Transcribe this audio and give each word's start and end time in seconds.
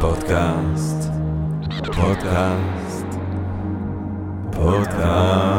פודקאסט, 0.00 1.10
פודקאסט, 1.96 3.06
פודקאסט. 4.52 5.58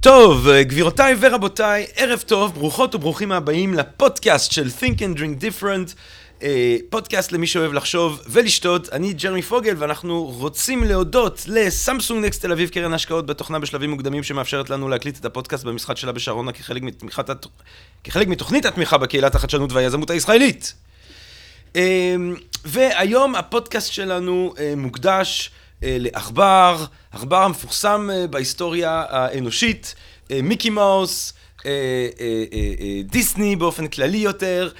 טוב, 0.00 0.48
גבירותיי 0.60 1.14
ורבותיי, 1.20 1.86
ערב 1.96 2.20
טוב, 2.26 2.54
ברוכות 2.54 2.94
וברוכים 2.94 3.32
הבאים 3.32 3.74
לפודקאסט 3.74 4.52
של 4.52 4.66
Think 4.66 4.98
and 4.98 5.18
Drink 5.18 5.42
Different. 5.42 5.94
אה, 6.42 6.76
פודקאסט 6.90 7.32
למי 7.32 7.46
שאוהב 7.46 7.72
לחשוב 7.72 8.20
ולשתות. 8.26 8.88
אני 8.92 9.12
ג'רמי 9.12 9.42
פוגל, 9.42 9.74
ואנחנו 9.78 10.24
רוצים 10.24 10.84
להודות 10.84 11.42
לסמסונג 11.46 12.24
נקסט 12.24 12.42
תל 12.42 12.52
אביב, 12.52 12.68
קרן 12.68 12.94
השקעות 12.94 13.26
בתוכנה 13.26 13.58
בשלבים 13.58 13.90
מוקדמים, 13.90 14.22
שמאפשרת 14.22 14.70
לנו 14.70 14.88
להקליט 14.88 15.18
את 15.20 15.24
הפודקאסט 15.24 15.64
במשחק 15.64 15.96
שלה 15.96 16.12
בשרונה 16.12 16.52
כחלק, 16.52 16.82
מתמיכת, 16.82 17.30
כחלק 18.04 18.28
מתוכנית 18.28 18.64
התמיכה 18.64 18.98
בקהילת 18.98 19.34
החדשנות 19.34 19.72
והיזמות 19.72 20.10
הישראלית. 20.10 20.74
אה, 21.76 22.16
והיום 22.64 23.34
הפודקאסט 23.34 23.92
שלנו 23.92 24.54
אה, 24.58 24.74
מוקדש 24.76 25.50
לעכבר, 25.82 26.84
עכבר 27.12 27.42
המפורסם 27.42 28.08
בהיסטוריה 28.30 29.04
האנושית, 29.08 29.94
מיקי 30.30 30.70
מאוס, 30.70 31.32
אה, 31.32 31.36
אה, 31.36 31.39
אה, 31.39 31.39
דיסני 33.04 33.56
באופן 33.56 33.86
כללי 33.86 34.18
יותר. 34.18 34.70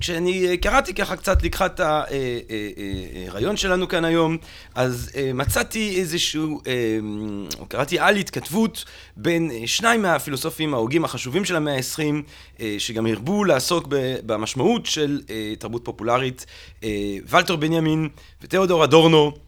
כשאני 0.00 0.56
קראתי 0.56 0.94
ככה 0.94 1.16
קצת 1.16 1.42
לקחת 1.42 1.80
הרעיון 3.28 3.56
שלנו 3.56 3.88
כאן 3.88 4.04
היום, 4.04 4.36
אז 4.74 5.10
מצאתי 5.34 6.00
איזשהו, 6.00 6.60
או 7.58 7.66
קראתי 7.66 7.98
על 7.98 8.16
התכתבות 8.16 8.84
בין 9.16 9.50
שניים 9.66 10.02
מהפילוסופים 10.02 10.74
ההוגים 10.74 11.04
החשובים 11.04 11.44
של 11.44 11.56
המאה 11.56 11.76
ה-20, 11.76 12.62
שגם 12.78 13.06
הרבו 13.06 13.44
לעסוק 13.44 13.88
במשמעות 14.26 14.86
של 14.86 15.20
תרבות 15.58 15.84
פופולרית, 15.84 16.46
ולטר 17.28 17.56
בנימין 17.56 18.08
ותיאודור 18.42 18.84
אדורנו. 18.84 19.43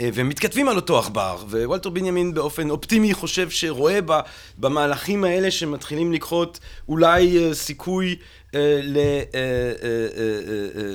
אה, 0.00 0.08
והם 0.14 0.28
מתכתבים 0.28 0.68
על 0.68 0.76
אותו 0.76 0.98
עכבר, 0.98 1.44
ווולטר 1.50 1.90
בנימין 1.90 2.34
באופן 2.34 2.70
אופטימי 2.70 3.14
חושב 3.14 3.50
שרואה 3.50 3.98
במהלכים 4.58 5.24
האלה 5.24 5.50
שמתחילים 5.50 6.12
לקחות 6.12 6.58
אולי 6.88 7.38
אה, 7.38 7.54
סיכוי 7.54 8.16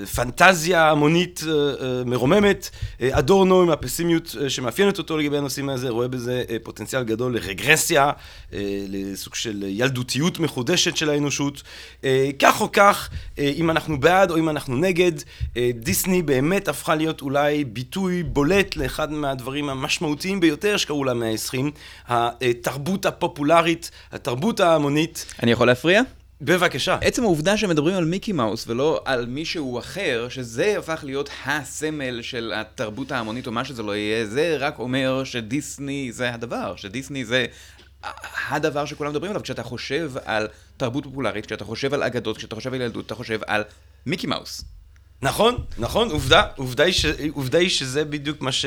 לפנטזיה 0.02 0.90
המונית 0.90 1.42
מרוממת. 2.06 2.70
אדורנו 3.12 3.62
עם 3.62 3.70
הפסימיות 3.70 4.36
שמאפיינת 4.48 4.98
אותו 4.98 5.18
לגבי 5.18 5.38
הנושאים 5.38 5.70
הזה, 5.70 5.90
רואה 5.90 6.08
בזה 6.08 6.44
פוטנציאל 6.64 7.04
גדול 7.04 7.36
לרגרסיה, 7.36 8.12
לסוג 8.88 9.36
של 9.36 9.64
ילדותיות 9.68 10.40
מחודשת 10.40 10.98
של 10.98 11.10
האנושות. 11.10 11.64
כך 12.40 12.62
או 12.62 12.72
כך, 12.72 13.10
אם 13.38 13.70
אנחנו 13.70 14.00
בעד 14.00 14.32
או 14.32 14.38
אם 14.38 14.50
אנחנו 14.50 14.76
נגד, 14.78 15.12
דיסני 15.74 16.22
באמת 16.22 16.68
הפכה 16.68 16.96
להיות 16.96 17.22
אולי 17.22 17.64
ביטוי 17.64 18.24
בולט 18.24 18.76
לאחד 18.76 19.12
מהדברים 19.12 19.70
המשמעותיים 19.70 20.40
ביותר 20.40 20.78
שקרו 20.78 21.04
למאה 21.04 21.30
ה-20, 21.30 21.58
התרבות 22.42 23.06
הפופולרית, 23.06 23.92
התרבות 24.12 24.60
ההמונית. 24.60 25.26
אני 25.44 25.52
יכול 25.52 25.68
להפריע? 25.68 26.02
בבקשה. 26.46 26.98
עצם 27.02 27.24
העובדה 27.24 27.58
שמדברים 27.58 27.96
על 27.96 28.06
מיקי 28.06 28.32
מאוס 28.32 28.68
ולא 28.68 29.02
על 29.06 29.26
מישהו 29.26 29.80
אחר, 29.80 30.28
שזה 30.30 30.78
הפך 30.78 31.00
להיות 31.04 31.30
הסמל 31.46 32.22
של 32.22 32.54
התרבות 32.56 33.12
ההמונית 33.12 33.48
או 33.48 33.52
מה 33.52 33.66
שזה 33.66 33.84
לא 33.84 33.96
יהיה, 33.96 34.26
זה 34.26 34.58
רק 34.60 34.80
אומר 34.80 35.24
שדיסני 35.24 36.12
זה 36.12 36.34
הדבר, 36.34 36.76
שדיסני 36.76 37.26
זה 37.26 37.46
הדבר 38.50 38.86
שכולם 38.86 39.12
מדברים 39.12 39.32
עליו. 39.32 39.44
כשאתה 39.44 39.64
חושב 39.64 40.12
על 40.26 40.48
תרבות 40.78 41.04
פופולרית, 41.04 41.46
כשאתה 41.46 41.66
חושב 41.66 41.94
על 41.94 42.04
אגדות, 42.04 42.38
כשאתה 42.38 42.56
חושב 42.56 42.74
על 42.74 42.82
ילדות, 42.82 43.06
אתה 43.06 43.16
חושב 43.16 43.40
על 43.48 43.64
מיקי 44.06 44.28
מאוס. 44.28 44.66
נכון, 45.22 45.56
נכון, 45.78 46.12
עובדה, 46.12 46.44
עובדה 46.56 46.84
היא, 46.84 46.94
ש, 46.94 47.06
עובדה 47.34 47.58
היא 47.58 47.70
שזה 47.70 48.06
בדיוק 48.06 48.42
מה 48.42 48.52
ש... 48.52 48.66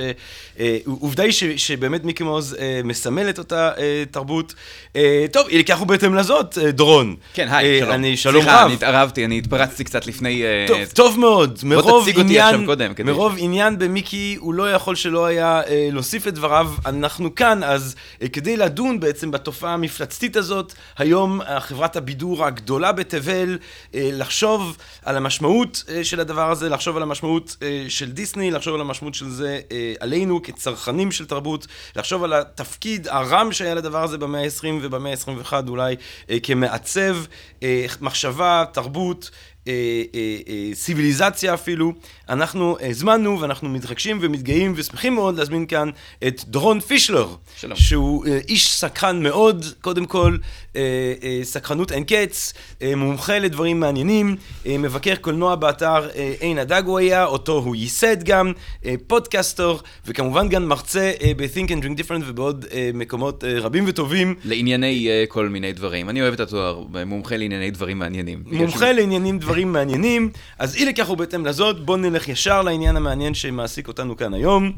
אה, 0.58 0.78
עובדה 0.84 1.22
היא 1.22 1.32
ש, 1.32 1.44
שבאמת 1.44 2.04
מיקי 2.04 2.24
מאוז 2.24 2.56
אה, 2.58 2.80
מסמל 2.84 3.30
את 3.30 3.38
אותה 3.38 3.70
אה, 3.78 4.04
תרבות. 4.10 4.54
אה, 4.96 5.26
טוב, 5.32 5.48
אי 5.48 5.58
לכך 5.58 5.82
ובהתאם 5.82 6.14
לזאת, 6.14 6.58
אה, 6.58 6.70
דורון. 6.70 7.16
כן, 7.34 7.48
היי, 7.50 7.74
אה, 7.74 7.78
שלום. 7.80 7.92
אני 7.92 8.16
שלום 8.16 8.42
סליחה, 8.42 8.60
רב. 8.60 8.66
אני 8.66 8.74
התערבתי, 8.74 9.24
אני 9.24 9.38
התפרצתי 9.38 9.84
קצת 9.84 10.06
לפני... 10.06 10.42
אה, 10.42 10.64
טוב, 10.68 10.78
טוב 10.94 11.18
מאוד. 11.18 11.58
מרוב 11.62 12.02
תציג 12.02 12.16
אותי 12.16 12.28
עניין, 12.28 12.54
עכשיו 12.54 12.66
קודם, 12.66 12.94
כדי 12.94 13.06
מרוב 13.12 13.34
עניין 13.38 13.78
במיקי, 13.78 14.36
הוא 14.40 14.54
לא 14.54 14.72
יכול 14.72 14.94
שלא 14.94 15.26
היה 15.26 15.62
אה, 15.68 15.88
להוסיף 15.92 16.28
את 16.28 16.34
דבריו. 16.34 16.70
אנחנו 16.86 17.34
כאן, 17.34 17.64
אז 17.64 17.94
אה, 18.22 18.28
כדי 18.28 18.56
לדון 18.56 19.00
בעצם 19.00 19.30
בתופעה 19.30 19.74
המפלצתית 19.74 20.36
הזאת, 20.36 20.72
היום 20.98 21.42
אה, 21.42 21.60
חברת 21.60 21.96
הבידור 21.96 22.44
הגדולה 22.44 22.92
בתבל, 22.92 23.58
אה, 23.94 24.08
לחשוב 24.12 24.76
על 25.04 25.16
המשמעות 25.16 25.84
אה, 25.88 26.04
של 26.04 26.20
הדבר 26.20 26.45
הזה, 26.50 26.68
לחשוב 26.68 26.96
על 26.96 27.02
המשמעות 27.02 27.56
אה, 27.62 27.84
של 27.88 28.12
דיסני, 28.12 28.50
לחשוב 28.50 28.74
על 28.74 28.80
המשמעות 28.80 29.14
של 29.14 29.28
זה 29.28 29.60
אה, 29.72 29.94
עלינו 30.00 30.42
כצרכנים 30.42 31.12
של 31.12 31.26
תרבות, 31.26 31.66
לחשוב 31.96 32.24
על 32.24 32.32
התפקיד 32.32 33.08
הרם 33.08 33.52
שהיה 33.52 33.74
לדבר 33.74 34.02
הזה 34.02 34.18
במאה 34.18 34.42
ה-20 34.42 34.66
ובמאה 34.82 35.12
ה-21 35.12 35.52
אולי 35.68 35.96
אה, 36.30 36.36
כמעצב 36.42 37.16
אה, 37.62 37.86
מחשבה, 38.00 38.64
תרבות. 38.72 39.30
אה, 39.68 39.72
אה, 40.14 40.20
אה, 40.48 40.74
סיביליזציה 40.74 41.54
אפילו. 41.54 41.92
אנחנו 42.28 42.76
הזמנו 42.80 43.40
ואנחנו 43.40 43.68
מתרגשים 43.68 44.18
ומתגאים 44.22 44.72
ושמחים 44.76 45.14
מאוד 45.14 45.38
להזמין 45.38 45.66
כאן 45.66 45.90
את 46.26 46.44
דורון 46.46 46.80
פישלר. 46.80 47.28
שלום. 47.56 47.76
שהוא 47.76 48.26
אה, 48.26 48.38
איש 48.48 48.72
סקרן 48.72 49.22
מאוד, 49.22 49.64
קודם 49.80 50.04
כל, 50.06 50.36
אה, 50.76 50.80
אה, 51.22 51.40
סקרנות 51.42 51.92
אין 51.92 52.04
קץ, 52.04 52.52
אה, 52.82 52.96
מומחה 52.96 53.38
לדברים 53.38 53.80
מעניינים, 53.80 54.36
אה, 54.66 54.78
מבקר 54.78 55.14
קולנוע 55.14 55.54
באתר 55.54 56.08
אה, 56.16 56.34
עין 56.40 56.58
הדג 56.58 56.82
הוא 56.86 56.98
היה, 56.98 57.24
אותו 57.24 57.52
הוא 57.58 57.76
ייסד 57.76 58.22
גם, 58.22 58.52
אה, 58.84 58.94
פודקאסטר, 59.06 59.76
וכמובן 60.06 60.48
גם 60.48 60.68
מרצה 60.68 61.12
אה, 61.22 61.32
ב-Think 61.36 61.68
and 61.68 61.84
Drink 61.84 61.98
Different 62.00 62.22
ובעוד 62.26 62.64
אה, 62.72 62.90
מקומות 62.94 63.44
אה, 63.44 63.58
רבים 63.60 63.84
וטובים. 63.86 64.34
לענייני 64.44 65.08
אה, 65.08 65.24
כל 65.28 65.48
מיני 65.48 65.72
דברים. 65.72 66.08
אני 66.10 66.22
אוהב 66.22 66.34
את 66.34 66.40
התואר, 66.40 66.82
מומחה 67.06 67.36
לענייני 67.36 67.70
דברים 67.70 67.98
מעניינים. 67.98 68.42
מומחה 68.46 68.92
לעניינים 68.92 69.38
דברים 69.38 69.55
מעניינים, 69.64 70.30
אז 70.58 70.76
אי 70.76 70.84
לכך 70.84 71.10
ובהתאם 71.10 71.46
לזאת, 71.46 71.84
בואו 71.84 71.96
נלך 71.96 72.28
ישר 72.28 72.62
לעניין 72.62 72.96
המעניין 72.96 73.34
שמעסיק 73.34 73.88
אותנו 73.88 74.16
כאן 74.16 74.34
היום. 74.34 74.72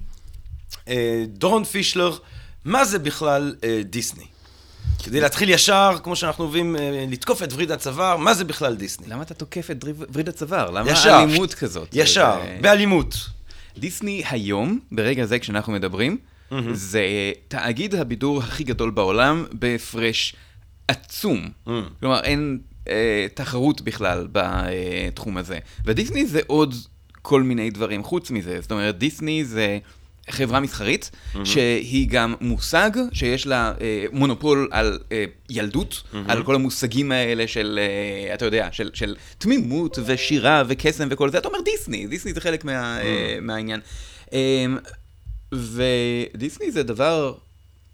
אה, 0.89 1.25
דורון 1.29 1.65
פישלר, 1.65 2.17
מה 2.65 2.85
זה 2.85 2.99
בכלל 2.99 3.55
אה, 3.65 3.81
דיסני? 3.85 4.25
כדי 5.03 5.21
להתחיל 5.21 5.49
ישר, 5.51 5.97
כמו 6.03 6.17
שאנחנו 6.17 6.45
אוהבים 6.45 6.77
אה, 6.77 7.05
לתקוף 7.11 7.43
את 7.43 7.53
וריד 7.53 7.71
הצוואר, 7.71 8.17
מה 8.17 8.35
זה 8.35 8.45
בכלל 8.45 8.75
דיסני? 8.77 9.07
למה 9.09 9.23
אתה 9.23 9.35
תוקף 9.35 9.71
את 9.71 9.85
וריד 10.13 10.29
הצוואר? 10.29 10.71
למה 10.71 10.91
ישר. 10.91 11.23
אלימות 11.23 11.55
כזאת? 11.55 11.89
ישר, 11.93 12.39
זה- 12.45 12.59
באלימות. 12.61 13.15
דיסני 13.79 14.23
היום, 14.31 14.79
ברגע 14.93 15.25
זה 15.27 15.39
כשאנחנו 15.39 15.73
מדברים, 15.73 16.17
זה 16.73 17.03
תאגיד 17.49 17.95
הבידור 17.95 18.39
הכי 18.39 18.65
גדול 18.65 18.91
בעולם 18.91 19.45
בהפרש 19.53 20.35
עצום. 20.89 21.49
כלומר, 22.01 22.21
אין 22.23 22.59
אה, 22.89 23.27
תחרות 23.35 23.81
בכלל 23.83 24.29
בתחום 24.33 25.37
הזה. 25.37 25.59
ודיסני 25.85 26.27
זה 26.27 26.41
עוד 26.47 26.75
כל 27.23 27.43
מיני 27.43 27.71
דברים 27.71 28.05
חוץ 28.05 28.31
מזה. 28.31 28.61
זאת 28.61 28.73
אומרת, 28.73 28.99
דיסני 28.99 29.45
זה... 29.45 29.79
חברה 30.31 30.61
מסחרית, 30.61 31.11
שהיא 31.45 32.09
גם 32.11 32.35
מושג 32.41 32.91
שיש 33.13 33.47
לה 33.47 33.73
אה, 33.81 34.05
מונופול 34.13 34.69
על 34.71 34.99
אה, 35.13 35.25
ילדות, 35.51 36.03
על 36.29 36.43
כל 36.43 36.55
המושגים 36.55 37.13
האלה 37.13 37.47
של, 37.47 37.79
אה, 37.83 38.35
אתה 38.35 38.45
יודע, 38.45 38.69
של, 38.73 38.91
של 38.95 39.17
תמימות 39.39 39.99
ושירה 40.07 40.63
וקסם 40.69 41.09
וכל 41.11 41.31
זה. 41.31 41.39
אתה 41.39 41.49
אומר 41.49 41.59
דיסני, 41.61 42.07
דיסני 42.07 42.33
זה 42.33 42.41
חלק 42.41 42.65
מה, 42.65 43.01
אה, 43.01 43.39
מהעניין. 43.43 43.81
אה, 44.33 44.67
ודיסני 45.53 46.71
זה 46.71 46.83
דבר 46.83 47.35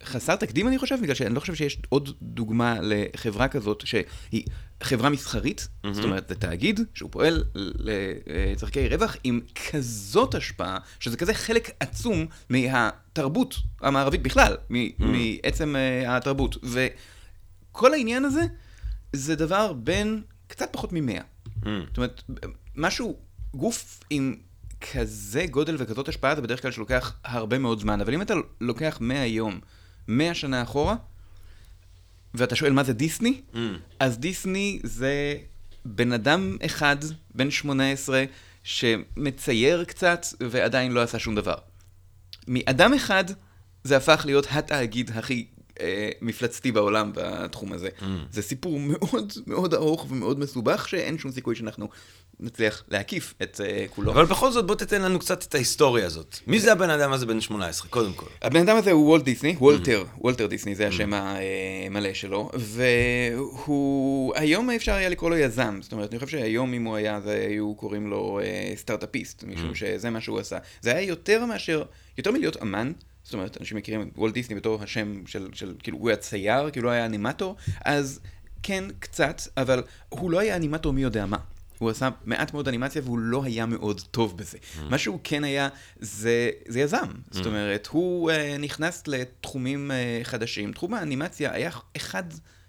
חסר 0.05 0.37
תקדים, 0.37 0.69
אני 0.69 0.79
חושב, 0.79 0.97
בגלל 1.03 1.15
שאני 1.15 1.35
לא 1.35 1.41
חושב 1.41 1.55
שיש 1.55 1.79
עוד 1.89 2.11
דוגמה 2.23 2.77
לחברה 2.83 3.49
כזאת 3.49 3.83
שהיא 3.87 4.45
חברה 4.83 5.09
מסחרית, 5.11 5.69
זאת 5.93 6.05
אומרת, 6.05 6.29
זה 6.29 6.35
תאגיד 6.35 6.81
שהוא 6.95 7.11
פועל 7.11 7.45
לצורכי 7.55 8.89
רווח 8.89 9.17
עם 9.25 9.41
כזאת 9.71 10.35
השפעה, 10.35 10.79
שזה 11.01 11.17
כזה 11.17 11.35
חלק 11.35 11.71
עצום 11.81 12.27
מהתרבות 12.49 13.55
המערבית 13.81 14.23
בכלל, 14.23 14.57
מ- 14.71 14.77
מעצם 15.13 15.77
אה, 15.77 16.17
התרבות. 16.17 16.57
וכל 17.73 17.93
העניין 17.95 18.25
הזה, 18.25 18.43
זה 19.13 19.37
דבר 19.37 19.73
בין 19.73 20.23
קצת 20.47 20.69
פחות 20.73 20.91
ממאה. 20.93 21.21
זאת 21.89 21.97
אומרת, 21.97 22.23
משהו, 22.77 23.17
גוף 23.55 24.01
עם 24.11 24.37
כזה 24.93 25.47
גודל 25.51 25.77
וכזאת 25.79 26.09
השפעה, 26.09 26.35
זה 26.35 26.43
בדרך 26.43 26.63
כלל 26.63 26.71
שלוקח 26.71 27.15
הרבה 27.25 27.59
מאוד 27.59 27.81
זמן. 27.81 28.01
אבל 28.01 28.15
אם 28.15 28.23
אתה 28.23 28.35
לוקח 28.61 28.99
100 29.01 29.27
יום, 29.27 29.61
100 30.09 30.35
שנה 30.35 30.63
אחורה, 30.63 30.97
ואתה 32.35 32.57
שואל 32.57 32.73
מה 32.73 32.85
זה 32.85 32.93
דיסני, 32.93 33.41
אז 34.01 34.19
דיסני 34.19 34.81
זה 34.83 35.37
בן 35.85 36.13
אדם 36.13 36.57
אחד, 36.67 36.97
בן 37.35 37.51
18, 37.51 38.25
שמצייר 38.63 39.85
קצת 39.85 40.27
ועדיין 40.41 40.93
לא 40.93 41.03
עשה 41.03 41.19
שום 41.19 41.35
דבר. 41.35 41.55
מאדם 42.49 42.95
אחד 42.95 43.25
זה 43.85 43.97
הפך 43.97 44.23
להיות 44.27 44.47
התאגיד 44.51 45.11
הכי 45.15 45.47
מפלצתי 46.21 46.73
בעולם 46.73 47.11
בתחום 47.15 47.73
הזה. 47.73 47.89
זה 48.31 48.43
סיפור 48.43 48.81
מאוד 48.81 49.33
מאוד 49.47 49.75
ארוך 49.75 50.07
ומאוד 50.11 50.39
מסובך, 50.39 50.89
שאין 50.89 51.19
שום 51.19 51.31
סיכוי 51.31 51.55
שאנחנו 51.55 51.89
נצליח 52.41 52.85
להקיף 52.89 53.35
את 53.43 53.61
אה, 53.65 53.85
כולו. 53.91 54.13
אבל 54.13 54.25
בכל 54.25 54.53
זאת, 54.53 54.67
בוא 54.67 54.75
תתן 54.75 55.03
לנו 55.03 55.19
קצת 55.19 55.43
את 55.43 55.55
ההיסטוריה 55.55 56.07
הזאת. 56.07 56.39
מי 56.47 56.61
זה 56.61 56.73
הבן 56.73 56.91
אדם 56.91 57.13
הזה 57.13 57.27
בן 57.27 57.41
18, 57.41 57.89
קודם 57.89 58.13
כל? 58.13 58.27
הבן 58.43 58.61
אדם 58.61 58.77
הזה 58.77 58.93
הוא 58.93 59.07
וולט 59.09 59.25
דיסני, 59.25 59.57
וולטר, 59.59 60.05
וולטר 60.19 60.47
דיסני 60.47 60.75
זה 60.75 60.89
השם 60.89 61.11
המלא 61.13 62.15
שלו, 62.15 62.51
והוא, 62.55 64.33
היום 64.37 64.71
אפשר 64.71 64.93
היה 64.93 65.09
לקרוא 65.09 65.31
לו 65.31 65.37
יזם, 65.37 65.79
זאת 65.83 65.93
אומרת, 65.93 66.11
אני 66.11 66.19
חושב 66.19 66.39
שהיום 66.39 66.75
אם 66.75 66.85
הוא 66.85 66.97
היה, 66.97 67.21
זה 67.21 67.47
היו 67.49 67.75
קוראים 67.75 68.07
לו 68.07 68.41
אה, 68.43 68.73
סטארט-אפיסט, 68.77 69.45
משום 69.45 69.75
שזה 69.75 70.11
מה 70.11 70.21
שהוא 70.21 70.39
עשה. 70.39 70.59
זה 70.81 70.91
היה 70.91 71.09
יותר 71.09 71.45
מאשר, 71.45 71.83
יותר 72.19 72.31
מלהיות 72.31 72.63
אמן, 72.63 72.93
זאת 73.25 73.35
אומרת, 73.35 73.61
אנשים 73.61 73.77
מכירים 73.77 74.03
את 74.03 74.09
וולט 74.17 74.35
דיסני 74.35 74.57
בתור 74.57 74.83
השם 74.83 75.27
של, 75.27 75.49
של, 75.53 75.75
כאילו, 75.79 75.99
הוא 75.99 76.09
היה 76.09 76.17
צייר, 76.17 76.71
כאילו 76.71 76.91
היה 76.91 77.07
אנימטור, 77.07 77.57
אז 77.85 78.21
כן, 78.63 78.85
קצת, 78.99 79.43
אבל 79.57 79.83
הוא 80.09 80.31
לא 80.31 80.39
היה 80.39 80.57
אנימטור 80.57 80.93
מי 80.93 81.03
יודע 81.03 81.27
מה. 81.27 81.37
הוא 81.79 81.91
עשה 81.91 82.09
מעט 82.25 82.53
מאוד 82.53 82.69
אנימציה 82.69 83.03
והוא 83.05 83.19
לא 83.19 83.45
היה 83.45 83.67
מאוד 83.67 84.01
טוב 84.11 84.39
בזה. 84.39 84.59
Mm. 84.59 84.81
מה 84.91 84.99
שהוא 84.99 85.21
כן 85.25 85.45
היה, 85.45 85.69
זה, 86.01 86.51
זה 86.69 86.81
יזם. 86.81 86.99
Mm. 86.99 87.19
זאת 87.31 87.47
אומרת, 87.47 87.87
הוא 87.87 88.31
uh, 88.31 88.35
נכנס 88.59 89.03
לתחומים 89.07 89.91
uh, 89.91 90.25
חדשים. 90.25 90.73
תחום 90.73 90.95
האנימציה 90.95 91.53
היה 91.53 91.71
אחד 91.97 92.25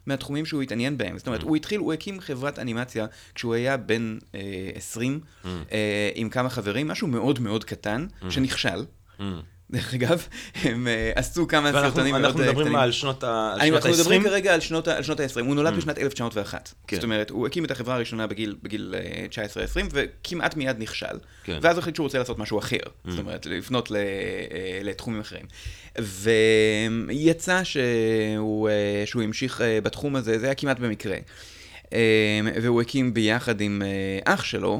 מהתחומים 0.05 0.45
שהוא 0.45 0.61
התעניין 0.61 0.97
בהם. 0.97 1.17
זאת 1.17 1.27
אומרת, 1.27 1.41
mm. 1.41 1.45
הוא 1.45 1.55
התחיל, 1.55 1.79
הוא 1.79 1.93
הקים 1.93 2.19
חברת 2.19 2.59
אנימציה 2.59 3.05
כשהוא 3.35 3.53
היה 3.53 3.77
בן 3.77 4.17
uh, 4.21 4.35
20, 4.75 5.19
mm. 5.19 5.45
uh, 5.45 5.71
עם 6.15 6.29
כמה 6.29 6.49
חברים, 6.49 6.87
משהו 6.87 7.07
מאוד 7.07 7.39
מאוד 7.39 7.63
קטן, 7.63 8.07
mm. 8.21 8.25
שנכשל. 8.31 8.85
Mm. 9.19 9.23
דרך 9.71 9.93
אגב, 9.93 10.27
הם 10.63 10.87
uh, 10.87 11.19
עשו 11.19 11.47
כמה 11.47 11.65
ואנחנו, 11.73 11.89
סרטונים 11.89 12.11
מאוד 12.13 12.25
אנחנו 12.25 12.39
קטנים. 12.39 12.55
מדברים 12.55 12.75
על 12.75 12.91
שנות 12.91 13.23
ה-20? 13.23 13.61
אנחנו 13.75 13.89
מדברים 13.89 14.23
כרגע 14.23 14.53
על 14.53 14.59
שנות 14.59 14.87
ה-20, 14.87 15.39
הוא 15.45 15.55
נולד 15.55 15.73
Mm. 15.73 15.77
בשנת 15.77 15.97
1901. 15.99 16.73
כן. 16.87 16.95
זאת 16.95 17.03
אומרת, 17.03 17.29
הוא 17.29 17.47
הקים 17.47 17.65
את 17.65 17.71
החברה 17.71 17.95
הראשונה 17.95 18.27
בגיל, 18.27 18.55
בגיל 18.63 18.95
אה, 18.97 19.25
19-20, 19.85 19.89
וכמעט 19.91 20.55
מיד 20.57 20.75
נכשל. 20.79 21.05
כן. 21.43 21.59
ואז 21.61 21.75
הוא 21.75 21.81
החליט 21.81 21.95
שהוא 21.95 22.03
רוצה 22.03 22.17
לעשות 22.17 22.39
משהו 22.39 22.59
אחר. 22.59 22.77
זאת 23.07 23.19
אומרת, 23.19 23.45
לפנות 23.45 23.91
ל- 23.91 23.95
אה, 23.95 24.01
לתחומים 24.83 25.19
אחרים. 25.21 25.45
ויצא 27.07 27.63
שהוא, 27.63 28.69
אה, 28.69 28.73
שהוא 29.05 29.23
המשיך 29.23 29.61
אה, 29.61 29.81
בתחום 29.81 30.15
הזה, 30.15 30.39
זה 30.39 30.45
היה 30.45 30.55
כמעט 30.55 30.79
במקרה. 30.79 31.17
אה, 31.93 31.99
והוא 32.61 32.81
הקים 32.81 33.13
ביחד 33.13 33.61
עם 33.61 33.81
אה, 33.85 34.33
אח 34.33 34.43
שלו, 34.43 34.73
אה, 34.73 34.79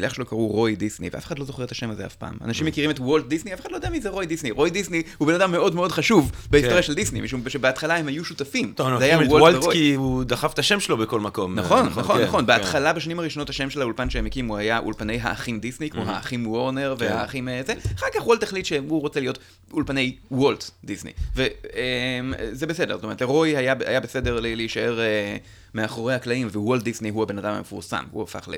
לאח 0.00 0.14
שלו 0.14 0.26
קראו 0.26 0.46
רוי 0.46 0.76
דיסני, 0.76 1.08
ואף 1.12 1.26
אחד 1.26 1.38
לא 1.38 1.44
זוכר 1.44 1.64
את 1.64 1.70
השם 1.70 1.90
הזה 1.90 2.06
אף 2.06 2.14
פעם. 2.14 2.34
אנשים 2.44 2.66
מכירים 2.66 2.90
את 2.90 3.00
וולט 3.00 3.26
דיסני, 3.26 3.54
אף 3.54 3.60
אחד 3.60 3.70
לא 3.70 3.76
יודע 3.76 3.90
מי 3.90 4.00
זה 4.00 4.08
רוי 4.08 4.26
דיסני. 4.26 4.50
רוי 4.50 4.70
דיסני 4.70 5.02
הוא 5.18 5.28
בן 5.28 5.34
אדם 5.34 5.52
מאוד 5.52 5.74
מאוד 5.74 5.92
חשוב 5.92 6.32
בהיסטוריה 6.50 6.82
כן. 6.82 6.86
של 6.86 6.94
דיסני, 6.94 7.20
משום 7.20 7.48
שבהתחלה 7.48 7.96
הם 7.96 8.08
היו 8.08 8.24
שותפים. 8.24 8.72
טוב, 8.76 8.88
מכירים 8.88 9.22
את 9.22 9.28
וולט. 9.28 9.72
כי 9.72 9.94
הוא 9.94 10.24
דחף 10.24 10.52
את 10.54 10.58
השם 10.58 10.80
שלו 10.80 10.96
בכל 10.96 11.20
מקום. 11.20 11.54
נכון, 11.54 11.84
אה, 11.84 11.90
נכון, 11.96 12.18
כן, 12.18 12.24
נכון. 12.24 12.40
כן. 12.40 12.46
בהתחלה, 12.46 12.92
בשנים 12.92 13.18
הראשונות, 13.18 13.50
השם 13.50 13.70
של 13.70 13.80
האולפן 13.80 14.10
שהם 14.10 14.26
הקימו 14.26 14.56
היה 14.56 14.78
אולפני 14.78 15.18
האחים 15.22 15.60
דיסני, 15.60 15.90
כמו 15.90 16.02
האחים 16.02 16.46
וורנר. 16.46 16.94
והאחים 16.98 17.48
אה, 17.48 17.60
זה. 17.66 17.74
אחר 17.96 18.06
כך 18.14 18.26
וולט 18.26 18.42
החליט 18.42 18.66
שהוא 18.66 19.00
רוצה 19.00 19.20
להיות 19.20 19.38
אולפני 19.72 20.16
וולט 20.30 20.70
דיסני. 20.84 21.12
וזה 21.36 22.66
בסדר, 22.66 22.94
זאת 22.94 23.04
אומרת, 23.04 23.20
לרוי 23.20 23.56
היה 23.56 23.74
היה 23.86 24.00
בסדר 24.00 24.40
להישאר 24.40 25.00
אה, 25.00 25.36
מאחורי 25.74 26.14
הקלעים, 26.14 26.48
ווולט 26.54 26.82
דיסני 26.82 27.08
הוא 27.08 27.22
הבן 27.22 27.38
אדם 27.38 27.54
המפורסם, 27.54 28.04
הוא 28.10 28.22
הפך 28.22 28.48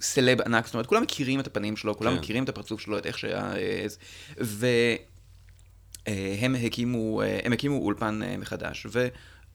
לסלב 0.00 0.40
ענק, 0.40 0.66
זאת 0.66 0.74
אומרת, 0.74 0.86
כולם 0.86 1.02
מכירים 1.02 1.40
את 1.40 1.46
הפנים 1.46 1.76
שלו, 1.76 1.96
כולם 1.96 2.14
כן. 2.14 2.18
מכירים 2.18 2.44
את 2.44 2.48
הפרצוף 2.48 2.80
שלו, 2.80 2.98
את 2.98 3.06
איך 3.06 3.18
שה... 3.18 3.56
אה, 3.56 3.84
זה. 3.86 3.96
ו... 4.40 4.66
אה, 6.08 6.46
הקימו, 6.66 7.22
אה, 7.22 7.40
הם 7.44 7.52
הקימו 7.52 7.78
אולפן 7.78 8.20
מחדש, 8.38 8.86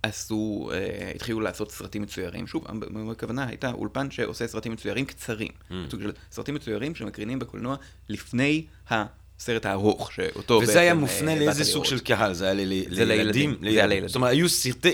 ועשו, 0.03 0.71
התחילו 1.15 1.41
לעשות 1.41 1.71
סרטים 1.71 2.01
מצוירים. 2.01 2.47
שוב, 2.47 2.65
הכוונה 3.11 3.47
הייתה 3.47 3.71
אולפן 3.71 4.11
שעושה 4.11 4.47
סרטים 4.47 4.71
מצוירים 4.71 5.05
קצרים. 5.05 5.51
סוג 5.89 6.01
של 6.01 6.11
סרטים 6.31 6.55
מצוירים 6.55 6.95
שמקרינים 6.95 7.39
בקולנוע 7.39 7.75
לפני 8.09 8.65
הסרט 8.89 9.65
הארוך, 9.65 10.11
שאותו 10.11 10.59
וזה 10.63 10.79
היה 10.79 10.93
מופנה 10.93 11.35
לאיזה 11.35 11.63
סוג 11.63 11.85
של. 11.85 11.99
קהל? 11.99 12.33
זה 12.33 12.45
היה 12.45 12.53
ל- 12.53 12.95
זה 12.95 13.05
לילדים? 13.05 13.49
לילדים, 13.49 13.57
זה 13.61 13.69
היה 13.69 13.85
לילדים. 13.85 14.07
זאת 14.07 14.15
אומרת, 14.15 14.31
היו 14.31 14.49
סרטי... 14.49 14.93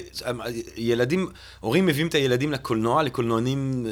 ילדים, 0.77 1.27
הורים 1.59 1.85
מביאים 1.85 2.07
את 2.07 2.15
הילדים 2.15 2.51
לקולנוע, 2.51 3.03
לקולנוענים 3.03 3.85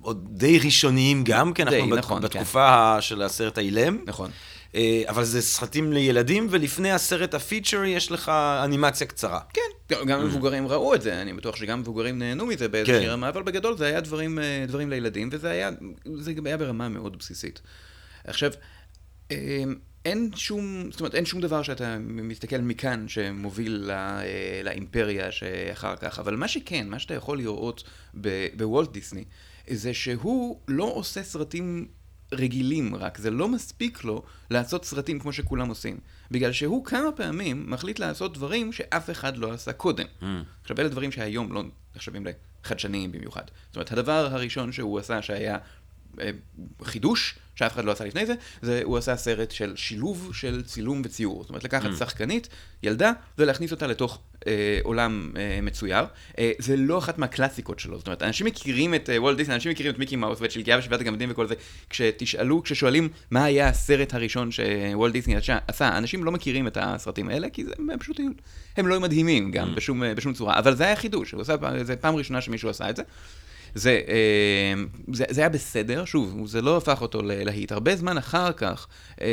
עוד 0.00 0.26
די 0.30 0.58
ראשוניים 0.58 1.24
גם, 1.24 1.52
כי 1.52 1.62
אנחנו 1.62 1.76
די, 1.84 1.90
בת- 1.92 1.98
נכון, 1.98 2.22
בתקופה 2.22 2.96
של 3.00 3.22
הסרט 3.22 3.58
האילם. 3.58 3.98
נכון. 4.06 4.30
אה, 4.74 5.02
אבל 5.08 5.24
זה 5.24 5.42
סרטים 5.42 5.92
לילדים, 5.92 6.46
ולפני 6.50 6.92
הסרט 6.92 7.34
הפיצ'ר 7.34 7.84
יש 7.84 8.12
לך 8.12 8.28
אנימציה 8.64 9.06
קצרה. 9.06 9.40
כן, 9.88 9.96
גם 10.06 10.24
מבוגרים 10.24 10.68
ראו 10.68 10.94
את 10.94 11.02
זה, 11.02 11.22
אני 11.22 11.32
בטוח 11.32 11.56
שגם 11.56 11.80
מבוגרים 11.80 12.18
נהנו 12.18 12.46
מזה 12.46 12.68
באיזושהי 12.68 13.00
כן. 13.04 13.08
רמה, 13.10 13.28
אבל 13.28 13.42
בגדול 13.42 13.76
זה 13.76 13.86
היה 13.86 14.00
דברים, 14.00 14.38
אה, 14.38 14.64
דברים 14.68 14.90
לילדים, 14.90 15.28
וזה 15.32 15.50
היה, 15.50 15.70
היה 16.44 16.56
ברמה 16.56 16.88
מאוד 16.88 17.18
בסיסית. 17.18 17.60
עכשיו, 18.24 18.50
אה, 19.30 19.36
אין 20.04 20.30
שום, 20.36 20.88
זאת 20.90 21.00
אומרת, 21.00 21.14
אין 21.14 21.26
שום 21.26 21.40
דבר 21.40 21.62
שאתה 21.62 21.96
מסתכל 22.00 22.58
מכאן 22.58 23.08
שמוביל 23.08 23.72
לא, 23.72 23.92
אה, 23.92 24.60
לאימפריה 24.64 25.32
שאחר 25.32 25.96
כך, 25.96 26.18
אבל 26.18 26.36
מה 26.36 26.48
שכן, 26.48 26.88
מה 26.88 26.98
שאתה 26.98 27.14
יכול 27.14 27.38
לראות 27.38 27.84
בוולט 28.56 28.92
דיסני, 28.92 29.24
זה 29.68 29.94
שהוא 29.94 30.60
לא 30.68 30.84
עושה 30.84 31.22
סרטים 31.22 31.86
רגילים 32.32 32.94
רק, 32.94 33.18
זה 33.18 33.30
לא 33.30 33.48
מספיק 33.48 34.04
לו 34.04 34.22
לעשות 34.50 34.84
סרטים 34.84 35.18
כמו 35.18 35.32
שכולם 35.32 35.68
עושים. 35.68 35.98
בגלל 36.30 36.52
שהוא 36.52 36.84
כמה 36.84 37.12
פעמים 37.12 37.70
מחליט 37.70 37.98
לעשות 37.98 38.34
דברים 38.34 38.72
שאף 38.72 39.10
אחד 39.10 39.36
לא 39.36 39.52
עשה 39.52 39.72
קודם. 39.72 40.06
Mm. 40.20 40.24
עכשיו, 40.62 40.80
אלה 40.80 40.88
דברים 40.88 41.12
שהיום 41.12 41.52
לא 41.52 41.62
נחשבים 41.96 42.26
לחדשניים 42.64 43.12
במיוחד. 43.12 43.42
זאת 43.66 43.76
אומרת, 43.76 43.92
הדבר 43.92 44.28
הראשון 44.30 44.72
שהוא 44.72 44.98
עשה 44.98 45.22
שהיה 45.22 45.58
חידוש, 46.84 47.34
שאף 47.56 47.72
אחד 47.74 47.84
לא 47.84 47.92
עשה 47.92 48.04
לפני 48.04 48.26
זה, 48.26 48.34
זה 48.62 48.80
הוא 48.84 48.98
עשה 48.98 49.16
סרט 49.16 49.50
של 49.50 49.72
שילוב 49.76 50.30
של 50.34 50.62
צילום 50.62 51.02
וציור. 51.04 51.42
זאת 51.42 51.48
אומרת, 51.48 51.64
לקחת 51.64 51.90
Mm. 51.90 51.96
שחקנית, 51.98 52.48
ילדה, 52.82 53.12
ולהכניס 53.38 53.72
אותה 53.72 53.86
לתוך 53.86 54.20
אה, 54.46 54.52
עולם 54.82 55.32
אה, 55.36 55.58
מצויר. 55.62 56.04
אה, 56.38 56.52
זה 56.58 56.76
לא 56.76 56.98
אחת 56.98 57.18
מהקלאסיקות 57.18 57.78
שלו. 57.78 57.98
זאת 57.98 58.06
אומרת, 58.06 58.22
אנשים 58.22 58.46
מכירים 58.46 58.94
את 58.94 59.10
אה, 59.10 59.22
וולט 59.22 59.36
דיסני, 59.36 59.54
אנשים 59.54 59.70
מכירים 59.72 59.92
את 59.92 59.98
מיקי 59.98 60.16
מאוס 60.16 60.40
ואת 60.40 60.50
שלגיה 60.50 60.78
ושבעת 60.78 61.00
הגמדים 61.00 61.28
וכל 61.32 61.46
זה. 61.46 61.54
כשתשאלו, 61.90 62.62
כששואלים 62.62 63.08
מה 63.30 63.44
היה 63.44 63.68
הסרט 63.68 64.14
הראשון 64.14 64.50
שוולט 64.50 65.12
דיסני 65.12 65.34
עשה- 65.68 65.98
אנשים 65.98 66.24
לא 66.24 66.32
מכירים 66.32 66.66
את 66.66 66.78
הסרטים 66.80 67.28
האלה, 67.28 67.50
כי 67.50 67.64
זה, 67.64 67.72
הם 67.78 67.98
פשוט 67.98 68.20
הם 68.76 68.86
לא 68.86 69.00
מדהימים 69.00 69.50
גם 69.50 69.72
Mm. 69.72 69.76
בשום, 69.76 70.02
אה, 70.02 70.14
בשום 70.14 70.32
צורה. 70.32 70.58
אבל 70.58 70.74
זה 70.76 70.84
היה 70.84 70.96
חידוש, 70.96 71.34
זה 71.82 71.96
פעם 71.96 72.16
ראשונה 72.16 72.40
שמישהו 72.40 72.68
עשה 72.70 72.90
את 72.90 72.96
זה. 72.96 73.02
זה, 73.74 74.00
אה, 74.08 74.82
זה, 75.12 75.24
זה 75.30 75.40
היה 75.40 75.48
בסדר, 75.48 76.04
שוב, 76.04 76.46
זה 76.46 76.62
לא 76.62 76.76
הפך 76.76 77.02
אותו 77.02 77.22
ללהיט. 77.22 77.72
הרבה 77.72 77.96
זמן 77.96 78.18
אחר 78.18 78.52
כך 78.52 78.86
אה, 79.20 79.26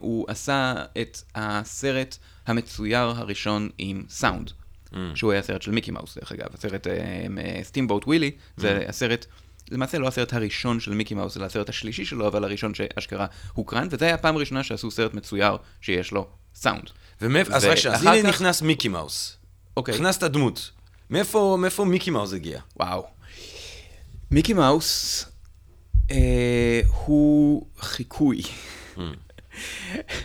הוא 0.00 0.24
עשה 0.28 0.74
את 1.00 1.18
הסרט 1.34 2.16
המצויר 2.46 2.98
הראשון 3.16 3.68
עם 3.78 4.02
סאונד, 4.08 4.50
Mm. 4.92 4.96
שהוא 5.14 5.32
היה 5.32 5.42
סרט 5.42 5.62
של 5.62 5.70
מיקי 5.70 5.90
מאוס, 5.90 6.18
דרך 6.18 6.32
אגב. 6.32 6.46
הסרט 6.54 6.86
Steamboat 7.62 8.04
Willie, 8.06 8.30
זה 8.56 8.80
Mm. 8.84 8.88
הסרט... 8.88 9.26
למעשה 9.70 9.98
לא 9.98 10.08
הסרט 10.08 10.32
הראשון 10.32 10.80
של 10.80 10.94
מיקי 10.94 11.14
מאוס, 11.14 11.36
אלא 11.36 11.44
הסרט 11.44 11.68
השלישי 11.68 12.04
שלו, 12.04 12.26
אבל 12.28 12.44
הראשון 12.44 12.74
שאשכרה 12.74 13.26
הוקרן, 13.52 13.88
וזה 13.90 14.04
היה 14.04 14.14
הפעם 14.14 14.36
הראשונה 14.36 14.62
שעשו 14.62 14.90
סרט 14.90 15.14
מצויר 15.14 15.56
שיש 15.80 16.12
לו 16.12 16.26
סאונד. 16.54 16.90
ומאיפה, 17.22 17.54
אז 17.54 17.62
שנייה, 17.62 17.96
אז 17.96 18.06
הנה 18.06 18.22
כך- 18.22 18.28
נכנס 18.28 18.62
מיקי 18.62 18.88
מאוס. 18.88 19.36
אוקיי. 19.76 19.94
נכנסת 19.94 20.24
דמות. 20.24 20.70
מאיפה 21.10 21.56
מאיפה 21.60 21.84
מיקי 21.84 22.10
מאוס 22.10 22.32
הגיע? 22.32 22.60
וואו. 22.76 23.06
מיקי 24.30 24.52
מאוס 24.52 25.24
אה, 26.10 26.80
הוא 27.04 27.66
חיקוי. 27.78 28.42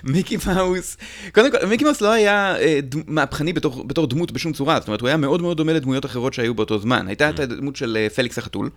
מיקי 0.04 0.38
מאוס, 0.48 0.98
קודם 1.34 1.52
כל, 1.52 1.66
מיקי 1.66 1.84
מאוס 1.84 2.02
לא 2.02 2.12
היה 2.12 2.58
אה, 2.58 2.80
ד... 2.82 2.96
מהפכני 3.08 3.54
בתור, 3.54 3.84
בתור 3.84 4.08
דמות 4.08 4.32
בשום 4.32 4.54
צורה, 4.54 4.80
זאת 4.80 4.88
אומרת, 4.88 5.02
הוא 5.02 5.08
היה 5.08 5.18
מאוד 5.18 5.42
מאוד 5.42 5.58
דומה 5.58 5.74
לדמויות 5.74 6.06
אחרות 6.06 6.34
שהיו 6.34 6.56
באותו 6.56 6.80
זמן. 6.80 7.08
הייתה 7.08 7.30
את 7.30 7.40
הדמות 7.40 7.76
של 7.76 7.98
אה, 7.98 8.10
פליקס 8.10 8.38
החתול, 8.38 8.70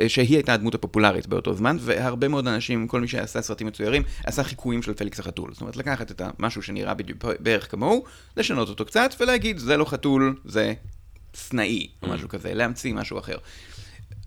אה, 0.00 0.08
שהיא 0.08 0.36
הייתה 0.36 0.54
הדמות 0.54 0.74
הפופולרית 0.74 1.26
באותו 1.26 1.54
זמן, 1.54 1.76
והרבה 1.80 2.28
מאוד 2.28 2.48
אנשים, 2.48 2.88
כל 2.88 3.00
מי 3.00 3.08
שעשה 3.08 3.42
סרטים 3.42 3.66
מצוירים, 3.66 4.02
עשה 4.24 4.44
חיקויים 4.44 4.82
של 4.82 4.94
פליקס 4.94 5.20
החתול. 5.20 5.50
זאת 5.52 5.60
אומרת, 5.60 5.76
לקחת 5.76 6.10
את 6.10 6.22
המשהו 6.38 6.62
שנראה 6.62 6.94
בדיוק 6.94 7.24
בערך 7.40 7.70
כמוהו, 7.70 8.04
לשנות 8.36 8.68
אותו 8.68 8.84
קצת, 8.84 9.14
ולהגיד, 9.20 9.58
זה 9.58 9.76
לא 9.76 9.84
חתול, 9.84 10.36
זה 10.44 10.74
סנאי, 11.34 11.86
או 12.02 12.08
משהו 12.08 12.28
כזה, 12.28 12.54
להמציא 12.54 12.94
משהו 12.94 13.18
אחר. 13.18 13.36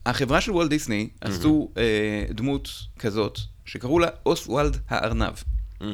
החברה 0.05 0.41
של 0.41 0.51
וולט 0.51 0.69
דיסני 0.69 1.09
עשו 1.21 1.69
אה, 1.77 2.25
דמות 2.29 2.69
כזאת, 2.99 3.39
שקראו 3.65 3.99
לה 3.99 4.07
אוסוולד 4.25 4.77
הארנב. 4.89 5.33
Mm. 5.81 5.85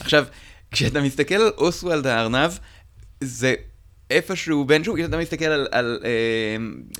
עכשיו, 0.00 0.26
כשאתה 0.70 1.00
מסתכל 1.00 1.34
על 1.34 1.50
אוסוולד 1.58 2.06
הארנב, 2.06 2.50
זה 3.20 3.54
איפשהו 4.10 4.64
בין, 4.64 4.84
שוב, 4.84 4.98
אתה 4.98 5.16
מסתכל 5.16 5.44
על, 5.44 5.66
על, 5.70 6.00
אה, 6.04 6.10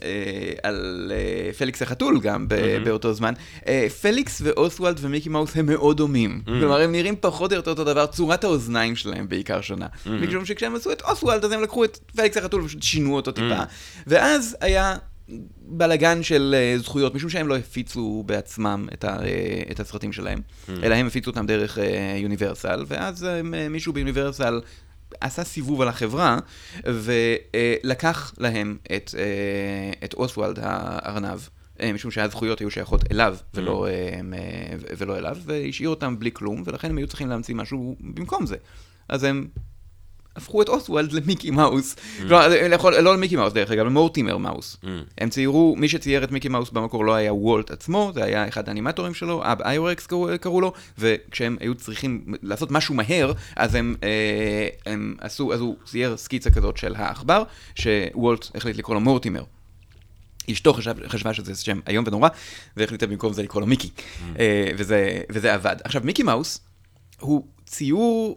אה, 0.02 0.52
על 0.62 1.12
אה, 1.14 1.52
פליקס 1.52 1.82
החתול 1.82 2.20
גם 2.20 2.48
ב, 2.48 2.54
מהמם. 2.54 2.84
באותו 2.84 3.14
זמן, 3.14 3.34
אה, 3.68 3.86
פליקס 4.00 4.40
ואוסוולד 4.44 4.98
ומיקי 5.00 5.28
מאוס 5.28 5.56
הם 5.56 5.66
מאוד 5.66 5.96
דומים. 5.96 6.42
כלומר, 6.44 6.80
הם 6.80 6.92
נראים 6.92 7.14
פחות 7.20 7.52
או 7.52 7.56
יותר 7.56 7.70
אותו 7.70 7.84
דבר, 7.84 8.06
צורת 8.06 8.44
האוזניים 8.44 8.96
שלהם 8.96 9.28
בעיקר 9.28 9.60
שונה. 9.60 9.86
משום 10.06 10.44
שכשהם 10.44 10.76
עשו 10.76 10.92
את 10.92 11.02
אוסוולד, 11.02 11.44
אז 11.44 11.52
הם 11.52 11.62
לקחו 11.62 11.84
את 11.84 11.98
פליקס 12.16 12.36
החתול 12.36 12.62
ופשוט 12.62 12.82
שינו 12.82 13.16
אותו 13.16 13.32
טיפה. 13.32 13.62
ואז 14.06 14.56
היה... 14.60 14.96
בלאגן 15.58 16.22
של 16.22 16.54
אה, 16.58 16.78
זכויות, 16.78 17.14
משום 17.14 17.30
שהם 17.30 17.48
לא 17.48 17.56
הפיצו 17.56 18.22
בעצמם 18.26 18.88
את, 18.92 19.04
ה, 19.04 19.22
אה, 19.22 19.62
את 19.70 19.80
הסרטים 19.80 20.12
שלהם, 20.12 20.40
אלא 20.68 20.94
הם 20.94 21.06
הפיצו 21.06 21.30
אותם 21.30 21.46
דרך 21.46 21.78
אה, 21.78 22.16
יוניברסל, 22.18 22.84
ואז 22.86 23.24
אה, 23.24 23.42
מישהו 23.70 23.92
ביוניברסל 23.92 24.60
עשה 25.20 25.44
סיבוב 25.44 25.80
על 25.80 25.88
החברה, 25.88 26.38
ולקח 26.84 28.34
להם 28.38 28.76
את, 28.96 29.14
אה, 29.18 29.92
את 30.04 30.14
אוסוולד 30.14 30.58
הארנב. 30.62 31.38
אה, 31.80 31.92
משום 31.92 32.10
שהזכויות 32.10 32.58
היו 32.58 32.70
שייכות 32.70 33.12
אליו 33.12 33.36
ולא, 33.54 33.86
אה, 33.86 34.20
אה, 34.34 34.76
ולא 34.98 35.18
אליו, 35.18 35.36
והשאיר 35.44 35.88
אותם 35.88 36.18
בלי 36.18 36.30
כלום, 36.32 36.62
ולכן 36.66 36.90
הם 36.90 36.96
היו 36.98 37.06
צריכים 37.06 37.28
להמציא 37.28 37.54
משהו 37.54 37.96
במקום 38.00 38.46
זה. 38.46 38.56
אז 39.08 39.24
הם 39.24 39.48
הפכו 40.36 40.62
את 40.62 40.68
אוסוולד 40.68 41.12
למיקי 41.12 41.50
מאוס. 41.50 41.96
לא, 42.20 42.36
יכול- 42.74 42.98
לא 42.98 43.14
למיקי 43.14 43.36
מאוס 43.36 43.52
דרך 43.52 43.70
אגב, 43.70 43.86
למורטימר 43.86 44.36
מאוס. 44.36 44.76
הם 45.18 45.30
ציירו, 45.30 45.74
מי 45.76 45.88
שצייר 45.88 46.24
את 46.24 46.32
מיקי 46.32 46.48
מאוס 46.48 46.70
במקור 46.70 47.04
לא 47.04 47.14
היה 47.14 47.34
וולט 47.34 47.70
עצמו, 47.70 48.10
זה 48.14 48.24
היה 48.24 48.48
אחד 48.48 48.68
האנימטורים 48.68 49.14
שלו, 49.14 49.42
אב 49.44 49.62
איורקס 49.62 50.06
קראו, 50.40 50.60
לו, 50.60 50.72
וכשהם 50.98 51.56
היו 51.60 51.74
צריכים 51.74 52.34
לעשות 52.42 52.70
משהו 52.70 52.94
מהר, 52.94 53.32
אז 53.56 53.74
הם, 53.74 53.94
אה, 54.02 54.08
הם 54.92 55.16
עשו, 55.20 55.52
אז 55.52 55.60
הוא 55.60 55.76
צייר 55.84 56.16
סקיצה 56.16 56.50
כזאת 56.50 56.76
של 56.76 56.94
העכבר, 56.96 57.42
שוולט 57.74 58.46
החליט 58.54 58.76
לקרוא 58.76 58.94
לו 58.94 59.00
מורטימר. 59.00 59.42
אשתו 60.50 60.72
חשב, 60.72 60.94
חשבה 61.08 61.34
שזה 61.34 61.54
שם 61.64 61.80
איום 61.88 62.04
ונורא, 62.08 62.28
והחליטה 62.76 63.06
במקום 63.06 63.32
זה 63.32 63.42
לקרוא 63.42 63.60
לו 63.60 63.66
מיקי. 63.66 63.90
אה, 64.38 64.70
וזה, 64.78 65.20
וזה 65.30 65.54
עבד. 65.54 65.76
עכשיו, 65.84 66.02
מיקי 66.04 66.22
מאוס 66.22 66.60
הוא 67.20 67.44
ציור 67.66 68.36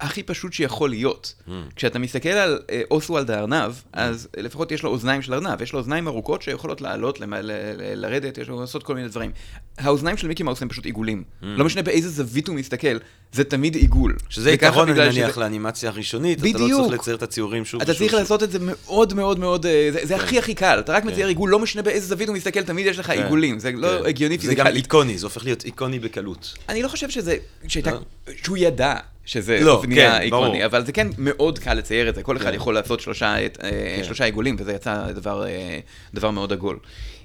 הכי 0.00 0.22
פשוט 0.22 0.52
שיכול 0.52 0.90
להיות. 0.90 1.34
כשאתה 1.76 1.98
מסתכל 1.98 2.28
על 2.28 2.60
אה, 2.70 2.82
אוסוולד 2.90 3.30
הארנב, 3.30 3.72
אז 3.92 4.28
לפחות 4.36 4.72
יש 4.72 4.82
לו 4.82 4.90
אוזניים 4.90 5.22
של 5.22 5.34
ארנב, 5.34 5.62
יש 5.62 5.72
לו 5.72 5.78
אוזניים 5.78 6.08
ארוכות 6.08 6.42
שיכולות 6.42 6.80
לעלות, 6.80 7.20
למ- 7.20 7.34
ל- 7.34 7.40
ל- 7.42 7.94
לרדת, 8.06 8.38
יש 8.38 8.48
לו 8.48 8.60
לעשות 8.60 8.82
כל 8.82 8.94
מיני 8.94 9.08
דברים. 9.08 9.30
האוזניים 9.78 10.16
של 10.16 10.28
מיקי 10.28 10.42
מאוס 10.42 10.62
הם 10.62 10.68
פשוט 10.68 10.84
עיגולים. 10.84 11.22
לא 11.42 11.64
משנה 11.64 11.82
באיזה 11.82 12.08
זווית 12.08 12.48
הוא 12.48 12.56
מסתכל, 12.56 12.96
זה 13.32 13.44
תמיד 13.44 13.74
עיגול. 13.74 14.16
שזה 14.28 14.50
יתרון, 14.50 14.90
מניח, 14.90 15.12
שזה- 15.12 15.40
לאנימציה 15.40 15.90
הראשונית, 15.90 16.38
אתה 16.38 16.46
לא 16.48 16.54
בדיוק. 16.64 16.80
צריך 16.88 17.00
לצייר 17.00 17.16
את 17.16 17.22
הציורים 17.22 17.64
שוב 17.64 17.82
אתה 17.82 17.92
צריך 17.94 18.06
ושוב. 18.10 18.20
לעשות 18.20 18.42
את 18.42 18.50
זה 18.52 18.58
מאוד 18.60 19.14
מאוד 19.14 19.38
מאוד, 19.38 19.66
אה, 19.66 19.88
זה- 19.92 20.00
זה 20.06 20.16
הכי 20.16 20.38
הכי 20.38 20.54
קל, 20.54 20.78
אתה 20.80 20.92
רק 20.92 21.02
כן. 21.02 21.08
מצייר 21.08 21.26
עיגול, 21.26 21.50
לא 21.50 21.58
משנה 21.58 21.82
באיזה 21.82 22.06
זווית 22.06 22.28
הוא 22.28 22.36
מסתכל, 22.36 22.62
תמיד 22.62 22.86
יש 22.86 22.98
לך 22.98 23.06
כן, 23.06 23.22
עיגולים, 23.22 23.58
זה 23.58 23.70
לא 23.72 23.98
כן. 24.02 24.06
הגיוני 24.08 24.38
זה 24.38 24.54
גם 24.54 24.64
פיזיקלית. 24.66 24.84
איקוני, 24.84 25.18
זה 25.18 25.26
הופך 25.26 25.44
להיות 25.44 25.64
איקוני 25.64 25.98
בקלות. 25.98 26.54
אני 26.68 26.82
לא 26.82 26.88
חושב 26.88 27.10
שזה, 27.10 27.36
שהייתה- 27.68 27.90
לא? 27.90 28.00
שהוא 28.44 28.56
ידע 28.56 28.94
שזה 29.26 29.60
לא, 29.60 29.82
נהיה 29.88 30.10
כן, 30.10 30.20
איקוני, 30.22 30.50
ברור. 30.50 30.64
אבל 30.64 30.86
זה 30.86 30.92
כן 30.92 31.08
מאוד 31.18 31.58
קל 31.58 31.74
לצייר 31.74 32.08
את 32.08 32.14
זה, 32.14 32.22
כל 32.22 32.36
אחד 32.36 32.50
כן. 32.50 32.54
יכול 32.54 32.74
לעשות 32.74 33.00
שלושה 33.00 33.36
אה, 33.36 33.48
כן. 33.58 34.04
שלושה 34.04 34.24
עיגולים, 34.24 34.56
וזה 34.58 34.72
יצא 34.72 35.12
דבר, 35.12 35.46
אה, 35.46 35.78
דבר 36.14 36.30
מאוד 36.30 36.52
עגול. 36.52 36.78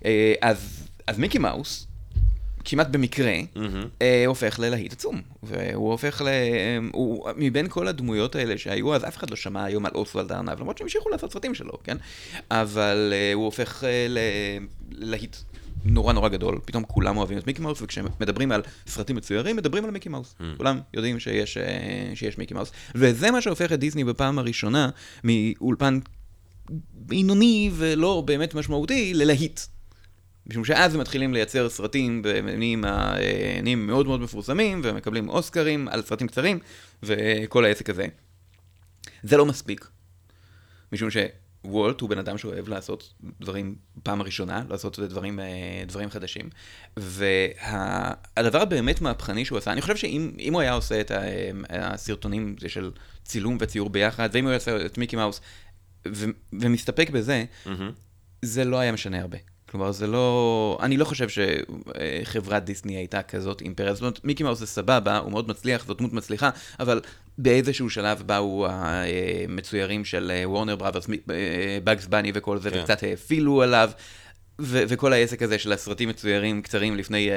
אה, 0.05 0.33
אז 0.41 0.87
אז 1.07 1.19
מיקי 1.19 1.37
מאוס, 1.37 1.87
כמעט 2.65 2.87
במקרה, 2.87 3.33
מהמם. 3.55 3.87
אה, 4.01 4.23
הופך 4.27 4.59
ללהיט 4.59 4.93
עצום, 4.93 5.21
והוא 5.43 5.91
הופך 5.91 6.21
ל... 6.21 6.27
הוא, 6.91 7.29
מבין 7.35 7.67
כל 7.69 7.87
הדמויות 7.87 8.35
האלה 8.35 8.57
שהיו, 8.57 8.95
אז 8.95 9.03
אף 9.07 9.17
אחד 9.17 9.29
לא 9.29 9.35
שמע 9.35 9.63
היום 9.63 9.85
על 9.85 9.91
אוסוולד 9.95 10.31
הארנב, 10.31 10.59
למרות 10.59 10.77
שהם 10.77 10.85
המשיכו 10.85 11.09
לעשות 11.09 11.33
סרטים 11.33 11.55
שלו, 11.55 11.73
כן? 11.83 11.97
אבל 12.51 13.13
אה, 13.15 13.33
הוא 13.33 13.45
הופך 13.45 13.83
אה, 13.83 14.07
ללהיט 14.91 15.35
נורא 15.85 16.13
נורא 16.13 16.29
גדול, 16.29 16.59
פתאום 16.65 16.83
כולם 16.83 17.17
אוהבים 17.17 17.37
את 17.37 17.47
מיקי 17.47 17.61
מאוס, 17.61 17.81
וכשמדברים 17.81 18.51
על 18.51 18.61
סרטים 18.87 19.15
מצוירים, 19.15 19.55
מדברים 19.55 19.85
על 19.85 19.91
מיקי 19.91 20.09
מאוס. 20.09 20.35
כולם 20.57 20.79
יודעים 20.93 21.19
שיש, 21.19 21.57
אה, 21.57 21.63
שיש 22.15 22.37
מיקי 22.37 22.53
מאוס. 22.53 22.71
וזה 22.95 23.31
מה 23.31 23.41
שהופך 23.41 23.71
את 23.73 23.79
דיסני 23.79 24.03
בפעם 24.03 24.39
הראשונה 24.39 24.89
מאולפן 25.23 25.99
בינוני 26.93 27.71
ולא 27.73 28.23
באמת 28.25 28.53
משמעותי 28.55 29.13
ללהיט. 29.13 29.59
משום 30.47 30.65
שאז 30.65 30.93
הם 30.95 31.01
מתחילים 31.01 31.33
לייצר 31.33 31.69
סרטים 31.69 32.21
ה- 32.85 33.17
אה, 33.19 33.59
מאוד 33.77 34.07
מאוד 34.07 34.21
מפורסמים 34.21 34.81
ומקבלים 34.83 35.29
אוסקרים 35.29 35.87
על 35.87 36.01
סרטים 36.01 36.27
קצרים 36.27 36.59
וכל 37.03 37.65
העסק 37.65 37.89
הזה. 37.89 38.05
זה 39.23 39.37
לא 39.37 39.45
מספיק. 39.45 39.87
משום 40.93 41.09
שוולט 41.63 42.01
הוא 42.01 42.09
בן 42.09 42.17
אדם 42.17 42.37
שאוהב 42.37 42.69
לעשות 42.69 43.13
דברים 43.41 43.75
פעם 44.03 44.21
הראשונה, 44.21 44.63
לעשות 44.69 44.99
דברים, 44.99 45.39
אה, 45.39 45.83
דברים 45.87 46.09
חדשים. 46.09 46.49
והדבר 46.97 48.61
הבאמת 48.61 49.01
מהפכני 49.01 49.45
שהוא 49.45 49.57
עשה, 49.57 49.71
אני 49.71 49.81
חושב 49.81 49.95
שאם 49.95 50.31
אם 50.39 50.53
הוא 50.53 50.61
היה 50.61 50.73
עושה 50.73 51.01
את 51.01 51.11
אה, 51.11 51.51
הסרטונים 51.69 52.55
של 52.67 52.91
צילום 53.23 53.57
וציור 53.59 53.89
ביחד, 53.89 54.29
ואם 54.33 54.43
הוא 54.43 54.49
היה 54.49 54.57
עושה 54.57 54.85
את 54.85 54.97
מיקי 54.97 55.15
מאוס, 55.15 55.41
ו- 56.07 56.25
ומסתפק 56.53 57.09
בזה, 57.09 57.45
מהמם. 57.65 57.91
זה 58.41 58.65
לא 58.65 58.79
היה 58.79 58.91
משנה 58.91 59.21
הרבה. 59.21 59.37
כלומר, 59.69 59.91
זה 59.91 60.07
לא... 60.07 60.77
אני 60.81 60.97
לא 60.97 61.05
חושב 61.05 61.27
שחברת 61.29 62.63
דיסני 62.63 62.95
הייתה 62.95 63.21
כזאת 63.21 63.61
אימפריה. 63.61 63.93
זאת 63.93 64.01
אומרת, 64.01 64.25
מיקי 64.25 64.43
מאוס 64.43 64.59
זה 64.59 64.67
סבבה, 64.67 65.17
הוא 65.17 65.31
מאוד 65.31 65.47
מצליח, 65.47 65.85
זאת 65.85 65.97
דמות 65.97 66.13
מצליחה, 66.13 66.49
אבל 66.79 67.01
באיזשהו 67.41 67.89
שלב 67.89 68.21
באו 68.25 68.67
המצוירים 68.69 70.05
של 70.05 70.31
וורנר 70.45 70.75
בראברס, 70.75 71.07
בגס 71.83 72.05
בני 72.05 72.31
וכל 72.35 72.57
זה, 72.59 72.71
כן. 72.71 72.79
וקצת 72.79 73.03
האפילו 73.03 73.61
עליו. 73.61 73.91
ו- 74.63 74.83
וכל 74.87 75.13
העסק 75.13 75.41
הזה 75.41 75.59
של 75.59 75.73
הסרטים 75.73 76.09
מצוירים 76.09 76.61
קצרים 76.61 76.97
לפני, 76.97 77.29
אה, 77.31 77.35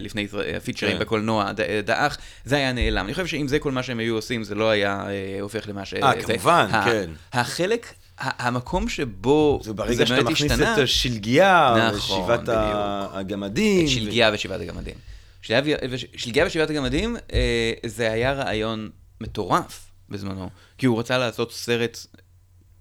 לפני 0.00 0.26
אה, 0.34 0.56
הפיצ'רים 0.56 0.92
כן. 0.92 0.98
בקולנוע, 0.98 1.52
ד- 1.52 1.60
אה, 1.60 1.80
דעך, 1.84 2.16
זה 2.44 2.56
היה 2.56 2.72
נעלם. 2.72 3.04
אני 3.04 3.14
חושב 3.14 3.26
שאם 3.26 3.48
זה 3.48 3.58
כל 3.58 3.72
מה 3.72 3.82
שהם 3.82 3.98
היו 3.98 4.14
עושים, 4.14 4.44
זה 4.44 4.54
לא 4.54 4.70
היה 4.70 5.06
אה, 5.08 5.40
הופך 5.40 5.68
למה 5.68 5.84
ש... 5.84 5.94
אה, 5.94 6.12
זה- 6.26 6.32
כמובן, 6.34 6.68
ה- 6.72 6.84
כן. 6.84 7.10
החלק, 7.32 7.86
ה- 8.18 8.46
המקום 8.46 8.88
שבו 8.88 9.60
זה 9.62 9.72
ברגע 9.72 10.06
שאתה 10.06 10.22
באמת 10.22 10.32
מכניס 10.32 10.52
השתנה, 10.52 10.74
את 10.74 10.78
השלגיה, 10.78 11.74
נכון, 11.94 12.20
ושבעת 12.22 12.48
ה- 12.48 12.52
בדיוק. 13.06 13.16
הגמדים. 13.16 13.84
את 13.84 13.90
שלגיה 13.90 14.30
ושבעת 14.34 14.60
הגמדים. 14.60 14.94
שלגיה 15.42 15.76
וש- 15.90 16.06
שלגיה 16.16 16.46
ושבעת 16.46 16.70
הגמדים, 16.70 17.16
אה, 17.32 17.72
זה 17.86 18.12
היה 18.12 18.32
רעיון 18.32 18.90
מטורף 19.20 19.90
בזמנו, 20.08 20.50
כי 20.78 20.86
הוא 20.86 20.98
רצה 20.98 21.18
לעשות 21.18 21.52
סרט 21.52 21.98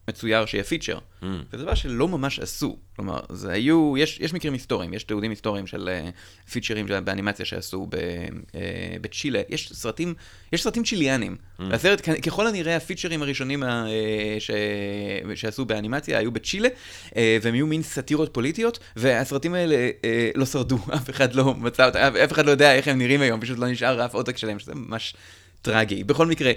מצויר 0.07 0.45
שיהיה 0.45 0.63
פיצ'ר, 0.63 0.99
Mm. 1.21 1.25
וזה 1.53 1.63
דבר 1.63 1.75
שלא 1.75 2.07
ממש 2.07 2.39
עשו. 2.39 2.77
כלומר, 2.95 3.19
זה 3.29 3.51
היו, 3.51 3.93
יש, 3.97 4.19
יש 4.21 4.33
מקרים 4.33 4.53
היסטוריים, 4.53 4.93
יש 4.93 5.03
תיעודים 5.03 5.31
היסטוריים 5.31 5.67
של 5.67 5.89
אה, 5.89 6.09
פיצ'רים 6.51 6.85
באנימציה 7.03 7.45
שעשו 7.45 7.87
ב, 7.89 7.95
אה, 8.55 8.95
בצ'ילה. 9.01 9.41
יש 9.49 9.73
סרטים, 9.73 10.13
יש 10.53 10.63
סרטים 10.63 10.83
צ'יליאנים. 10.83 11.35
Mm. 11.59 11.63
הסרט, 11.71 12.01
ככל 12.25 12.47
הנראה, 12.47 12.75
הפיצ'רים 12.75 13.21
הראשונים 13.21 13.63
אה, 13.63 13.87
ש, 14.39 14.51
שעשו 15.35 15.65
באנימציה 15.65 16.19
היו 16.19 16.31
בצ'ילה, 16.31 16.69
אה, 17.15 17.37
והם 17.41 17.53
היו 17.53 17.67
מין 17.67 17.83
סאטירות 17.83 18.33
פוליטיות, 18.33 18.79
והסרטים 18.95 19.53
האלה 19.53 19.89
אה, 20.03 20.29
לא 20.35 20.45
שרדו, 20.45 20.77
אף 20.95 21.09
אחד 21.09 21.33
לא 21.33 21.53
מצא 21.53 21.85
אותם, 21.85 21.99
אף 22.23 22.31
אחד 22.31 22.45
לא 22.45 22.51
יודע 22.51 22.75
איך 22.75 22.87
הם 22.87 22.97
נראים 22.97 23.21
היום, 23.21 23.41
פשוט 23.41 23.59
לא 23.59 23.67
נשאר 23.67 24.05
אף 24.05 24.13
עותק 24.13 24.37
שלהם, 24.37 24.59
שזה 24.59 24.75
ממש... 24.75 25.15
טרגי. 25.71 26.03
בכל 26.03 26.25
מקרה, 26.27 26.51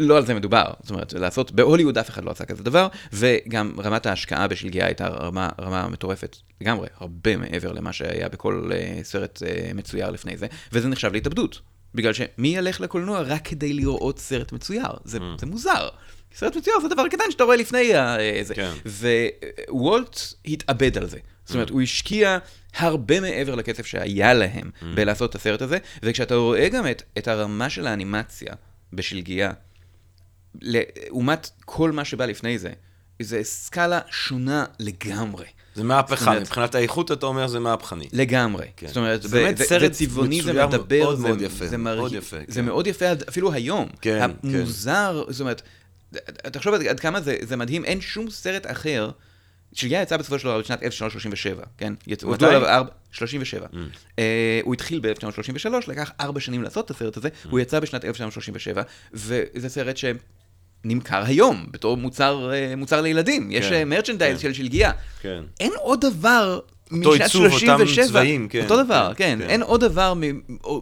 לא 0.00 0.16
על 0.16 0.26
זה 0.26 0.34
מדובר. 0.34 0.64
זאת 0.82 0.90
אומרת, 0.90 1.12
לעשות, 1.12 1.52
בהוליווד 1.52 1.98
אף 1.98 2.10
אחד 2.10 2.24
לא 2.24 2.30
עשה 2.30 2.44
כזה 2.44 2.62
דבר, 2.62 2.88
וגם 3.12 3.72
רמת 3.84 4.06
ההשקעה 4.06 4.48
בשלגיה 4.48 4.86
הייתה 4.86 5.08
רמה, 5.08 5.48
רמה 5.60 5.88
מטורפת 5.88 6.36
לגמרי, 6.60 6.88
הרבה 6.96 7.36
מעבר 7.36 7.72
למה 7.72 7.92
שהיה 7.92 8.28
בכל 8.28 8.70
uh, 8.70 9.04
סרט 9.04 9.42
uh, 9.42 9.74
מצויר 9.74 10.10
לפני 10.10 10.36
זה, 10.36 10.46
וזה 10.72 10.88
נחשב 10.88 11.12
להתאבדות. 11.12 11.60
בגלל 11.94 12.12
שמי 12.12 12.48
ילך 12.56 12.80
לקולנוע 12.80 13.20
רק 13.20 13.48
כדי 13.48 13.72
לראות 13.72 14.18
סרט 14.18 14.52
מצויר? 14.52 14.86
זה, 15.04 15.18
זה 15.40 15.46
מוזר. 15.46 15.88
סרט 16.34 16.56
מצויר 16.56 16.76
זה 16.82 16.88
דבר 16.88 17.08
קטן 17.08 17.24
שאתה 17.30 17.44
רואה 17.44 17.56
לפני 17.56 17.94
ה- 17.94 18.18
אה, 18.20 18.40
זה. 18.42 18.54
כן. 18.54 18.70
ווולט 19.70 20.20
התאבד 20.46 20.98
על 20.98 21.06
זה. 21.06 21.18
זאת 21.44 21.54
אומרת, 21.54 21.70
הוא 21.70 21.82
השקיע 21.82 22.38
הרבה 22.78 23.20
מעבר 23.20 23.54
לכסף 23.54 23.86
שהיה 23.86 24.34
להם 24.34 24.70
בלעשות 24.94 25.30
את 25.30 25.34
הסרט 25.34 25.62
הזה, 25.62 25.78
וכשאתה 26.02 26.34
רואה 26.34 26.68
גם 26.68 26.86
את, 26.86 27.02
את 27.18 27.28
הרמה 27.28 27.70
של 27.70 27.86
האנימציה 27.86 28.52
בשלגיה, 28.92 29.52
לעומת 30.62 31.50
כל 31.64 31.92
מה 31.92 32.04
שבא 32.04 32.26
לפני 32.26 32.58
זה, 32.58 32.72
זה 33.22 33.40
סקאלה 33.42 34.00
שונה 34.10 34.64
לגמרי. 34.80 35.44
זה 35.74 35.84
מהפכה, 35.84 36.30
אומרת- 36.30 36.42
מבחינת 36.42 36.74
האיכות 36.74 37.12
אתה 37.12 37.26
אומר 37.26 37.46
זה 37.46 37.58
מהפכני. 37.60 38.08
לגמרי. 38.12 38.66
כן. 38.76 38.86
זאת 38.86 38.96
אומרת, 38.96 39.22
זה 39.22 39.28
זה, 39.28 39.36
באמת 39.36 39.56
זה, 39.56 39.64
סרט 39.64 39.92
זה 39.92 39.98
צבעוני, 40.06 40.42
זה 40.42 40.52
מדבר, 40.66 40.98
מאוד 40.98 41.16
זה, 41.16 41.22
מאוד 41.28 41.40
יפה, 41.42 41.66
זה 41.66 41.76
מאוד 41.76 41.98
מרהיב- 41.98 42.14
יפה, 42.14 42.36
זה 42.48 42.60
כן. 42.60 42.66
מאוד 42.66 42.86
יפה 42.86 43.04
אפילו 43.28 43.52
היום. 43.52 43.88
כן, 44.00 44.30
כן. 44.42 44.48
המוזר, 44.56 45.24
זאת 45.28 45.40
אומרת, 45.40 45.62
תחשוב 46.52 46.74
עד, 46.74 46.82
עד 46.86 47.00
כמה 47.00 47.20
זה, 47.20 47.36
זה 47.42 47.56
מדהים, 47.56 47.84
אין 47.84 48.00
שום 48.00 48.30
סרט 48.30 48.66
אחר. 48.66 49.10
שלגיה 49.72 50.02
יצא 50.02 50.16
בסופו 50.16 50.38
של 50.38 50.44
דבר 50.44 50.58
בשנת 50.58 50.82
1937, 50.82 51.64
כן? 51.78 51.94
יצאו 52.06 52.34
עליו 52.40 52.66
ארבע... 52.66 52.90
37. 53.12 53.66
Uh, 53.66 54.20
הוא 54.62 54.74
התחיל 54.74 55.00
ב-1933, 55.00 55.68
לקח 55.88 56.10
ארבע 56.20 56.40
שנים 56.40 56.62
לעשות 56.62 56.84
את 56.84 56.90
הסרט 56.90 57.16
הזה, 57.16 57.28
הוא 57.50 57.60
יצא 57.60 57.80
בשנת 57.80 58.04
1937, 58.04 58.82
וזה 59.12 59.68
סרט 59.68 59.96
ש... 59.96 60.04
נמכר 60.84 61.22
היום 61.26 61.66
בתור 61.70 61.96
מוצר, 61.96 62.50
אה, 62.52 62.76
מוצר 62.76 63.00
לילדים. 63.00 63.48
יש 63.50 63.66
כן, 63.66 63.88
מרצ'נדייז 63.88 64.36
כן. 64.36 64.42
של 64.42 64.52
שלגיה. 64.52 64.92
כן. 65.20 65.42
אין 65.60 65.72
עוד 65.76 66.00
דבר 66.00 66.60
אותו 66.92 67.12
עיצוב, 67.12 67.44
אותם 67.44 67.58
37. 67.58 68.06
צבעים, 68.06 68.48
כן. 68.48 68.62
אותו 68.62 68.84
דבר, 68.84 69.12
כן, 69.16 69.38
כן. 69.38 69.44
כן. 69.44 69.50
אין 69.50 69.62
עוד 69.62 69.80
דבר 69.80 70.14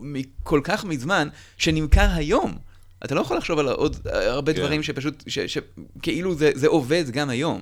מכל 0.00 0.60
כך 0.64 0.84
מזמן 0.84 1.28
שנמכר 1.58 2.08
היום. 2.14 2.58
אתה 3.04 3.14
לא 3.14 3.20
יכול 3.20 3.36
לחשוב 3.36 3.58
על 3.58 3.68
עוד 3.68 3.96
הרבה 4.06 4.52
כן. 4.52 4.58
דברים 4.58 4.82
שפשוט, 4.82 5.24
שכאילו 5.26 6.34
זה, 6.34 6.50
זה 6.54 6.68
עובד 6.68 7.10
גם 7.10 7.30
היום. 7.30 7.60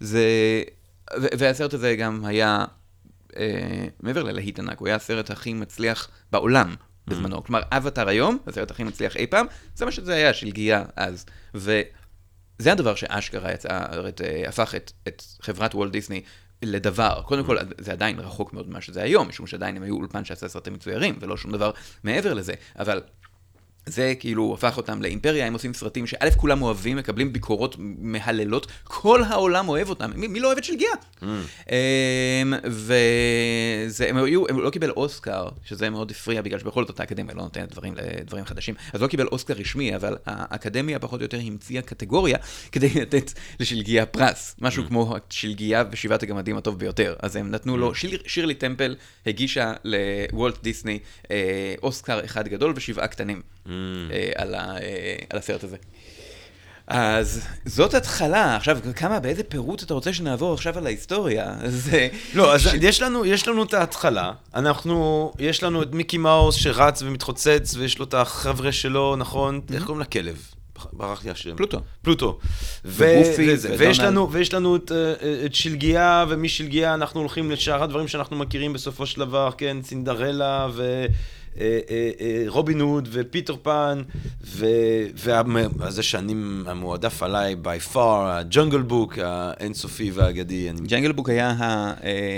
זה... 0.00 0.22
והסרט 1.38 1.74
הזה 1.74 1.96
גם 1.96 2.24
היה, 2.24 2.64
אה, 3.36 3.86
מעבר 4.00 4.22
ללהיט 4.22 4.58
ענק, 4.58 4.78
הוא 4.78 4.88
היה 4.88 4.96
הסרט 4.96 5.30
הכי 5.30 5.54
מצליח 5.54 6.10
בעולם 6.30 6.74
בזמנו. 7.06 7.44
כלומר, 7.44 7.62
אבטאר 7.70 8.08
היום, 8.08 8.38
הסרט 8.46 8.70
הכי 8.70 8.84
מצליח 8.84 9.16
אי 9.16 9.26
פעם, 9.26 9.46
זה 9.74 9.84
מה 9.84 9.92
שזה 9.92 10.14
היה, 10.14 10.34
שלגיה 10.34 10.84
אז. 10.96 11.26
וזה 11.54 12.72
הדבר 12.72 12.94
שאשכרה 12.94 13.52
יצא, 13.52 13.80
את, 14.08 14.20
אה, 14.20 14.48
הפך 14.48 14.74
את, 14.74 14.92
את 15.08 15.22
חברת 15.42 15.74
וולט 15.74 15.92
דיסני 15.92 16.22
לדבר. 16.62 17.22
קודם 17.22 17.44
כל, 17.44 17.56
זה 17.78 17.92
עדיין 17.92 18.18
רחוק 18.18 18.52
מאוד 18.52 18.68
ממה 18.68 18.80
שזה 18.80 19.02
היום, 19.02 19.28
משום 19.28 19.46
שעדיין 19.46 19.76
הם 19.76 19.82
היו 19.82 19.94
אולפן 19.94 20.24
שעשה 20.24 20.48
סרטים 20.48 20.72
מצוירים, 20.72 21.18
ולא 21.20 21.36
שום 21.36 21.52
דבר 21.52 21.70
מעבר 22.04 22.34
לזה. 22.34 22.54
אבל 22.78 23.02
זה 23.86 24.14
כאילו 24.18 24.54
הפך 24.54 24.76
אותם 24.76 25.02
לאימפריה, 25.02 25.46
הם 25.46 25.52
עושים 25.52 25.74
סרטים 25.74 26.06
שא' 26.06 26.30
כולם 26.36 26.62
אוהבים, 26.62 26.96
מקבלים 26.96 27.32
ביקורות 27.32 27.76
מהללות, 27.78 28.66
כל 28.84 29.22
העולם 29.22 29.68
אוהב 29.68 29.88
אותם, 29.88 30.10
מי, 30.14 30.26
מי 30.26 30.40
לא 30.40 30.46
אוהב 30.46 30.58
את 30.58 30.64
שלגיה? 30.64 30.90
Mm. 31.22 31.24
וזה, 32.64 34.08
הם 34.08 34.16
היו, 34.16 34.48
הם 34.48 34.60
לא 34.60 34.70
קיבל 34.70 34.90
אוסקר, 34.90 35.48
שזה 35.64 35.90
מאוד 35.90 36.10
הפריע, 36.10 36.42
בגלל 36.42 36.58
שבכל 36.58 36.86
זאת 36.86 37.00
האקדמיה 37.00 37.34
לא 37.34 37.42
נותנת 37.42 37.72
דברים 37.72 37.94
לדברים 37.96 38.44
חדשים, 38.44 38.74
אז 38.92 39.02
לא 39.02 39.06
קיבל 39.06 39.26
אוסקר 39.26 39.54
רשמי, 39.54 39.96
אבל 39.96 40.16
האקדמיה 40.26 40.98
פחות 40.98 41.20
או 41.20 41.24
יותר 41.24 41.38
המציאה 41.46 41.82
קטגוריה 41.82 42.38
כדי 42.72 42.88
לתת 43.00 43.32
לשלגיה 43.60 44.06
פרס, 44.06 44.56
משהו 44.60 44.84
mm. 44.84 44.88
כמו 44.88 45.16
שלגיה 45.30 45.84
ושבעת 45.90 46.22
הגמדים 46.22 46.56
הטוב 46.56 46.78
ביותר, 46.78 47.14
אז 47.18 47.36
הם 47.36 47.50
נתנו 47.50 47.76
לו, 47.76 47.94
שיר, 47.94 48.22
שירלי 48.26 48.54
טמפל 48.54 48.96
הגישה 49.26 49.72
לוולט 49.84 50.62
דיסני 50.62 50.98
אה, 51.30 51.74
אוסקר 51.82 52.24
אחד 52.24 52.48
גדול 52.48 52.72
ושבעה 52.76 53.06
קטנים. 53.06 53.53
Mm. 53.66 53.70
אה, 54.12 54.30
על, 54.36 54.54
ה, 54.54 54.76
אה, 54.78 55.16
על 55.30 55.38
הסרט 55.38 55.64
הזה. 55.64 55.76
אז 56.86 57.46
זאת 57.64 57.94
התחלה, 57.94 58.56
עכשיו 58.56 58.78
כמה, 58.96 59.20
באיזה 59.20 59.42
פירוט 59.44 59.82
אתה 59.82 59.94
רוצה 59.94 60.12
שנעבור 60.12 60.54
עכשיו 60.54 60.78
על 60.78 60.86
ההיסטוריה? 60.86 61.54
אז... 61.62 61.90
אה, 61.92 62.08
לא, 62.34 62.54
אז 62.54 62.62
ש... 62.62 62.66
יש, 62.80 63.02
לנו, 63.02 63.24
יש 63.24 63.48
לנו 63.48 63.62
את 63.62 63.74
ההתחלה, 63.74 64.32
אנחנו, 64.54 65.32
יש 65.38 65.62
לנו 65.62 65.82
את 65.82 65.92
מיקי 65.92 66.18
מאוס 66.18 66.54
שרץ 66.54 67.02
ומתחוצץ, 67.02 67.74
ויש 67.78 67.98
לו 67.98 68.04
את 68.04 68.14
החבר'ה 68.14 68.72
שלו, 68.72 69.16
נכון? 69.16 69.60
איך 69.74 69.84
קוראים 69.84 70.00
לכלב? 70.00 70.36
ברח 70.92 71.24
לי 71.24 71.30
השם. 71.30 71.56
פלוטו. 71.56 71.80
פלוטו. 72.02 72.38
וגופי, 72.84 73.52
וזה. 73.52 73.74
ויש 73.78 74.00
לנו, 74.00 74.32
ויש 74.32 74.54
לנו 74.54 74.76
את, 74.76 74.92
את 75.44 75.54
שלגיה, 75.54 76.24
ומשלגיה 76.28 76.94
אנחנו 76.94 77.20
הולכים 77.20 77.50
לשאר 77.50 77.82
הדברים 77.82 78.08
שאנחנו 78.08 78.36
מכירים 78.36 78.72
בסופו 78.72 79.06
של 79.06 79.20
דבר, 79.20 79.50
כן, 79.58 79.76
סינדרלה, 79.82 80.68
ו... 80.72 81.06
אה, 81.60 81.78
אה, 81.90 82.10
אה, 82.20 82.44
רובין 82.46 82.80
הוד 82.80 83.08
ופיטר 83.12 83.56
פן, 83.62 84.02
וזה 84.40 86.02
שאני 86.02 86.34
המועדף 86.66 87.22
עליי 87.22 87.56
by 87.64 87.94
far, 87.94 87.98
הג'ונגל 87.98 88.82
בוק 88.82 89.18
האינסופי 89.18 90.10
והאגדי. 90.10 90.70
ג'נגל 90.86 91.12
בוק 91.12 91.28
היה 91.28 91.54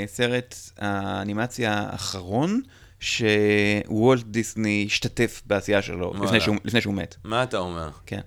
הסרט 0.05 0.55
האנימציה 0.79 1.73
האחרון 1.73 2.61
שוולט 3.01 4.25
דיסני 4.25 4.85
השתתף 4.87 5.43
בעשייה 5.47 5.83
שלו. 5.83 6.15
לפני 6.25 6.41
שהוא, 6.41 6.57
לפני 6.65 6.81
שהוא 6.81 6.95
מת. 6.95 7.17
מה 7.25 7.43
אתה 7.43 7.59
אומר? 7.59 7.91
כן. 8.07 8.21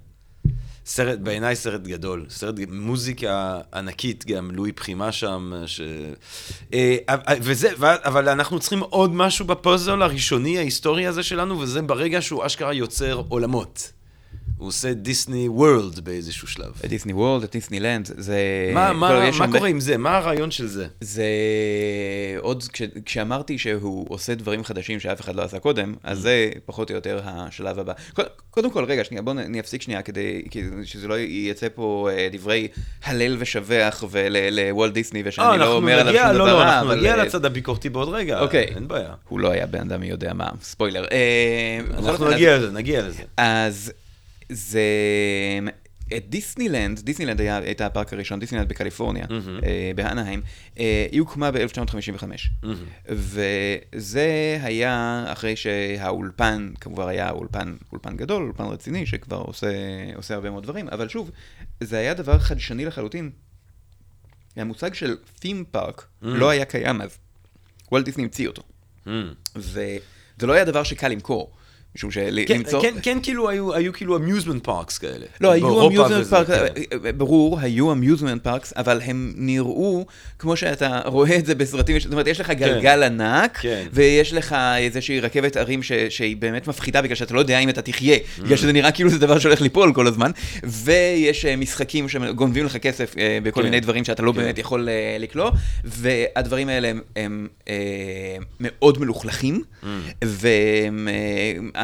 סרט, 0.86 1.20
בעיניי 1.20 1.56
סרט 1.56 1.82
גדול, 1.82 2.26
סרט, 2.30 2.56
מוזיקה 2.70 3.60
ענקית 3.74 4.26
גם, 4.26 4.52
לואי 4.52 4.72
פחימה 4.72 5.12
שם, 5.12 5.54
ש... 5.66 5.82
אה, 6.74 6.98
וזה, 7.42 7.70
ו- 7.78 8.06
אבל 8.08 8.30
אנחנו 8.30 8.60
צריכים 8.60 8.80
עוד 8.80 9.16
משהו 9.16 9.46
בפוזל 9.46 10.02
הראשוני, 10.02 10.58
ההיסטורי 10.58 11.08
הזה 11.08 11.24
שלנו, 11.24 11.60
וזה 11.60 11.82
ברגע 11.82 12.22
שהוא 12.22 12.46
אשכרה 12.46 12.74
יוצר 12.74 13.22
עולמות. 13.30 13.99
הוא 14.60 14.68
עושה 14.68 14.94
דיסני 14.94 15.48
וורלד 15.50 16.00
באיזשהו 16.00 16.48
שלב. 16.48 16.72
דיסני 16.88 17.14
וורלד, 17.14 17.46
דיסני 17.52 17.80
לנד, 17.80 18.10
זה... 18.18 18.38
מה, 18.74 18.88
כל- 18.88 18.94
מה, 18.94 19.30
מה 19.40 19.52
קורה 19.52 19.70
עם 19.70 19.80
זה? 19.80 19.98
מה 19.98 20.18
הרעיון 20.18 20.52
של 20.52 20.68
זה? 20.68 20.88
זה 21.02 21.24
עוד, 22.40 22.64
כש, 22.74 22.82
כשאמרתי 23.06 23.58
שהוא 23.58 24.06
עושה 24.10 24.36
דברים 24.36 24.64
חדשים 24.64 25.00
שאף 25.00 25.22
אחד 25.22 25.36
לא 25.36 25.42
עשה 25.42 25.60
קודם, 25.60 25.94
אז 26.04 26.20
זה 26.20 26.50
פחות 26.66 26.90
או 26.90 26.96
יותר 26.96 27.20
השלב 27.24 27.80
הבא. 27.80 27.94
קוד- 28.14 28.26
קודם 28.50 28.72
כל, 28.72 28.84
רגע, 28.84 29.04
שנייה, 29.04 29.22
בואו 29.22 29.40
אני 29.40 29.60
אפסיק 29.60 29.82
שנייה 29.82 30.02
כדי 30.02 30.42
שזה 30.84 31.08
לא 31.08 31.16
יצא 31.20 31.68
פה 31.76 32.10
אה, 32.12 32.28
דברי 32.32 32.68
הלל 33.04 33.36
ושבח 33.40 34.04
לוולט 34.52 34.94
דיסני, 34.94 35.22
ושאני 35.26 35.48
אה, 35.48 35.58
לא 35.58 35.76
אומר 35.76 36.00
עליו 36.00 36.14
שום 36.14 36.34
דבר 36.34 36.38
לא, 36.38 36.52
לא, 36.52 36.64
אנחנו. 36.64 36.94
נגיע 36.96 37.12
אה, 37.12 37.24
לצד 37.24 37.46
הביקורתי 37.46 37.90
בעוד 37.90 38.10
רגע, 38.10 38.40
אוקיי. 38.40 38.64
אין 38.76 38.88
בעיה. 38.88 39.14
הוא 39.30 39.40
לא 39.40 39.52
היה 39.52 39.66
בן 39.66 39.80
אדם 39.80 40.00
מי 40.00 40.08
יודע 40.08 40.34
מה, 40.34 40.50
ספוילר. 40.62 41.06
אנחנו 41.98 42.30
נגיע 42.32 42.58
לזה, 42.58 42.72
נגיע 42.72 43.02
לזה. 43.08 43.24
אז 43.38 43.92
זה... 44.50 44.82
את 46.18 46.30
דיסנילנד, 46.30 47.00
דיסנילנד 47.00 47.42
היה, 47.42 47.58
הייתה 47.58 47.86
הפארק 47.86 48.14
הראשון, 48.14 48.40
דיסנילנד 48.40 48.70
בקליפורניה, 48.70 49.26
מהמם. 49.30 49.60
אה, 49.64 49.92
באנהיים, 49.96 50.42
אה, 50.80 51.08
היא 51.12 51.20
הוקמה 51.20 51.52
ב-1955. 51.52 52.24
מהמם. 52.64 52.76
וזה 53.06 54.58
היה 54.62 55.26
אחרי 55.28 55.56
שהאולפן, 55.56 56.72
כמובן 56.82 57.08
היה 57.08 57.30
אולפן, 57.30 57.76
אולפן 57.92 58.18
גדול, 58.18 58.44
אולפן 58.44 58.64
רציני, 58.64 59.06
שכבר 59.06 59.38
עושה, 59.38 59.68
עושה 60.16 60.34
הרבה 60.34 60.50
מאוד 60.50 60.64
דברים, 60.64 60.90
אבל 60.90 61.08
שוב, 61.08 61.32
זה 61.84 61.98
היה 61.98 62.14
דבר 62.14 62.40
חדשני 62.40 62.86
לחלוטין. 62.86 63.32
המושג 64.56 64.94
של 64.94 65.18
Theme 65.42 65.76
Park 65.76 66.02
לא 66.22 66.50
היה 66.50 66.66
קיים 66.66 67.02
אז. 67.02 67.18
וולט 67.92 68.06
דיסני 68.06 68.24
המציא 68.24 68.48
אותו. 68.48 68.64
מהמם. 69.06 69.34
וזה 69.56 69.98
לא 70.42 70.54
היה 70.54 70.66
דבר 70.66 70.84
שקל 70.84 71.08
למכור. 71.08 71.56
משום 72.00 72.12
כן, 72.12 72.56
שלמצוא... 72.56 72.82
כן, 72.82 72.94
כן, 73.02 73.18
כאילו 73.24 73.50
היו, 73.50 73.74
היו 73.74 73.94
כאילו 73.94 74.18
אמיוזמנט 74.18 74.64
פארקס 74.64 74.98
כאלה. 74.98 75.26
לא, 75.42 75.52
היו 75.52 75.88
amusement 75.88 76.20
וזה, 76.22 76.30
פארק, 76.32 76.48
כן. 76.48 76.66
ברור, 77.18 77.60
היו 77.60 77.92
amusement 77.92 78.44
parks, 78.44 78.74
אבל 78.78 79.02
הם 79.06 79.34
נראו 79.36 80.06
כמו 80.40 80.56
שאתה 80.56 81.02
רואה 81.06 81.36
את 81.36 81.46
זה 81.46 81.56
בסרטים, 81.56 82.00
זאת 82.00 82.12
אומרת, 82.12 82.28
יש 82.28 82.40
לך 82.40 82.50
גלגל 82.50 83.04
ענק, 83.04 83.58
כן. 83.62 83.88
ויש 83.94 84.34
לך 84.34 84.56
איזושהי 84.78 85.20
רכבת 85.20 85.56
הרים 85.58 85.84
ש- 85.84 85.92
שהיא 86.10 86.38
באמת 86.38 86.68
מפחידה, 86.68 87.02
בגלל 87.02 87.16
שאתה 87.16 87.34
לא 87.34 87.40
יודע 87.40 87.60
אם 87.60 87.70
אתה 87.70 87.82
תחיה, 87.82 88.18
בגלל 88.44 88.58
שזה 88.58 88.72
נראה 88.74 88.92
כאילו 88.92 89.10
זה 89.10 89.20
דבר 89.20 89.40
שהולך 89.40 89.62
ליפול 89.62 89.94
כל 89.94 90.08
הזמן, 90.08 90.32
ויש 90.64 91.46
אה, 91.46 91.56
משחקים 91.56 92.10
שגונבים 92.10 92.66
לך 92.66 92.78
כסף 92.78 93.16
אה, 93.18 93.38
בכל 93.44 93.60
כן. 93.62 93.66
מיני 93.66 93.80
דברים 93.80 94.06
שאתה 94.06 94.24
לא 94.24 94.32
כן. 94.32 94.38
באמת 94.38 94.58
יכול 94.58 94.90
אה, 94.90 95.18
לקלוא, 95.20 95.52
והדברים 95.84 96.70
האלה 96.70 96.88
הם- 96.90 97.02
הם 97.16 97.48
אה, 97.70 97.74
מאוד 98.60 99.00
מלוכלכים, 99.00 99.64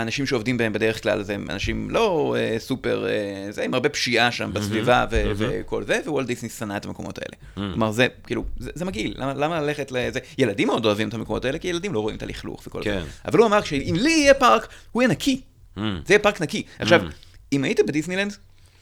והאנשים 0.05 0.25
שעובדים 0.25 0.57
בהם 0.57 0.73
בדרך 0.73 1.03
כלל 1.03 1.23
זה 1.23 1.35
אנשים 1.49 1.89
לא 1.89 2.35
אה, 2.37 2.55
סופר, 2.59 3.07
אה, 3.07 3.11
זה 3.51 3.63
עם 3.63 3.73
הרבה 3.73 3.89
פשיעה 3.89 4.31
שם 4.31 4.51
בסביבה 4.53 5.05
ו- 5.11 5.23
וכל 5.37 5.83
זה, 5.83 5.99
ווולט 6.05 6.27
דיסני 6.27 6.49
שנא 6.49 6.77
את 6.77 6.85
המקומות 6.85 7.17
האלה. 7.19 7.35
כלומר, 7.73 7.91
זה 7.91 8.07
כאילו, 8.23 8.43
זה 8.57 8.71
זה 8.75 8.85
מגעיל, 8.85 9.13
למה- 9.17 9.33
למה 9.33 9.61
ללכת 9.61 9.91
לזה? 9.91 10.19
ילדים 10.37 10.67
מאוד 10.67 10.85
אוהבים 10.85 11.09
את 11.09 11.13
המקומות 11.13 11.45
האלה, 11.45 11.57
כי 11.59 11.67
ילדים 11.67 11.93
לא 11.93 11.99
רואים 11.99 12.17
את 12.17 12.23
הלכלוך 12.23 12.63
וכל 12.67 12.83
זה. 12.83 12.89
כן. 12.89 13.03
אבל 13.27 13.39
הוא 13.39 13.47
אמר, 13.47 13.61
שאם 13.63 13.95
לי 13.99 14.11
יהיה 14.11 14.33
פארק, 14.33 14.67
הוא 14.91 15.01
יהיה 15.01 15.11
נקי. 15.11 15.41
Mm. 15.77 15.79
זה 15.79 16.13
יהיה 16.13 16.19
פארק 16.19 16.41
נקי. 16.41 16.63
עכשיו, 16.79 17.01
אם 17.53 17.63
היית 17.63 17.79
בדיסנילנד, 17.87 18.35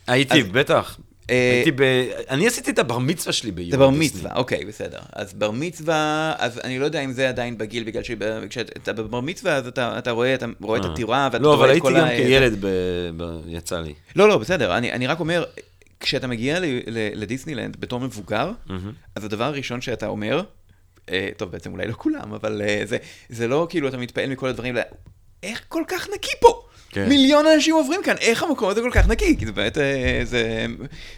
הייתי, 0.07 0.41
אז- 0.41 0.47
בטח. 0.51 0.99
אה, 1.29 1.51
הייתי 1.55 1.71
ב... 1.71 1.81
אני 2.29 2.47
עשיתי 2.47 2.71
את 2.71 2.79
הבר 2.79 2.97
מצווה 2.97 3.33
שלי 3.33 3.51
ביום 3.51 3.71
זה 3.71 3.77
בר 3.77 3.89
דיסני. 3.89 4.05
מצווה, 4.05 4.35
אוקיי, 4.35 4.65
בסדר. 4.65 4.99
אז 5.13 5.33
בר 5.33 5.51
מצווה, 5.51 6.33
אז 6.37 6.59
אני 6.63 6.79
לא 6.79 6.85
יודע 6.85 6.99
אם 7.01 7.11
זה 7.11 7.29
עדיין 7.29 7.57
בגיל, 7.57 7.83
בגלל 7.83 8.03
שכשאתה 8.03 8.93
בבר 8.93 9.21
מצווה, 9.21 9.55
אז 9.55 9.67
אתה 9.67 9.97
אתה 9.97 10.11
רואה 10.11 10.33
אתה 10.33 10.45
רואה 10.61 10.79
את 10.79 10.85
אה. 10.85 10.91
הטירה, 10.91 11.29
ואתה 11.31 11.43
לא, 11.43 11.53
אבל 11.53 11.57
רואה 11.57 11.65
את 11.65 11.71
הייתי 11.71 11.87
כל 11.87 11.97
גם 11.97 12.05
ה... 12.05 12.09
כילד, 12.09 12.57
ב- 12.59 13.09
ב- 13.17 13.39
יצא 13.47 13.79
לי. 13.79 13.93
לא, 14.15 14.29
לא, 14.29 14.37
בסדר, 14.37 14.77
אני, 14.77 14.91
אני 14.91 15.07
רק 15.07 15.19
אומר, 15.19 15.43
כשאתה 15.99 16.27
מגיע 16.27 16.59
ל, 16.59 16.65
ל, 16.65 17.09
לדיסנילנד 17.13 17.77
בתור 17.79 17.99
מבוגר, 17.99 18.51
אז 19.15 19.25
הדבר 19.25 19.43
הראשון 19.43 19.81
שאתה 19.81 20.07
אומר, 20.07 20.43
אה, 21.09 21.29
טוב, 21.37 21.51
בעצם 21.51 21.71
אולי 21.71 21.87
לא 21.87 21.93
כולם, 21.97 22.33
אבל 22.33 22.61
אה, 22.61 22.81
זה, 22.85 22.97
זה 23.29 23.47
לא 23.47 23.67
כאילו 23.69 23.87
אתה 23.87 23.97
מתפעל 23.97 24.29
מכל 24.29 24.47
הדברים, 24.47 24.75
איך 25.43 25.63
כל 25.67 25.83
כך 25.87 26.07
נקי 26.15 26.31
פה? 26.39 26.63
כן. 26.93 27.09
מיליון 27.09 27.45
אנשים 27.47 27.75
עוברים 27.75 28.01
כאן, 28.03 28.15
איך 28.19 28.43
המקום 28.43 28.69
הזה 28.69 28.81
כל 28.81 28.89
כך 28.93 29.07
נקי? 29.07 29.37
כי 29.37 29.45
זה 29.45 29.51
באמת, 29.51 29.77
אה, 29.77 30.21
זה, 30.23 30.65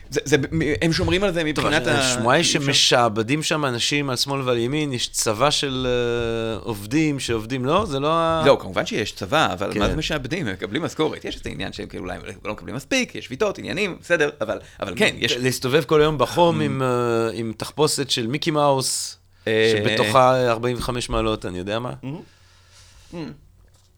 זה, 0.09 0.19
זה, 0.23 0.37
הם 0.81 0.93
שומרים 0.93 1.23
על 1.23 1.33
זה 1.33 1.43
מבחינת 1.43 1.87
ה... 1.87 1.99
השמועה 1.99 2.35
היא 2.35 2.43
שמשעבדים 2.43 3.43
שם 3.43 3.65
אנשים 3.65 4.09
על 4.09 4.15
שמאל 4.15 4.41
ועל 4.41 4.57
ימין, 4.57 4.93
יש 4.93 5.09
צבא 5.09 5.49
של 5.49 5.87
אה, 5.89 6.59
עובדים 6.63 7.19
שעובדים, 7.19 7.65
לא? 7.65 7.85
זה 7.85 7.99
לא 7.99 8.13
ה... 8.13 8.43
לא, 8.45 8.57
כמובן 8.61 8.85
שיש 8.85 9.11
צבא, 9.11 9.53
אבל 9.53 9.73
כן. 9.73 9.79
מה 9.79 9.89
זה 9.89 9.95
משעבדים? 9.95 10.47
הם 10.47 10.53
מקבלים 10.53 10.81
משכורת. 10.81 11.25
יש 11.25 11.35
איזה 11.35 11.49
עניין 11.49 11.73
שהם 11.73 11.87
כאילו 11.87 12.03
אולי 12.03 12.17
לא 12.45 12.53
מקבלים 12.53 12.75
מספיק, 12.75 13.15
יש 13.15 13.25
שביתות, 13.25 13.57
עניינים, 13.57 13.97
בסדר, 14.01 14.29
אבל, 14.41 14.59
אבל 14.79 14.93
כן, 14.95 15.15
יש... 15.17 15.31
להסתובב 15.31 15.83
כל 15.83 16.01
היום 16.01 16.17
בחום 16.17 16.61
עם, 16.61 16.81
אה, 16.81 17.29
עם 17.33 17.53
תחפושת 17.57 18.09
של 18.09 18.27
מיקי 18.27 18.51
מאוס, 18.51 19.17
שבתוכה 19.45 20.49
45 20.49 21.09
מעלות, 21.09 21.45
אני 21.45 21.57
יודע 21.57 21.79
מה. 21.79 21.93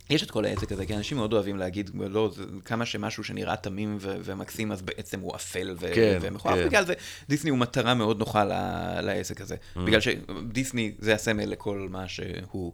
יש 0.10 0.24
את 0.24 0.32
כל 0.32 0.46
העסק 0.46 0.72
הזה, 0.72 0.86
כי 0.86 0.96
אנשים 0.96 1.18
מאוד 1.18 1.34
אוהבים 1.34 1.58
להגיד, 1.58 1.90
לא, 2.10 2.32
זה, 2.36 2.44
כמה 2.66 2.86
שמשהו 2.86 3.24
שנראה 3.24 3.56
תמים 3.56 3.98
ו- 4.02 4.16
ומקסים, 4.24 4.72
אז 4.72 4.82
בעצם 4.82 5.20
הוא 5.20 5.36
אפל 5.36 5.76
ו- 5.80 5.92
כן, 5.96 6.18
ומכוער. 6.22 6.56
כן. 6.56 6.68
בגלל 6.68 6.86
זה 6.86 6.94
דיסני 7.30 7.50
הוא 7.50 7.60
מטרה 7.60 7.94
מאוד 7.94 8.20
נוחה 8.20 8.44
ל- 8.46 9.02
לעסק 9.02 9.42
הזה. 9.42 9.56
בגלל 9.76 10.00
שדיסני 10.00 10.92
זה 11.00 11.14
הסמל 11.14 11.46
לכל 11.46 11.88
מה 11.92 12.08
שהוא 12.08 12.72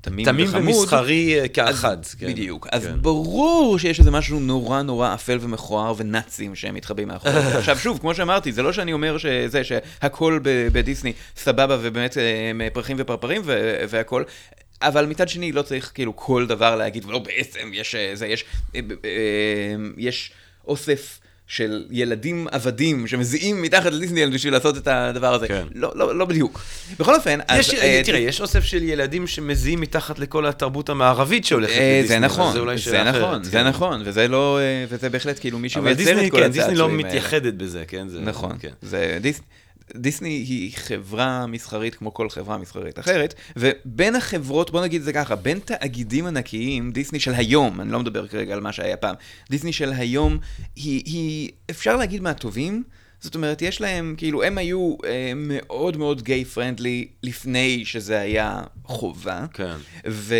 תמים, 0.00 0.26
תמים 0.26 0.46
וחמוד. 0.48 0.74
ומסחרי 0.74 1.38
אה, 1.38 1.42
אז- 1.44 1.48
כאחד. 1.54 1.96
כן. 2.18 2.26
בדיוק. 2.26 2.66
אז 2.72 2.82
כן. 2.86 3.02
ברור 3.02 3.78
שיש 3.78 3.98
איזה 3.98 4.10
משהו 4.10 4.40
נורא 4.40 4.82
נורא 4.82 5.14
אפל 5.14 5.38
ומכוער 5.40 5.94
ונאצים 5.96 6.54
שהם 6.54 6.74
מתחבאים 6.74 7.08
מאחורי 7.08 7.32
זה. 7.42 7.58
עכשיו 7.58 7.78
שוב, 7.78 7.98
כמו 7.98 8.14
שאמרתי, 8.14 8.52
זה 8.52 8.62
לא 8.62 8.72
שאני 8.72 8.92
אומר 8.92 9.18
שזה, 9.18 9.64
שהכל 9.64 10.40
בדיסני 10.44 11.12
סבבה 11.36 11.76
ובאמת 11.80 12.18
אה, 12.18 12.50
הם 12.50 12.60
פרחים 12.72 12.96
ופרפרים 13.00 13.42
והכל. 13.88 14.24
אבל 14.82 15.06
מצד 15.06 15.28
שני, 15.28 15.52
לא 15.52 15.62
צריך 15.62 15.90
כאילו 15.94 16.16
כל 16.16 16.46
דבר 16.46 16.76
להגיד, 16.76 17.04
ולא 17.04 17.18
בעצם, 17.18 17.70
יש 17.72 17.94
אה, 17.94 18.10
זה, 18.14 18.26
יש, 18.26 18.44
אה, 18.74 18.80
אה, 19.04 19.10
יש 19.96 20.30
אוסף 20.66 21.20
של 21.46 21.84
ילדים 21.90 22.46
עבדים 22.50 23.06
שמזיעים 23.06 23.62
מתחת 23.62 23.92
לדיסנילנד 23.92 24.34
בשביל 24.34 24.52
לעשות 24.52 24.76
את 24.76 24.88
הדבר 24.88 25.34
הזה. 25.34 25.48
כן. 25.48 25.66
לא, 25.74 25.92
לא, 25.94 26.16
לא 26.16 26.24
בדיוק. 26.24 26.60
בכל 26.98 27.14
אופן, 27.14 27.38
אז... 27.48 27.60
יש, 27.60 27.74
אה, 27.74 28.00
תראה, 28.04 28.18
יש 28.18 28.40
אוסף 28.40 28.64
של 28.64 28.82
ילדים 28.82 29.26
שמזיעים 29.26 29.80
מתחת 29.80 30.18
לכל 30.18 30.46
התרבות 30.46 30.88
המערבית 30.88 31.44
שהולכת 31.44 31.72
אה, 31.72 31.98
לדיסני. 31.98 32.08
זה 32.08 32.16
אבל 32.16 32.24
נכון, 32.26 32.52
זה 32.52 32.58
אולי 32.58 32.76
זה 32.76 32.82
שאלה 32.82 33.10
אחרת, 33.10 33.22
נכון, 33.22 33.42
זה 33.44 33.50
כן. 33.50 33.66
נכון, 33.66 34.02
וזה 34.04 34.28
לא, 34.28 34.58
וזה 34.88 35.10
בהחלט 35.10 35.40
כאילו 35.40 35.58
מי 35.58 35.68
אבל 35.68 35.74
שמייצר 35.74 36.02
דיסני, 36.04 36.26
את 36.26 36.30
כל 36.32 36.38
כן, 36.40 36.46
דיסני 36.52 36.66
לא 36.66 36.72
הצעצועים 36.72 36.96
האלה. 36.98 37.08
מתייחדת 37.08 37.54
בזה, 37.54 37.84
כן? 37.88 38.08
זה- 38.08 38.20
נכון, 38.20 38.56
כן. 38.60 38.70
זה 38.82 39.18
דיס... 39.20 39.40
דיסני 39.96 40.28
היא 40.28 40.72
חברה 40.76 41.46
מסחרית 41.46 41.94
כמו 41.94 42.14
כל 42.14 42.30
חברה 42.30 42.58
מסחרית 42.58 42.98
אחרת, 42.98 43.34
ובין 43.56 44.14
החברות, 44.14 44.70
בוא 44.70 44.82
נגיד 44.82 45.00
את 45.00 45.04
זה 45.04 45.12
ככה, 45.12 45.36
בין 45.36 45.58
תאגידים 45.58 46.26
ענקיים, 46.26 46.90
דיסני 46.90 47.20
של 47.20 47.34
היום, 47.34 47.80
אני 47.80 47.92
לא 47.92 48.00
מדבר 48.00 48.26
כרגע 48.26 48.54
על 48.54 48.60
מה 48.60 48.72
שהיה 48.72 48.96
פעם, 48.96 49.14
דיסני 49.50 49.72
של 49.72 49.92
היום 49.92 50.38
היא, 50.76 51.02
היא 51.06 51.50
אפשר 51.70 51.96
להגיד 51.96 52.22
מהטובים, 52.22 52.82
זאת 53.24 53.34
אומרת, 53.34 53.62
יש 53.62 53.80
להם, 53.80 54.14
כאילו, 54.16 54.42
הם 54.42 54.58
היו 54.58 54.96
אה, 55.06 55.32
מאוד 55.36 55.96
מאוד 55.96 56.22
גיי 56.22 56.44
פרנדלי 56.44 57.08
לפני 57.22 57.84
שזה 57.84 58.20
היה 58.20 58.62
חובה. 58.84 59.46
כן. 59.52 59.74
ו... 60.08 60.34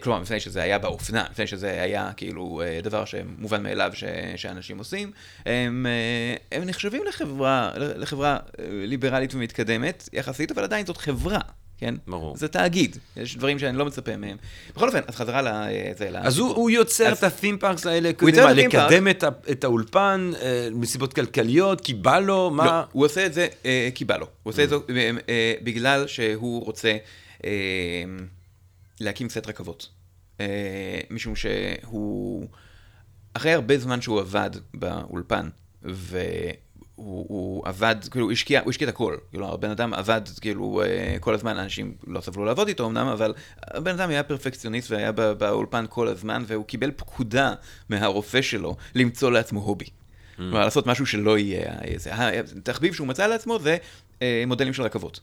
כלומר, 0.00 0.20
לפני 0.20 0.40
שזה 0.40 0.62
היה 0.62 0.78
באופנה, 0.78 1.24
לפני 1.30 1.46
שזה 1.46 1.82
היה 1.82 2.10
כאילו 2.16 2.62
אה, 2.64 2.80
דבר 2.82 3.04
שמובן 3.04 3.62
מאליו 3.62 3.90
ש... 3.94 4.04
שאנשים 4.36 4.78
עושים, 4.78 5.10
הם, 5.46 5.86
אה, 5.86 6.58
הם 6.58 6.64
נחשבים 6.64 7.02
לחברה, 7.08 7.72
לחברה 7.76 8.36
אה, 8.36 8.64
ליברלית 8.70 9.34
ומתקדמת 9.34 10.08
יחסית, 10.12 10.50
אבל 10.50 10.62
עדיין 10.62 10.86
זאת 10.86 10.96
חברה. 10.96 11.40
כן? 11.78 11.94
ברור. 12.06 12.36
זה 12.36 12.48
תאגיד, 12.48 12.96
יש 13.16 13.36
דברים 13.36 13.58
שאני 13.58 13.78
לא 13.78 13.84
מצפה 13.86 14.16
מהם. 14.16 14.36
בכל 14.76 14.86
אופן, 14.88 15.00
אז 15.06 15.14
חזרה 15.16 15.42
לזה. 15.42 16.10
אז 16.20 16.38
הוא, 16.38 16.48
הוא 16.54 16.70
יוצר 16.70 17.06
אז- 17.12 17.18
את 17.18 17.24
ה-theme 17.24 17.62
parks 17.62 17.88
האלה, 17.88 18.08
הוא 18.08 18.16
כדי 18.18 18.30
יוצר 18.30 18.44
מה. 18.46 18.52
לקדם 18.52 19.08
את, 19.08 19.22
ה, 19.22 19.28
את 19.50 19.64
האולפן 19.64 20.30
אה, 20.42 20.68
מסיבות 20.72 21.12
כלכליות, 21.12 21.80
כי 21.80 21.94
בא 21.94 22.18
לו, 22.18 22.50
מה? 22.50 22.64
לא, 22.66 22.70
הוא 22.92 23.04
עושה 23.04 23.26
את 23.26 23.34
זה 23.34 23.48
אה, 23.64 23.88
כי 23.94 24.04
בא 24.04 24.16
לו. 24.16 24.26
הוא 24.42 24.50
עושה 24.52 24.64
את 24.64 24.68
זה 24.68 24.76
אה, 24.90 25.10
אה, 25.28 25.54
בגלל 25.62 26.06
שהוא 26.06 26.64
רוצה 26.64 26.96
אה, 27.44 27.50
להקים 29.00 29.28
סט 29.28 29.46
רכבות. 29.46 29.88
אה, 30.40 30.46
משום 31.10 31.34
שהוא, 31.36 32.46
אחרי 33.34 33.52
הרבה 33.52 33.78
זמן 33.78 34.00
שהוא 34.00 34.20
עבד 34.20 34.50
באולפן, 34.74 35.48
והוא 35.82 36.00
הוא 36.96 37.66
עבד, 37.66 37.96
כאילו, 38.10 38.24
הוא 38.26 38.32
השקיע, 38.32 38.60
הוא 38.60 38.70
השקיע 38.70 38.88
את 38.88 38.94
הכל. 38.94 39.16
כאילו, 39.30 39.52
הבן 39.54 39.70
אדם 39.70 39.94
עבד, 39.94 40.20
כאילו, 40.40 40.82
אה, 40.84 41.16
כל 41.20 41.34
הזמן, 41.34 41.56
אנשים 41.56 41.94
לא 42.06 42.20
סבלו 42.20 42.44
לעבוד 42.44 42.68
איתו 42.68 42.86
אמנם, 42.86 43.06
אבל 43.06 43.34
הבן 43.62 43.90
אדם 44.00 44.10
היה 44.10 44.22
פרפקציוניסט 44.22 44.90
והיה 44.90 45.12
בא- 45.12 45.32
באולפן 45.32 45.84
כל 45.88 46.08
הזמן, 46.08 46.44
והוא 46.46 46.64
קיבל 46.64 46.90
פקודה 46.96 47.54
מהרופא 47.88 48.42
שלו 48.42 48.76
למצוא 48.94 49.30
לעצמו 49.30 49.60
הובי. 49.60 49.84
כלומר, 50.36 50.64
לעשות 50.64 50.86
משהו 50.86 51.06
שלא 51.06 51.38
יהיה... 51.38 51.72
זה. 51.96 52.10
התחביב 52.58 52.94
שהוא 52.94 53.06
מצא 53.06 53.26
לעצמו 53.26 53.58
זה 53.58 53.76
אה, 54.22 54.44
מודלים 54.46 54.72
של 54.72 54.82
רכבות. 54.82 55.20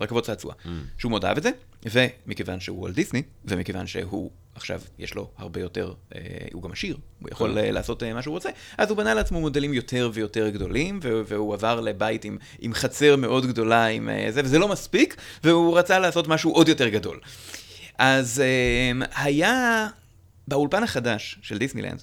רכבות 0.00 0.24
צעצוע. 0.24 0.54
שהוא 0.98 1.10
מאוד 1.10 1.24
אהב 1.24 1.36
את 1.36 1.42
זה, 1.42 1.50
ומכיוון 1.86 2.60
שהוא 2.60 2.86
על 2.86 2.92
דיסני, 2.92 3.22
ומכיוון 3.44 3.86
שהוא 3.86 4.30
עכשיו, 4.54 4.80
יש 4.98 5.14
לו 5.14 5.30
הרבה 5.36 5.60
יותר, 5.60 5.92
אה, 6.14 6.20
הוא 6.52 6.62
גם 6.62 6.72
עשיר, 6.72 6.96
הוא 7.20 7.28
יכול 7.32 7.58
אה, 7.58 7.70
לעשות 7.70 8.02
אה, 8.02 8.14
מה 8.14 8.22
שהוא 8.22 8.34
רוצה, 8.34 8.50
אז 8.78 8.90
הוא 8.90 8.98
בנה 8.98 9.14
לעצמו 9.14 9.40
מודלים 9.40 9.74
יותר 9.74 10.10
ויותר 10.14 10.48
גדולים, 10.48 11.00
והוא 11.02 11.54
עבר 11.54 11.80
לבית 11.80 12.24
עם, 12.24 12.38
עם 12.58 12.74
חצר 12.74 13.16
מאוד 13.16 13.46
גדולה, 13.46 13.86
עם 13.86 14.08
אה, 14.08 14.26
זה, 14.30 14.40
וזה 14.44 14.58
לא 14.58 14.68
מספיק, 14.68 15.16
והוא 15.44 15.78
רצה 15.78 15.98
לעשות 15.98 16.28
משהו 16.28 16.52
עוד 16.52 16.68
יותר 16.68 16.88
גדול. 16.88 17.20
אז 17.98 18.40
אה, 18.40 19.06
היה, 19.22 19.88
באולפן 20.48 20.82
החדש 20.82 21.38
של 21.42 21.58
דיסנילנד, 21.58 22.02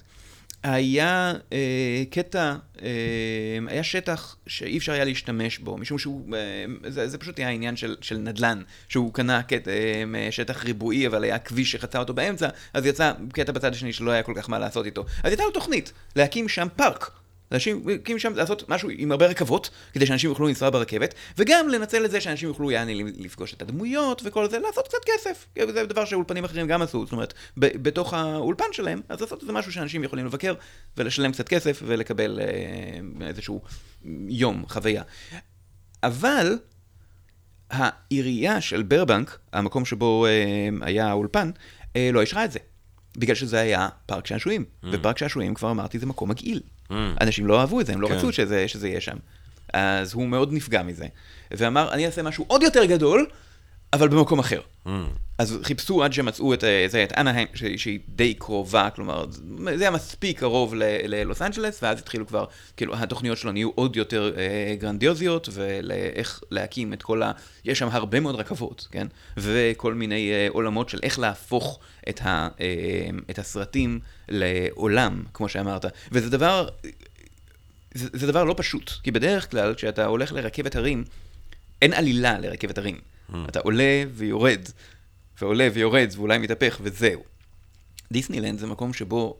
היה 0.62 1.32
אה, 1.52 2.02
קטע, 2.10 2.54
אה, 2.82 2.88
היה 3.66 3.82
שטח 3.82 4.36
שאי 4.46 4.78
אפשר 4.78 4.92
היה 4.92 5.04
להשתמש 5.04 5.58
בו, 5.58 5.76
משום 5.76 5.98
שהוא, 5.98 6.36
אה, 6.36 6.90
זה, 6.90 7.08
זה 7.08 7.18
פשוט 7.18 7.38
היה 7.38 7.48
עניין 7.48 7.76
של, 7.76 7.96
של 8.00 8.18
נדל"ן, 8.18 8.62
שהוא 8.88 9.14
קנה 9.14 9.42
קטע, 9.42 9.70
אה, 9.70 10.32
שטח 10.32 10.64
ריבועי, 10.64 11.06
אבל 11.06 11.24
היה 11.24 11.38
כביש 11.38 11.72
שחצה 11.72 11.98
אותו 11.98 12.14
באמצע, 12.14 12.48
אז 12.74 12.86
יצא 12.86 13.12
קטע 13.32 13.52
בצד 13.52 13.72
השני 13.72 13.92
שלא 13.92 14.10
היה 14.10 14.22
כל 14.22 14.32
כך 14.36 14.50
מה 14.50 14.58
לעשות 14.58 14.86
איתו. 14.86 15.04
אז 15.22 15.32
יצאה 15.32 15.44
לו 15.44 15.50
תוכנית, 15.50 15.92
להקים 16.16 16.48
שם 16.48 16.68
פארק. 16.76 17.21
אנשים, 17.52 17.88
להקים 17.88 18.18
שם, 18.18 18.34
לעשות 18.34 18.68
משהו 18.68 18.88
עם 18.96 19.10
הרבה 19.10 19.26
רכבות, 19.26 19.70
כדי 19.92 20.06
שאנשים 20.06 20.30
יוכלו 20.30 20.48
לנסוע 20.48 20.70
ברכבת, 20.70 21.14
וגם 21.38 21.68
לנצל 21.68 22.04
את 22.04 22.10
זה 22.10 22.20
שאנשים 22.20 22.48
יוכלו 22.48 22.70
יעני 22.70 23.04
לפגוש 23.18 23.54
את 23.54 23.62
הדמויות 23.62 24.22
וכל 24.24 24.50
זה, 24.50 24.58
לעשות 24.58 24.88
קצת 24.88 24.98
כסף. 25.06 25.46
זה 25.74 25.86
דבר 25.86 26.04
שאולפנים 26.04 26.44
אחרים 26.44 26.66
גם 26.66 26.82
עשו, 26.82 27.04
זאת 27.04 27.12
אומרת, 27.12 27.34
ב- 27.58 27.82
בתוך 27.82 28.14
האולפן 28.14 28.64
שלהם, 28.72 29.00
אז 29.08 29.20
לעשות 29.20 29.42
איזה 29.42 29.52
משהו 29.52 29.72
שאנשים 29.72 30.04
יכולים 30.04 30.26
לבקר 30.26 30.54
ולשלם 30.96 31.32
קצת 31.32 31.48
כסף 31.48 31.82
ולקבל 31.86 32.40
אה, 32.40 33.26
איזשהו 33.28 33.62
יום, 34.28 34.64
חוויה. 34.68 35.02
אבל 36.02 36.58
העירייה 37.70 38.60
של 38.60 38.82
ברבנק, 38.82 39.38
המקום 39.52 39.84
שבו 39.84 40.26
אה, 40.26 40.68
היה 40.86 41.08
האולפן, 41.08 41.50
אה, 41.96 42.10
לא 42.12 42.20
אישרה 42.20 42.44
את 42.44 42.52
זה. 42.52 42.58
בגלל 43.16 43.34
שזה 43.34 43.60
היה 43.60 43.88
פארק 44.06 44.26
שעשועים. 44.26 44.64
Mm. 44.64 44.86
ופארק 44.92 45.18
שעשועים, 45.18 45.54
כבר 45.54 45.70
אמרתי, 45.70 45.98
זה 45.98 46.06
מקום 46.06 46.30
מגעיל. 46.30 46.60
Mm. 46.92 46.94
אנשים 47.20 47.46
לא 47.46 47.60
אהבו 47.60 47.80
את 47.80 47.86
זה, 47.86 47.92
הם 47.92 48.00
לא 48.00 48.08
כן. 48.08 48.14
רצו 48.14 48.32
שזה, 48.32 48.68
שזה 48.68 48.88
יהיה 48.88 49.00
שם. 49.00 49.16
אז 49.72 50.12
הוא 50.14 50.28
מאוד 50.28 50.52
נפגע 50.52 50.82
מזה. 50.82 51.06
ואמר, 51.50 51.92
אני 51.92 52.06
אעשה 52.06 52.22
משהו 52.22 52.44
עוד 52.48 52.62
יותר 52.62 52.84
גדול, 52.84 53.26
אבל 53.92 54.08
במקום 54.08 54.38
אחר. 54.38 54.60
Mm. 54.86 54.90
אז 55.38 55.58
חיפשו 55.62 56.04
עד 56.04 56.12
שמצאו 56.12 56.54
את, 56.54 56.64
אה, 56.64 56.84
זה, 56.88 57.04
את 57.04 57.12
אנהיים, 57.12 57.46
שהיא 57.76 57.98
די 58.08 58.34
קרובה, 58.34 58.90
כלומר, 58.90 59.26
זה 59.76 59.84
היה 59.84 59.90
מספיק 59.90 60.38
קרוב 60.38 60.74
ללוס 60.76 61.42
אנג'לס, 61.42 61.82
ואז 61.82 61.98
התחילו 61.98 62.26
כבר, 62.26 62.44
כאילו, 62.76 62.96
התוכניות 62.96 63.38
שלו 63.38 63.52
נהיו 63.52 63.70
עוד 63.74 63.96
יותר 63.96 64.32
אה, 64.36 64.74
גרנדיוזיות, 64.78 65.48
ולאיך 65.52 66.40
להקים 66.50 66.92
את 66.92 67.02
כל 67.02 67.22
ה... 67.22 67.32
יש 67.64 67.78
שם 67.78 67.88
הרבה 67.92 68.20
מאוד 68.20 68.34
רכבות, 68.34 68.88
כן? 68.90 69.06
וכל 69.36 69.94
מיני 69.94 70.30
אה, 70.32 70.46
עולמות 70.50 70.88
של 70.88 70.98
איך 71.02 71.18
להפוך 71.18 71.78
את, 72.08 72.20
ה, 72.22 72.48
אה, 72.60 72.66
את 73.30 73.38
הסרטים 73.38 74.00
לעולם, 74.28 75.22
כמו 75.34 75.48
שאמרת. 75.48 75.84
וזה 76.12 76.30
דבר... 76.30 76.68
זה, 77.94 78.08
זה 78.12 78.26
דבר 78.26 78.44
לא 78.44 78.54
פשוט, 78.56 78.90
כי 79.02 79.10
בדרך 79.10 79.50
כלל, 79.50 79.74
כשאתה 79.74 80.06
הולך 80.06 80.32
לרכבת 80.32 80.76
הרים, 80.76 81.04
אין 81.82 81.92
עלילה 81.92 82.38
לרכבת 82.38 82.78
הרים. 82.78 83.11
אתה 83.48 83.60
עולה 83.60 84.04
ויורד, 84.14 84.60
ועולה 85.40 85.68
ויורד, 85.74 86.08
ואולי 86.16 86.38
מתהפך, 86.38 86.80
וזהו. 86.82 87.22
דיסנילנד 88.12 88.58
זה 88.58 88.66
מקום 88.66 88.92
שבו 88.92 89.36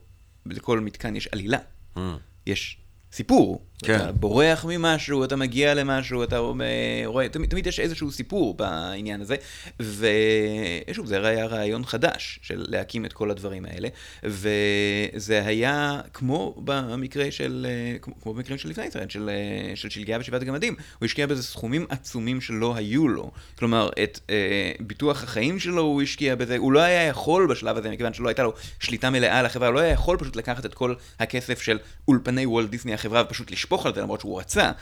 לכל 0.47 0.81
מתקן 0.81 1.17
יש 1.17 1.27
עלילה. 1.27 1.59
Mm. 1.97 2.01
יש 2.47 2.77
סיפור. 3.13 3.65
כן. 3.83 3.97
אתה 3.97 4.13
בורח 4.13 4.65
ממשהו, 4.69 5.25
אתה 5.25 5.37
מגיע 5.37 5.75
למשהו, 5.75 6.23
אתה 6.23 6.37
אה, 6.37 7.03
רואה, 7.05 7.29
תמיד, 7.29 7.51
תמיד 7.51 7.67
יש 7.67 7.81
איזשהו 7.81 8.13
סיפור 8.13 8.55
בעניין 8.55 9.21
הזה. 9.21 9.37
ושוב, 9.81 11.07
זה 11.07 11.27
היה 11.27 11.47
רעיון 11.47 11.85
חדש 11.85 12.39
של 12.43 12.65
להקים 12.69 13.05
את 13.05 13.13
כל 13.13 13.31
הדברים 13.31 13.65
האלה. 13.65 13.89
וזה 14.25 15.47
היה 15.47 16.01
כמו 16.13 16.55
במקרה 16.65 17.31
של, 17.31 17.67
אה, 17.69 17.99
כמו, 17.99 18.35
במקרים 18.35 18.59
של 18.59 18.69
לפני 18.69 18.85
ישראל, 18.85 19.09
של, 19.09 19.31
אה, 19.33 19.77
של 19.77 19.91
שלגיה 19.91 20.19
ושבעת 20.21 20.43
הגמדים. 20.43 20.77
הוא 20.99 21.07
השקיע 21.07 21.27
בזה 21.27 21.43
סכומים 21.43 21.87
עצומים 21.89 22.41
שלא 22.41 22.77
היו 22.77 23.09
לו. 23.09 23.31
כלומר, 23.59 23.91
את 24.03 24.21
אה, 24.31 24.73
ביטוח 24.81 25.23
החיים 25.23 25.59
שלו 25.59 25.83
הוא 25.83 26.03
השקיע 26.03 26.35
בזה. 26.35 26.57
הוא 26.57 26.73
לא 26.73 26.81
היה 26.81 27.07
יכול 27.07 27.47
בשלב 27.47 27.77
הזה, 27.77 27.91
מכיוון 27.91 28.15
שלא 28.15 28.29
הייתה 28.29 28.43
לו 28.43 28.53
שליטה 28.81 29.11
מלאה 29.11 29.39
על 29.39 29.47
החברה, 29.47 29.69
הוא 29.69 29.75
לא 29.75 29.81
היה 29.81 29.93
יכול 29.93 30.17
פשוט 30.17 30.37
לקחת 30.37 30.67
את 30.67 30.75
כל 30.75 30.95
הכסף 31.19 31.63
של 31.63 31.79
אולפני 32.09 32.47
וולט 32.47 32.71
דיסני 32.71 32.95
החברה 32.95 33.23
ופשוט 33.23 33.51
לשפוך 33.73 33.87
על 33.87 33.95
זה 33.95 34.01
למרות 34.01 34.21
שהוא 34.21 34.41
רצה. 34.41 34.73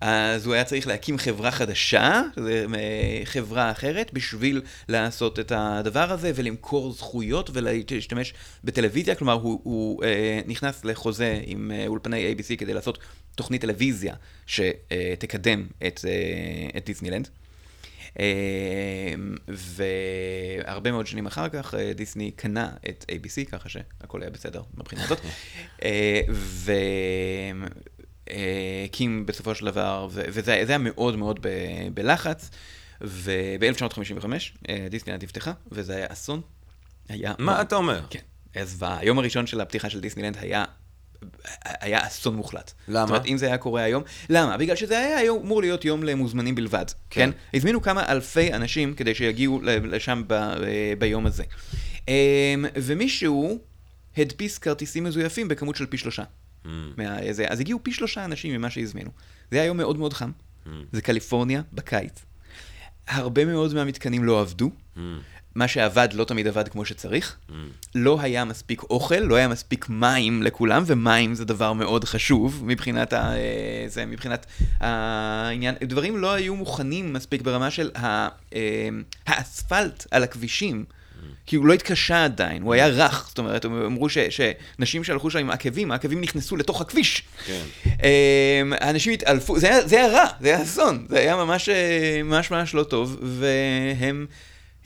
אז 0.00 0.46
הוא 0.46 0.54
היה 0.54 0.64
צריך 0.64 0.86
להקים 0.86 1.18
חברה 1.18 1.50
חדשה, 1.50 2.22
אה, 2.48 3.20
חברה 3.24 3.70
אחרת, 3.70 4.12
בשביל 4.12 4.62
לעשות 4.88 5.38
את 5.38 5.52
הדבר 5.54 6.12
הזה 6.12 6.32
ולמכור 6.34 6.92
זכויות 6.92 7.50
ולהשתמש 7.52 8.34
בטלוויזיה. 8.64 9.14
כלומר, 9.14 9.32
הוא, 9.32 9.60
הוא 9.62 10.04
אה, 10.04 10.40
נכנס 10.46 10.84
לחוזה 10.84 11.40
עם 11.46 11.72
אה, 11.74 11.86
אולפני 11.86 12.34
ABC 12.34 12.56
כדי 12.58 12.74
לעשות 12.74 12.98
תוכנית 13.34 13.60
טלוויזיה 13.60 14.14
שתקדם 14.46 15.66
את, 15.86 16.04
אה, 16.04 16.78
את 16.78 16.86
דיסנילנד. 16.86 17.28
אה, 18.18 19.14
והרבה 19.48 20.92
מאוד 20.92 21.06
שנים 21.06 21.26
אחר 21.26 21.48
כך 21.48 21.74
דיסני 21.94 22.30
קנה 22.30 22.70
את 22.88 23.04
ABC, 23.10 23.50
ככה 23.50 23.68
שהכל 23.68 24.22
היה 24.22 24.30
בסדר 24.30 24.62
מבחינה 24.76 25.04
הזאת. 25.04 25.20
אה, 25.84 26.20
והקים 28.82 29.26
בסופו 29.26 29.54
של 29.54 29.66
דבר, 29.66 30.08
וזה 30.10 30.52
היה 30.52 30.78
מאוד 30.78 31.16
מאוד 31.16 31.46
בלחץ, 31.94 32.50
וב-1955 33.00 34.26
דיסנילנד 34.90 35.22
נפתחה, 35.22 35.52
וזה 35.72 35.96
היה 35.96 36.06
אסון. 36.08 36.40
היה... 37.08 37.32
מה 37.38 37.62
אתה 37.62 37.76
אומר? 37.76 38.00
כן. 38.10 38.18
אז 38.54 38.84
היום 38.88 39.18
הראשון 39.18 39.46
של 39.46 39.60
הפתיחה 39.60 39.90
של 39.90 40.00
דיסנילנד 40.00 40.36
היה 40.40 40.64
היה 41.64 42.06
אסון 42.06 42.36
מוחלט. 42.36 42.72
למה? 42.88 43.00
זאת 43.00 43.10
אומרת, 43.10 43.26
אם 43.26 43.36
זה 43.36 43.46
היה 43.46 43.58
קורה 43.58 43.82
היום, 43.82 44.02
למה? 44.28 44.56
בגלל 44.56 44.76
שזה 44.76 44.98
היה 44.98 45.18
היום, 45.18 45.42
אמור 45.42 45.60
להיות 45.60 45.84
יום 45.84 46.02
למוזמנים 46.02 46.54
בלבד, 46.54 46.84
כן? 47.10 47.30
כן. 47.30 47.56
הזמינו 47.56 47.82
כמה 47.82 48.12
אלפי 48.12 48.52
אנשים 48.52 48.94
כדי 48.94 49.14
שיגיעו 49.14 49.60
לשם 49.62 50.22
ב, 50.26 50.32
אה, 50.32 50.92
ביום 50.98 51.26
הזה. 51.26 51.44
אמ, 52.08 52.64
ומישהו 52.76 53.58
הדפיס 54.16 54.58
כרטיסים 54.58 55.04
מזויפים 55.04 55.48
בכמות 55.48 55.76
של 55.76 55.86
פי 55.86 55.98
שלושה. 55.98 56.22
Mm. 56.64 56.68
מה, 56.96 57.32
זה, 57.32 57.46
אז 57.48 57.60
הגיעו 57.60 57.78
פי 57.82 57.92
שלושה 57.92 58.24
אנשים 58.24 58.54
ממה 58.54 58.70
שהזמינו. 58.70 59.10
זה 59.50 59.56
היה 59.56 59.66
יום 59.66 59.76
מאוד 59.76 59.98
מאוד 59.98 60.12
חם. 60.12 60.30
Mm. 60.66 60.68
זה 60.92 61.02
קליפורניה, 61.02 61.62
בקיץ. 61.72 62.24
הרבה 63.08 63.44
מאוד 63.44 63.74
מהמתקנים 63.74 64.24
לא 64.24 64.40
עבדו. 64.40 64.70
Mm. 64.96 65.00
מה 65.54 65.68
שעבד 65.68 66.08
לא 66.12 66.24
תמיד 66.24 66.46
עבד 66.46 66.68
כמו 66.68 66.84
שצריך. 66.84 67.36
לא 67.94 68.20
היה 68.20 68.44
מספיק 68.44 68.82
אוכל, 68.82 69.18
לא 69.18 69.34
היה 69.34 69.48
מספיק 69.48 69.88
מים 69.88 70.42
לכולם, 70.42 70.82
ומים 70.86 71.34
זה 71.34 71.44
דבר 71.44 71.72
מאוד 71.72 72.04
חשוב 72.04 72.62
מבחינת, 72.66 73.12
ה, 73.12 73.34
אה, 73.36 73.84
זה, 73.86 74.06
מבחינת 74.06 74.46
העניין. 74.80 75.74
דברים 75.84 76.16
לא 76.16 76.32
היו 76.32 76.56
מוכנים 76.56 77.12
מספיק 77.12 77.42
ברמה 77.42 77.70
של 77.70 77.90
ה, 77.96 78.28
אה, 78.54 78.88
האספלט 79.26 80.06
על 80.10 80.22
הכבישים. 80.22 80.84
כי 81.50 81.56
הוא 81.56 81.66
לא 81.66 81.72
התקשה 81.72 82.24
עדיין, 82.24 82.62
הוא 82.62 82.74
היה 82.74 82.86
רך, 82.86 83.24
זאת 83.28 83.38
אומרת, 83.38 83.64
הם 83.64 83.82
אמרו 83.82 84.08
ש, 84.08 84.18
שנשים 84.18 85.04
שהלכו 85.04 85.30
שם 85.30 85.38
עם 85.38 85.50
עקבים, 85.50 85.92
העקבים 85.92 86.20
נכנסו 86.20 86.56
לתוך 86.56 86.80
הכביש. 86.80 87.22
כן. 87.46 87.62
אמ, 87.82 88.72
האנשים 88.80 89.12
התעלפו, 89.12 89.58
זה 89.58 89.66
היה, 89.66 89.88
זה 89.88 89.96
היה 89.96 90.08
רע, 90.08 90.26
זה 90.40 90.48
היה 90.48 90.62
אסון, 90.62 91.06
זה 91.08 91.18
היה 91.18 91.36
ממש 91.36 91.68
אה, 91.68 92.20
ממש 92.24 92.50
ממש 92.50 92.74
לא 92.74 92.82
טוב, 92.82 93.16
והם 93.22 94.26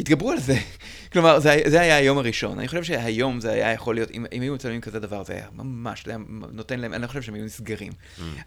התגברו 0.00 0.30
על 0.30 0.40
זה. 0.40 0.56
כלומר, 1.12 1.38
זה, 1.38 1.60
זה 1.66 1.80
היה 1.80 1.96
היום 1.96 2.18
הראשון. 2.18 2.58
אני 2.58 2.68
חושב 2.68 2.84
שהיום 2.84 3.40
זה 3.40 3.52
היה 3.52 3.72
יכול 3.72 3.94
להיות, 3.94 4.10
אם, 4.10 4.26
אם 4.32 4.42
היו 4.42 4.54
מצלמים 4.54 4.80
כזה 4.80 5.00
דבר, 5.00 5.24
זה 5.24 5.32
היה 5.32 5.46
ממש, 5.52 6.04
זה 6.04 6.10
היה 6.10 6.18
נותן 6.52 6.80
להם, 6.80 6.94
אני 6.94 7.02
לא 7.02 7.06
חושב 7.06 7.22
שהם 7.22 7.34
היו 7.34 7.44
נסגרים. 7.44 7.92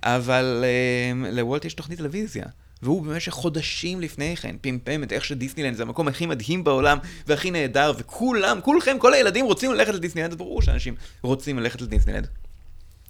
אבל 0.04 0.64
אמ, 1.12 1.26
לוולט 1.26 1.66
יש 1.66 1.74
תוכנית 1.74 2.00
טלוויזיה. 2.00 2.46
והוא 2.82 3.04
במשך 3.04 3.32
חודשים 3.32 4.02
לפני 4.02 4.36
כן 4.36 4.56
פמפם 4.62 5.04
את 5.04 5.14
איך 5.14 5.26
שדיסנילנד 5.26 5.76
זה 5.76 5.84
המקום 5.84 6.08
הכי 6.08 6.26
מדהים 6.26 6.64
בעולם 6.64 6.98
והכי 7.28 7.52
נהדר, 7.52 7.94
וכולם, 7.98 8.60
כולכם, 8.62 9.00
כל 9.00 9.14
הילדים 9.14 9.46
רוצים 9.46 9.74
ללכת 9.74 9.94
לדיסנילנד, 9.94 10.32
אז 10.32 10.38
ברור 10.38 10.62
שאנשים 10.62 10.96
רוצים 11.22 11.60
ללכת 11.60 11.82
לדיסנילנד. 11.82 12.28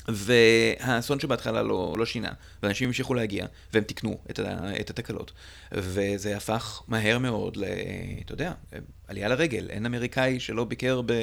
והאסון 0.08 1.20
שבהתחלה 1.20 1.64
לא, 1.64 1.96
לא 1.98 2.06
שינה, 2.06 2.32
ואנשים 2.64 2.88
המשיכו 2.88 3.14
להגיע, 3.14 3.46
והם 3.74 3.84
תיקנו 3.84 4.18
את, 4.30 4.40
ה, 4.40 4.80
את 4.80 4.90
התקלות. 4.90 5.32
וזה 5.72 6.38
הפך 6.38 6.82
מהר 6.88 7.18
מאוד 7.18 7.58
ל... 7.58 7.64
אתה 8.26 8.34
יודע, 8.34 8.52
עלייה 9.08 9.28
לרגל. 9.28 9.68
אין 9.70 9.86
אמריקאי 9.86 10.40
שלא 10.40 10.64
ביקר 10.64 11.02
ב, 11.06 11.14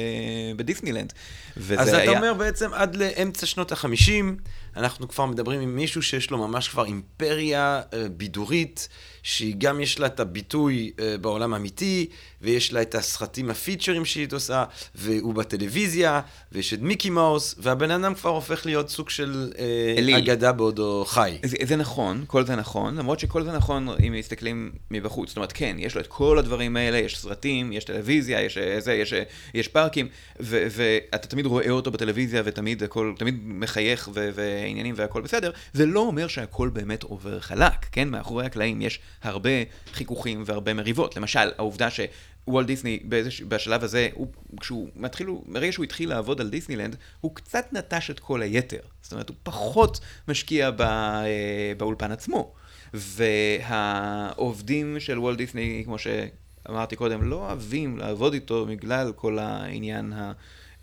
בדיסנילנד. 0.55 1.13
אז 1.55 1.89
אתה 1.89 1.97
היה... 1.97 2.11
אומר 2.11 2.33
בעצם 2.33 2.73
עד 2.73 2.95
לאמצע 2.95 3.45
שנות 3.45 3.71
החמישים, 3.71 4.37
אנחנו 4.75 5.07
כבר 5.07 5.25
מדברים 5.25 5.61
עם 5.61 5.75
מישהו 5.75 6.01
שיש 6.01 6.31
לו 6.31 6.37
ממש 6.47 6.67
כבר 6.67 6.85
אימפריה 6.85 7.81
אה, 7.93 8.09
בידורית, 8.09 8.89
שהיא 9.23 9.55
גם 9.57 9.81
יש 9.81 9.99
לה 9.99 10.07
את 10.07 10.19
הביטוי 10.19 10.91
אה, 10.99 11.17
בעולם 11.17 11.53
האמיתי, 11.53 12.07
ויש 12.41 12.73
לה 12.73 12.81
את 12.81 12.95
הסרטים 12.95 13.49
הפיצ'רים 13.49 14.05
שהיא 14.05 14.27
עושה, 14.31 14.63
והוא 14.95 15.33
בטלוויזיה, 15.33 16.21
ויש 16.51 16.73
את 16.73 16.81
מיקי 16.81 17.09
מאוס, 17.09 17.55
והבן 17.57 17.91
אדם 17.91 18.15
כבר 18.15 18.29
הופך 18.29 18.65
להיות 18.65 18.89
סוג 18.89 19.09
של 19.09 19.53
אה, 19.59 19.95
אליל. 19.97 20.15
אגדה 20.15 20.51
בעודו 20.51 21.05
חי. 21.07 21.37
זה, 21.45 21.57
זה 21.63 21.75
נכון, 21.75 22.23
כל 22.27 22.45
זה 22.45 22.55
נכון, 22.55 22.95
למרות 22.95 23.19
שכל 23.19 23.43
זה 23.43 23.51
נכון 23.51 23.87
אם 24.07 24.13
מסתכלים 24.13 24.71
מבחוץ. 24.91 25.29
זאת 25.29 25.37
אומרת, 25.37 25.51
כן, 25.51 25.75
יש 25.79 25.95
לו 25.95 26.01
את 26.01 26.07
כל 26.07 26.39
הדברים 26.39 26.77
האלה, 26.77 26.97
יש 26.97 27.17
סרטים, 27.17 27.73
יש 27.73 27.83
טלוויזיה, 27.83 28.41
יש 28.41 28.57
זה, 28.79 28.93
יש, 28.93 29.13
יש 29.53 29.67
פארקים, 29.67 30.07
ו- 30.39 30.67
ואתה 30.71 31.27
תמיד 31.27 31.45
רואה 31.45 31.69
אותו 31.69 31.91
בטלוויזיה 31.91 32.41
ותמיד 32.45 32.83
הכל, 32.83 33.13
תמיד 33.17 33.39
מחייך 33.45 34.09
ו- 34.13 34.29
ועניינים 34.65 34.95
והכל 34.97 35.21
בסדר. 35.21 35.51
זה 35.73 35.85
לא 35.85 35.99
אומר 35.99 36.27
שהכל 36.27 36.69
באמת 36.69 37.03
עובר 37.03 37.39
חלק, 37.39 37.85
כן? 37.91 38.09
מאחורי 38.09 38.45
הקלעים 38.45 38.81
יש 38.81 38.99
הרבה 39.23 39.49
חיכוכים 39.93 40.43
והרבה 40.45 40.73
מריבות. 40.73 41.17
למשל, 41.17 41.51
העובדה 41.57 41.89
ש... 41.89 41.99
וולט 42.47 42.67
דיסני 42.67 42.99
באיזוש... 43.03 43.41
בשלב 43.41 43.83
הזה, 43.83 44.09
הוא, 44.13 44.27
כשהוא 44.59 44.89
מתחיל, 44.95 45.27
מרגע 45.47 45.71
שהוא 45.71 45.83
התחיל 45.83 46.09
לעבוד 46.09 46.41
על 46.41 46.49
דיסנילנד, 46.49 46.95
הוא 47.21 47.35
קצת 47.35 47.65
נטש 47.71 48.09
את 48.09 48.19
כל 48.19 48.41
היתר. 48.41 48.79
זאת 49.01 49.11
אומרת, 49.11 49.29
הוא 49.29 49.37
פחות 49.43 49.99
משקיע 50.27 50.71
ב, 50.71 50.81
אה, 50.81 51.73
באולפן 51.77 52.11
עצמו. 52.11 52.53
והעובדים 52.93 54.99
של 54.99 55.19
וולט 55.19 55.37
דיסני, 55.37 55.81
כמו 55.85 55.95
שאמרתי 55.97 56.95
קודם, 56.95 57.23
לא 57.23 57.35
אוהבים 57.35 57.97
לעבוד 57.97 58.33
איתו 58.33 58.65
בגלל 58.65 59.11
כל 59.15 59.39
העניין 59.39 60.13
ה... 60.13 60.31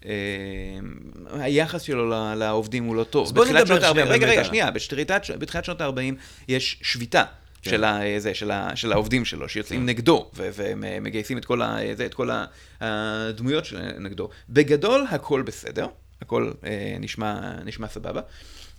אה, 0.07 1.45
היחס 1.45 1.83
שלו 1.83 2.11
לעובדים 2.37 2.85
הוא 2.85 2.97
לא 2.97 3.05
טוב. 3.05 3.27
אז 3.27 3.33
בוא 3.33 3.45
נדבר 3.45 3.81
שנייה 3.93 4.07
רגע, 4.07 4.27
רגע, 4.27 4.45
שנייה, 4.45 4.71
בתחילת, 4.71 5.65
שנות 5.65 5.81
ה-40 5.81 6.15
יש 6.49 6.79
שביתה. 6.83 7.25
כן. 7.63 7.71
של, 7.71 7.85
ה, 7.85 8.01
זה, 8.19 8.35
של, 8.35 8.51
ה, 8.51 8.77
של 8.77 8.93
העובדים 8.93 9.25
שלו, 9.25 9.49
שיוצאים 9.49 9.87
נגדו, 9.87 10.31
ו- 10.35 10.49
והם 10.53 10.85
אה, 10.85 10.99
את 11.39 11.45
כל, 11.45 11.63
ה, 11.63 11.77
זה, 11.95 12.07
את 12.07 12.15
כל 12.15 12.31
הדמויות 12.81 13.65
שנגדו. 13.65 14.29
בגדול, 14.49 15.07
הכל 15.11 15.43
בסדר, 15.43 15.87
הכל 16.23 16.51
אה, 16.65 16.97
נשמע, 17.01 17.41
נשמע 17.65 17.89
סבבה. 17.89 18.21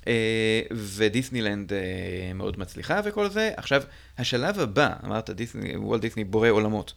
אה, 0.08 0.62
ודיסנילנד 0.72 1.74
אה, 1.74 2.34
מאוד 2.36 2.60
מצליחה 2.60 3.02
וכל 3.06 3.30
זה. 3.30 3.52
עכשיו, 3.58 3.84
השלב 4.18 4.60
הבא, 4.60 4.90
אמרת 5.06 5.30
דיסני, 5.30 5.78
וולט 5.78 6.02
דיסני 6.02 6.24
בורא 6.24 6.50
עולמות. 6.50 6.94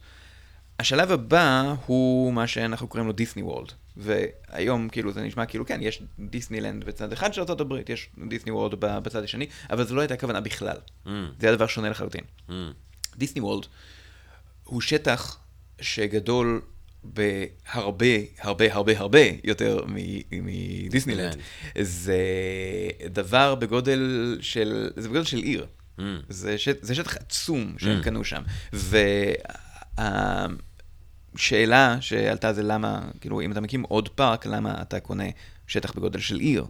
השלב 0.79 1.11
הבא 1.11 1.75
הוא 1.85 2.33
מה 2.33 2.47
שאנחנו 2.47 2.87
קוראים 2.87 3.07
לו 3.07 3.13
דיסני 3.13 3.41
וורלד. 3.41 3.71
והיום 3.97 4.89
כאילו 4.89 5.11
זה 5.13 5.21
נשמע 5.21 5.45
כאילו 5.45 5.65
כן, 5.65 5.79
יש 5.81 6.03
דיסנילנד 6.19 6.83
בצד 6.83 7.11
אחד 7.13 7.33
של 7.33 7.41
ארה"ב, 7.41 7.73
יש 7.89 8.09
דיסני 8.29 8.51
וורלד 8.51 8.75
ב- 8.79 8.97
בצד 8.99 9.23
השני, 9.23 9.47
אבל 9.69 9.83
זו 9.83 9.95
לא 9.95 10.01
הייתה 10.01 10.13
הכוונה 10.13 10.41
בכלל. 10.41 10.77
Mm, 11.05 11.09
זה 11.39 11.47
היה 11.47 11.55
דבר 11.55 11.67
שונה 11.67 11.89
לחלוטין. 11.89 12.21
mm. 12.49 12.51
דיסני 13.17 13.41
וורלד 13.41 13.65
הוא 14.63 14.81
שטח 14.81 15.39
שגדול 15.81 16.61
בהרבה, 17.03 18.05
הרבה, 18.41 18.65
הרבה, 18.73 18.97
הרבה 18.99 19.19
יותר 19.43 19.85
מדיסנילנד. 20.31 21.33
כן. 21.35 21.83
זה 21.83 22.17
דבר 23.09 23.55
בגודל 23.55 23.99
של, 24.41 24.89
זה 24.95 25.09
בגודל 25.09 25.23
של 25.23 25.37
עיר. 25.37 25.65
Mm. 25.99 26.01
זה, 26.29 26.57
ש... 26.57 26.69
זה 26.81 26.95
שטח 26.95 27.17
עצום 27.17 27.75
שהם 27.77 27.99
Mm. 27.99 28.03
קנו 28.03 28.23
שם. 28.23 28.41
והשאלה 31.37 31.97
שעלתה 31.99 32.53
זה 32.53 32.63
למה, 32.63 33.01
כאילו, 33.21 33.41
אם 33.41 33.51
אתה 33.51 33.61
מקים 33.61 33.83
עוד 33.83 34.09
פארק, 34.09 34.45
למה 34.45 34.75
אתה 34.81 34.99
קונה 34.99 35.23
שטח 35.67 35.91
בגודל 35.91 36.19
של 36.19 36.39
עיר? 36.39 36.65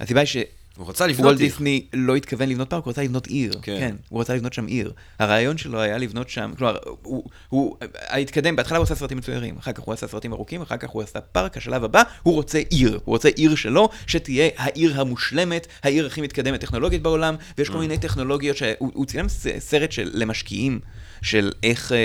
הסיבה 0.00 0.20
היא 0.20 0.26
ש... 0.26 0.36
הוא 0.76 0.88
רצה 0.88 1.06
לבנות 1.06 1.26
וולט 1.26 1.40
עיר. 1.40 1.48
דיסני 1.48 1.86
לא 1.92 2.16
התכוון 2.16 2.48
לבנות 2.48 2.70
פארק, 2.70 2.84
הוא 2.84 2.90
רצה 2.90 3.02
לבנות 3.02 3.26
עיר. 3.26 3.52
כן. 3.52 3.76
כן. 3.78 3.96
הוא 4.08 4.20
רצה 4.20 4.34
לבנות 4.34 4.52
שם 4.52 4.66
עיר. 4.66 4.92
הרעיון 5.18 5.58
שלו 5.58 5.80
היה 5.80 5.98
לבנות 5.98 6.28
שם, 6.28 6.52
כלומר, 6.58 6.76
הוא, 7.02 7.24
הוא 7.48 7.76
התקדם, 8.10 8.56
בהתחלה 8.56 8.78
הוא 8.78 8.84
עשה 8.84 8.94
סרטים 8.94 9.18
מצוירים, 9.18 9.56
אחר 9.58 9.72
כך 9.72 9.80
הוא 9.80 9.94
עשה 9.94 10.06
סרטים 10.06 10.32
ארוכים, 10.32 10.62
אחר 10.62 10.76
כך 10.76 10.90
הוא 10.90 11.02
עשה 11.02 11.20
פארק, 11.20 11.56
השלב 11.56 11.84
הבא, 11.84 12.02
הוא 12.22 12.34
רוצה 12.34 12.58
עיר. 12.58 12.92
הוא 12.92 13.12
רוצה 13.14 13.28
עיר 13.28 13.54
שלו, 13.54 13.88
שתהיה 14.06 14.48
העיר 14.56 15.00
המושלמת, 15.00 15.66
העיר 15.82 16.06
הכי 16.06 16.20
מתקדמת 16.20 16.60
טכנולוגית 16.60 17.02
בעולם, 17.02 17.34
ויש 17.58 17.68
כל 17.68 17.78
מיני 17.78 17.98
טכנולוגיות 17.98 18.56
שהוא 18.56 18.68
הוא 18.78 19.06
צילם 19.06 19.26
סרט 19.58 19.92
של, 19.92 20.10
למשקיעים. 20.14 20.80
של 21.22 21.52
איך, 21.62 21.92
אה, 21.92 21.98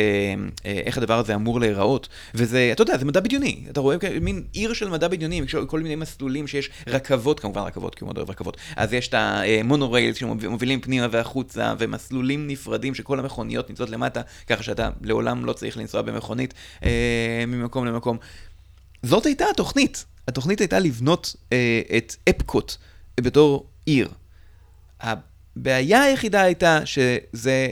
אה, 0.65 0.81
איך 0.85 0.97
הדבר 0.97 1.19
הזה 1.19 1.35
אמור 1.35 1.59
להיראות, 1.59 2.07
וזה, 2.33 2.69
אתה 2.71 2.81
יודע, 2.81 2.97
זה 2.97 3.05
מדע 3.05 3.19
בדיוני, 3.19 3.63
אתה 3.69 3.79
רואה 3.79 3.99
כ- 3.99 4.03
מין 4.21 4.43
עיר 4.53 4.73
של 4.73 4.89
מדע 4.89 5.07
בדיוני, 5.07 5.41
כל 5.67 5.79
מיני 5.79 5.95
מסלולים 5.95 6.47
שיש 6.47 6.69
רכבות, 6.87 7.39
כמובן 7.39 7.61
רכבות, 7.61 7.95
כי 7.95 8.03
הוא 8.03 8.07
מאוד 8.07 8.17
אוהב 8.17 8.29
רכבות, 8.29 8.57
אז 8.75 8.93
יש 8.93 9.07
את 9.07 9.13
המונורייל 9.13 10.13
שמובילים 10.13 10.81
פנימה 10.81 11.07
והחוצה, 11.11 11.73
ומסלולים 11.79 12.47
נפרדים 12.47 12.95
שכל 12.95 13.19
המכוניות 13.19 13.69
נמצאות 13.69 13.89
למטה, 13.89 14.21
ככה 14.47 14.63
שאתה 14.63 14.89
לעולם 15.01 15.45
לא 15.45 15.53
צריך 15.53 15.77
לנסוע 15.77 16.01
במכונית 16.01 16.53
אה, 16.83 17.43
ממקום 17.47 17.85
למקום. 17.85 18.17
זאת 19.03 19.25
הייתה 19.25 19.45
התוכנית, 19.51 20.05
התוכנית 20.27 20.59
הייתה 20.59 20.79
לבנות 20.79 21.35
אה, 21.53 21.81
את 21.97 22.15
אפקוט 22.29 22.75
בתור 23.19 23.67
עיר. 23.85 24.09
הבעיה 25.01 26.03
היחידה 26.03 26.41
הייתה 26.41 26.79
שזה 26.85 27.67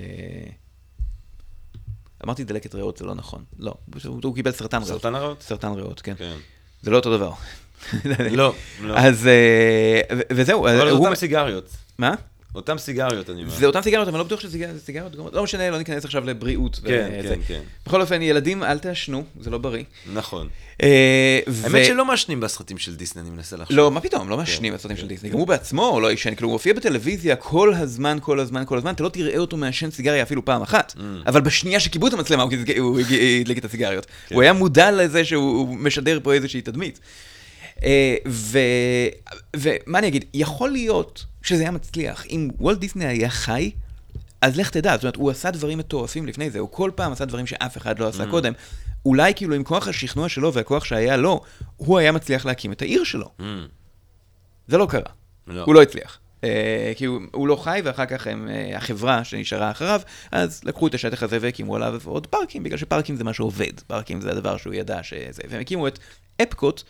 אמרתי 2.24 2.43
דלקת 2.43 2.76
ריאות, 2.76 2.98
זה 2.98 3.06
לא 3.06 3.15
נכון. 3.15 3.43
לא, 3.60 3.74
הוא, 4.06 4.20
הוא 4.24 4.36
קיבל 4.36 4.52
סרטן 4.52 4.78
ריאות. 4.78 5.02
סרטן 5.02 5.15
הריאות? 5.15 5.41
סרטן 5.41 5.72
ריאות, 5.72 6.02
כן. 6.02 6.13
כן. 6.17 6.38
זה 6.82 6.91
לא 6.91 6.96
אותו 6.96 7.17
דבר. 7.17 7.32
לא, 8.32 8.54
לא. 8.82 8.98
אז, 8.98 9.28
אה, 9.28 10.02
וזהו, 10.32 10.67
אבל 10.67 10.72
אה, 10.72 10.86
זה 10.86 10.91
הוא... 10.91 11.06
אותם 11.06 11.15
סיגריות. 11.15 11.70
מה? 11.98 12.15
אותם 12.58 12.78
סיגריות, 12.78 13.30
אני 13.30 13.41
אומר. 13.41 13.54
זה 13.54 13.65
אותם 13.65 13.82
סיגריות, 13.82 14.08
אבל 14.08 14.15
אני 14.15 14.20
לא 14.20 14.26
בטוח 14.26 14.39
שזה 14.39 14.80
סיגריות 14.86 15.15
גורמות, 15.15 15.34
לא 15.34 15.43
משנה, 15.43 15.70
לא 15.70 15.78
ניכנס 15.78 16.06
עכשיו 16.06 16.26
לבריאות. 16.26 16.80
כן, 16.86 17.10
וזה. 17.20 17.36
כן, 17.36 17.41
כן. 17.48 17.62
בכל 17.86 18.02
אופן, 18.02 18.22
ילדים, 18.22 18.63
אל 18.63 18.80
תעשנו, 18.80 19.24
זה 19.39 19.50
לא 19.50 19.58
בריא. 19.58 19.84
נכון. 20.13 20.48
אה, 20.84 21.39
ו- 21.48 21.63
האמת 21.63 21.86
שלא 21.86 22.06
מעשנים 22.06 22.39
בסרטים 22.39 22.78
של 22.78 22.96
דיסני, 22.96 23.22
אני 23.22 23.30
מנסה 23.30 23.58
לחשוב. 23.58 23.78
לא, 23.78 23.91
מה 23.91 24.02
פתאום, 24.02 24.30
לא 24.30 24.38
מעשנים 24.38 24.74
בסרטים 24.74 24.98
של 24.98 25.08
דיסני. 25.08 25.30
גם 25.30 25.38
הוא 25.38 25.48
בעצמו 25.48 26.00
לא 26.02 26.10
עישן, 26.10 26.36
כאילו 26.36 26.48
הוא 26.48 26.54
מופיע 26.54 26.74
בטלוויזיה 26.74 27.36
כל 27.36 27.74
הזמן, 27.74 28.17
כל 28.22 28.39
הזמן, 28.39 28.63
כל 28.65 28.78
הזמן, 28.78 28.93
אתה 28.93 29.04
לא 29.04 29.10
תראה 29.10 29.38
אותו 29.38 29.58
מעשן 29.58 29.91
סיגריה 29.91 30.24
אפילו 30.24 30.46
פעם 30.46 30.62
אחת. 30.62 30.93
אבל 31.26 31.41
בשנייה 31.41 31.80
שכיבו 31.80 32.08
את 32.08 32.13
המצלמה 32.13 32.43
הוא 32.80 33.00
הדליק 33.41 33.58
את 33.58 33.65
הסיגריות. 33.65 34.06
הוא 34.32 34.41
היה 34.41 34.54
מודע 34.54 34.91
לזה 34.91 35.26
שהוא 35.26 35.58
הוא 35.58 35.78
משדר 35.78 36.20
פה 36.24 36.34
איזושהי 36.34 36.62
תדמית. 36.62 37.00
אה, 37.83 38.15
ו- 38.27 39.07
ומה 39.55 39.99
אני 39.99 40.07
אגיד, 40.07 40.25
יכול 40.33 40.69
להיות 40.71 41.25
שזה 41.41 41.61
היה 41.61 41.71
מצליח. 41.71 42.25
אם 42.29 42.49
וולט 42.59 42.77
דיסני 42.79 43.05
היה 43.05 43.29
חי, 43.29 43.71
אז 44.41 44.57
לך 44.57 44.69
תדע, 44.69 44.93
זאת 44.95 45.03
אומרת, 45.03 45.15
הוא 45.15 45.31
עשה 45.31 45.51
דברים 45.51 45.77
מטורפים 45.77 46.25
לפני 46.27 46.49
זה, 46.49 46.59
הוא 46.59 46.69
כל 46.71 46.91
פעם 46.95 47.11
עשה 47.11 47.25
דברים 47.25 47.47
שאף 47.47 47.77
אחד 47.77 47.99
לא 47.99 48.07
עשה 48.07 48.23
Mm. 48.23 48.29
קודם. 48.29 48.53
אולי 49.05 49.33
כאילו 49.35 49.55
עם 49.55 49.63
כוח 49.63 49.87
השכנוע 49.87 50.29
שלו 50.29 50.53
והכוח 50.53 50.83
שהיה 50.85 51.17
לו, 51.17 51.41
הוא 51.77 51.97
היה 51.97 52.11
מצליח 52.11 52.45
להקים 52.45 52.71
את 52.71 52.81
העיר 52.81 53.03
שלו. 53.03 53.29
Mm, 53.39 53.43
זה 54.67 54.77
לא 54.77 54.87
קרה. 54.89 55.01
לא. 55.47 55.63
הוא 55.63 55.75
לא 55.75 55.81
הצליח. 55.81 56.19
אה, 56.43 56.91
כי 56.95 57.05
הוא, 57.05 57.21
הוא 57.31 57.47
לא 57.47 57.55
חי, 57.55 57.81
ואחר 57.83 58.05
כך 58.05 58.27
הם, 58.27 58.49
אה, 58.49 58.77
החברה 58.77 59.23
שנשארה 59.23 59.71
אחריו, 59.71 60.01
אז 60.31 60.61
לקחו 60.63 60.87
את 60.87 60.93
השטח 60.93 61.23
הזה 61.23 61.37
והקימו 61.41 61.75
עליו 61.75 62.01
עוד 62.05 62.27
פארקים, 62.27 62.63
בגלל 62.63 62.77
שפארקים 62.77 63.15
זה 63.15 63.23
מה 63.23 63.33
שעובד. 63.33 63.79
פארקים 63.87 64.21
זה 64.21 64.31
הדבר 64.31 64.57
שהוא 64.57 64.73
ידע 64.73 65.03
שזה. 65.03 65.41
והם 65.49 65.61
הקימו 65.61 65.87
את 65.87 65.99
אפקוט, 66.41 66.83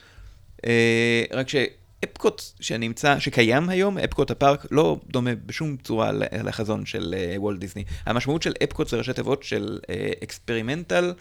רק 1.31 1.47
שאפקוט 1.49 2.41
שנמצא, 2.59 3.19
שקיים 3.19 3.69
היום, 3.69 3.97
אפקוט 3.97 4.31
הפארק, 4.31 4.65
לא 4.71 4.97
דומה 5.07 5.35
בשום 5.45 5.77
צורה 5.83 6.11
לחזון 6.43 6.85
של 6.85 7.15
אה, 7.17 7.35
וולט 7.37 7.59
דיסני. 7.59 7.83
המשמעות 8.05 8.41
של 8.41 8.53
אפקוט 8.63 8.87
זה 8.87 8.97
ראשי 8.97 9.13
תיבות 9.13 9.43
של 9.43 9.79
אה, 9.89 10.11
אקספרימנטל 10.23 11.13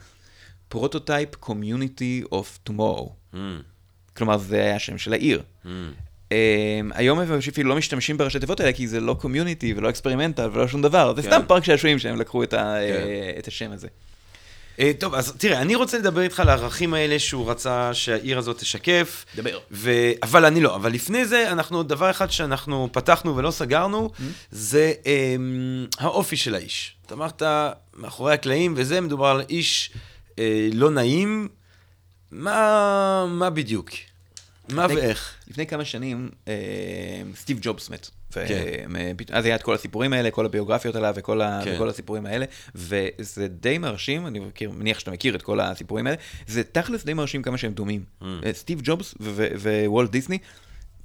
Prototype 0.69 1.35
Community 1.35 2.23
of 2.33 2.59
Tomorrow. 2.62 3.12
mm, 3.35 3.37
כלומר, 4.16 4.38
זה 4.38 4.57
היה 4.62 4.77
השם 4.77 4.99
של 4.99 5.12
העיר. 5.12 5.42
mm. 5.64 5.68
Um, 6.27 6.29
היום 6.94 7.18
הם 7.18 7.38
אפילו 7.49 7.68
לא 7.68 7.77
משתמשים 7.77 8.16
בראשי 8.16 8.38
תיבות 8.38 8.61
האלה, 8.61 8.72
כי 8.72 8.88
זה 8.88 9.01
לא 9.01 9.16
community 9.21 9.75
ולא 9.77 9.90
experimental 9.90 10.51
ולא 10.53 10.68
שום 10.68 10.83
דבר. 10.83 11.14
זה 11.16 11.22
כן. 11.22 11.29
סתם 11.29 11.40
פארק 11.46 11.64
שעשועים 11.64 11.99
שהם 11.99 12.20
לקחו 12.20 12.42
את, 12.42 12.53
ה, 12.53 12.57
כן. 12.57 13.07
אה, 13.07 13.35
את 13.38 13.49
השם 13.49 13.72
הזה. 13.72 13.88
אה, 14.81 14.93
טוב, 14.99 15.15
אז 15.15 15.33
תראה, 15.39 15.61
אני 15.61 15.75
רוצה 15.75 15.99
לדבר 15.99 16.21
איתך 16.21 16.41
על 16.41 16.49
הערכים 16.49 16.95
האלה 16.95 17.19
שהוא 17.19 17.51
רצה 17.51 17.95
שהעיר 17.95 18.39
הזאת 18.39 18.59
תשקף. 18.59 19.25
דבר. 19.37 19.59
ו... 19.71 19.91
אבל 20.23 20.45
אני 20.45 20.61
לא. 20.61 20.75
אבל 20.77 20.93
לפני 20.93 21.25
זה, 21.27 21.53
אנחנו, 21.53 21.83
דבר 21.83 22.11
אחד 22.11 22.31
שאנחנו 22.31 22.89
פתחנו 22.93 23.37
ולא 23.37 23.51
סגרנו, 23.51 24.11
זה 24.51 24.93
אמ, 25.07 25.87
האופי 25.99 26.37
של 26.37 26.55
האיש. 26.55 26.97
אתה 27.07 27.15
אמרת, 27.15 27.43
מאחורי 27.97 28.35
הקלעים, 28.35 28.75
וזה 28.77 29.01
מדובר 29.01 29.27
על 29.27 29.43
איש 29.51 29.91
אה, 30.39 30.69
לא 30.73 30.91
נעים. 30.91 31.49
מה, 32.31 33.27
מה 33.29 33.51
בדיוק? 33.51 33.91
מה 34.69 34.87
לפני- 34.87 35.01
ואיך? 35.01 35.35
לפני 35.49 35.67
כמה 35.67 35.85
שנים 35.85 36.31
אה, 36.49 36.55
סטיב 37.37 37.59
ג'ובס 37.62 37.91
מת. 37.91 38.11
כן. 38.49 38.87
אז 39.33 39.44
היה 39.44 39.55
את 39.55 39.62
כל 39.62 39.75
הסיפורים 39.75 40.12
האלה, 40.12 40.31
כל 40.31 40.46
הביוגרפיות 40.46 40.96
עליו 40.96 41.12
וכל, 41.16 41.40
ה- 41.40 41.61
כן. 41.64 41.72
וכל 41.75 41.88
הסיפורים 41.88 42.27
האלה, 42.27 42.44
וזה 42.75 43.49
די 43.49 43.79
מרשים, 43.79 44.27
אני 44.27 44.38
מכיר, 44.38 44.70
מניח 44.70 44.99
שאתה 44.99 45.11
מכיר 45.11 45.35
את 45.35 45.42
כל 45.42 45.61
הסיפורים 45.61 46.07
האלה, 46.07 46.16
זה 46.46 46.62
תכלס 46.64 47.05
די 47.05 47.14
מרשים 47.14 47.42
כמה 47.42 47.59
שהם 47.59 47.72
דומים. 47.72 48.05
Mm. 48.22 48.25
אה, 48.46 48.53
סטיב 48.53 48.81
ג'ובס 48.85 49.14
ו- 49.20 49.49
ו- 49.59 49.83
ווולט 49.87 50.11
דיסני, 50.11 50.38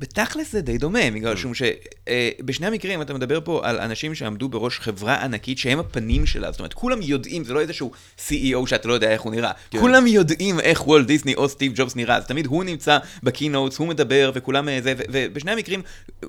בתכלס 0.01 0.51
זה 0.51 0.61
די 0.61 0.77
דומה, 0.77 0.99
Mm. 1.07 1.11
בגלל 1.13 1.35
שום 1.35 1.51
שבשני 1.53 2.67
המקרים 2.67 3.01
אתה 3.01 3.13
מדבר 3.13 3.39
פה 3.43 3.61
על 3.63 3.79
אנשים 3.79 4.15
שעמדו 4.15 4.49
בראש 4.49 4.79
חברה 4.79 5.23
ענקית 5.23 5.57
שהם 5.57 5.79
הפנים 5.79 6.25
שלה, 6.25 6.51
זאת 6.51 6.59
אומרת, 6.59 6.73
כולם 6.73 7.01
יודעים, 7.01 7.43
זה 7.43 7.53
לא 7.53 7.59
איזשהו 7.61 7.91
CEO 8.17 8.31
שאתה 8.65 8.87
לא 8.87 8.93
יודע 8.93 9.11
איך 9.11 9.21
הוא 9.21 9.31
נראה, 9.31 9.51
כן. 9.71 9.79
כולם 9.79 10.07
יודעים 10.07 10.59
איך 10.59 10.87
וולט 10.87 11.07
דיסני 11.07 11.35
או 11.35 11.49
סטיב 11.49 11.71
ג'ובס 11.75 11.95
נראה, 11.95 12.15
אז 12.17 12.25
תמיד 12.25 12.45
הוא 12.45 12.63
נמצא 12.63 12.97
בקינוטס, 13.23 13.77
הוא 13.77 13.87
מדבר 13.87 14.31
וכולם 14.35 14.69
אה, 14.69 14.79
זה, 14.81 14.93
ובשני 15.11 15.51
המקרים 15.51 15.81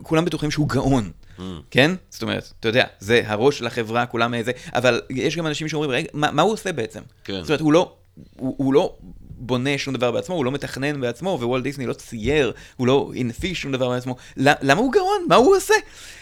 כולם 0.03 0.25
בטוחים 0.25 0.51
שהוא 0.51 0.69
גאון, 0.69 1.11
Mm. 1.39 1.43
כן? 1.71 1.91
זאת 2.11 2.23
אומרת, 2.23 2.53
אתה 2.61 2.69
יודע, 2.69 2.85
זה 3.01 3.23
הראש 3.25 3.59
של 3.59 3.67
החברה, 3.67 4.07
כולם 4.07 4.35
אה, 4.35 4.43
זה, 4.43 4.53
אבל 4.75 5.01
יש 5.11 5.37
גם 5.37 5.47
אנשים 5.47 5.69
שאומרים, 5.69 5.91
רגע, 5.91 6.09
מה, 6.13 6.31
מה 6.31 6.43
הוא 6.43 6.53
עושה 6.53 6.73
בעצם? 6.73 7.01
כן. 7.25 7.41
זאת 7.41 7.49
אומרת, 7.49 7.61
הוא 7.61 7.73
לא, 7.73 7.93
הוא, 8.37 8.55
הוא 8.59 8.75
לא 8.75 8.97
בונה 9.43 9.79
שום 9.79 9.95
דבר 9.95 10.11
בעצמו, 10.11 10.35
הוא 10.35 10.45
לא 10.45 10.53
מתכנן 10.53 11.01
בעצמו, 11.01 11.39
ווולט 11.41 11.65
דיסני 11.65 11.87
לא 11.87 11.93
צייר, 11.93 12.53
הוא 12.77 12.87
לא 12.87 13.13
הנפיש 13.17 13.63
שום 13.63 13.73
דבר 13.73 13.89
בעצמו. 13.89 14.17
למה 14.37 14.81
הוא 14.81 14.93
גאון? 14.93 15.27
מה 15.29 15.35
הוא 15.35 15.57
עושה? 15.57 15.75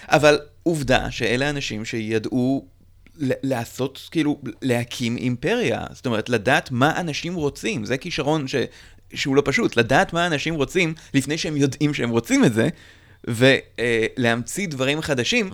אבל 0.09 0.39
עובדה 0.63 1.11
שאלה 1.11 1.51
אנשים 1.51 1.85
שידעו 1.85 2.67
לעשות, 3.17 4.09
כאילו, 4.11 4.41
להקים 4.63 5.17
אימפריה. 5.17 5.85
זאת 5.93 6.07
אומרת, 6.07 6.29
לדעת 6.29 6.71
מה 6.71 7.01
אנשים 7.01 7.35
רוצים. 7.35 7.85
זה 7.85 7.97
כישרון 7.97 8.49
ש... 8.49 8.55
שהוא 9.15 9.37
לא 9.37 9.43
פשוט, 9.45 9.77
לדעת 9.77 10.13
מה 10.13 10.27
אנשים 10.27 10.55
רוצים 10.55 10.95
לפני 11.15 11.39
שהם 11.39 11.57
יודעים 11.57 11.95
שהם 11.95 12.11
רוצים 12.11 12.45
את 12.45 12.55
זה. 12.55 12.69
ולהמציא 13.29 14.69
דברים 14.69 15.01
חדשים, 15.01 15.51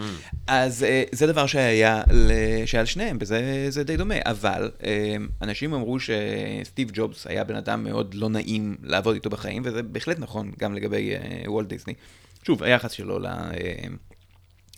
אז 0.47 0.85
אה, 0.85 1.03
זה 1.13 1.27
דבר 1.27 1.47
שהיה, 1.47 2.03
ל- 2.13 2.67
שהיה 2.67 2.83
לשניהם, 2.83 3.19
וזה 3.21 3.67
זה 3.69 3.85
די 3.85 3.97
דומה. 3.97 4.15
אבל 4.25 4.71
אה, 4.85 5.17
אנשים 5.43 5.75
אמרו 5.75 5.97
שסטיב 6.01 6.91
ג'ובס 6.93 7.27
היה 7.27 7.45
בן 7.45 7.57
אדם 7.57 7.85
מאוד 7.85 8.15
לא 8.15 8.29
נעים 8.29 8.77
לעבוד 8.83 9.15
איתו 9.15 9.31
בחיים, 9.31 9.63
וזה 9.65 9.83
בהחלט 9.83 10.19
נכון 10.19 10.53
גם 10.59 10.75
לגבי 10.75 11.15
אה, 11.15 11.51
וולט 11.51 11.69
דיסני. 11.69 11.95
שוב, 12.43 12.63
היחס 12.63 12.93
שלו 12.93 13.19
ל... 13.19 13.27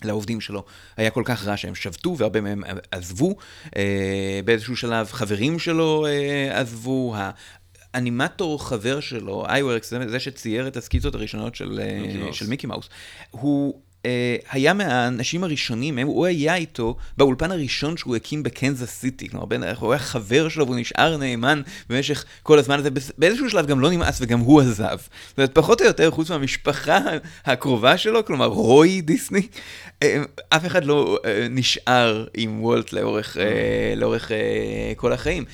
לעובדים 0.03 0.41
שלו 0.41 0.63
היה 0.97 1.09
כל 1.09 1.23
כך 1.25 1.47
רע 1.47 1.57
שהם 1.57 1.75
שבתו 1.75 2.17
והרבה 2.17 2.41
מהם 2.41 2.63
עזבו. 2.91 3.35
אה, 3.75 4.39
באיזשהו 4.45 4.75
שלב 4.75 5.07
חברים 5.11 5.59
שלו 5.59 6.05
אה, 6.05 6.59
עזבו. 6.59 7.15
האנימטור 7.93 8.65
חבר 8.65 8.99
שלו, 8.99 9.45
איוורקס, 9.49 9.93
זה, 10.07 10.19
שצייר 10.19 10.67
את 10.67 10.77
הסקיצות 10.77 11.15
הראשונות 11.15 11.55
של 11.55 11.79
אה. 11.83 12.33
של 12.33 12.47
מיקי 12.47 12.67
מאוס, 12.67 12.89
הוא... 13.31 13.81
אה, 14.05 14.35
היה 14.51 14.73
מהאנשים 14.73 15.43
הראשונים, 15.43 15.99
הוא 15.99 16.25
היה 16.25 16.55
איתו 16.55 16.95
באולפן 17.17 17.51
הראשון 17.51 17.97
שהוא 17.97 18.15
הקים 18.15 18.43
בקנזס 18.43 18.89
סיטי, 18.89 19.29
כלומר, 19.29 19.45
בין, 19.45 19.63
הוא 19.79 19.91
היה 19.91 19.99
חבר 19.99 20.49
שלו 20.49 20.65
והוא 20.65 20.79
נשאר 20.79 21.17
נאמן 21.17 21.61
במשך 21.89 22.25
כל 22.43 22.59
הזמן 22.59 22.79
הזה, 22.79 22.89
באיזשהו 23.17 23.49
שלב 23.49 23.67
גם 23.67 23.79
לא 23.79 23.91
נמאס 23.91 24.17
וגם 24.21 24.39
הוא 24.39 24.61
עזב. 24.61 24.97
זאת 25.29 25.37
אומרת, 25.37 25.55
פחות 25.55 25.81
או 25.81 25.85
יותר, 25.85 26.11
חוץ 26.11 26.31
מהמשפחה 26.31 26.99
הקרובה 27.45 27.97
שלו, 27.97 28.25
כלומר, 28.25 28.45
רוי 28.45 29.01
דיסני, 29.01 29.47
אה, 30.03 30.23
אף 30.49 30.65
אחד 30.65 30.85
לא 30.85 31.17
אה, 31.25 31.47
נשאר 31.49 32.25
עם 32.33 32.63
וולט 32.63 32.93
לאורך, 32.93 33.37
אה, 33.37 33.93
לאורך 33.95 34.31
אה, 34.31 34.37
כל 34.95 35.13
החיים. 35.13 35.45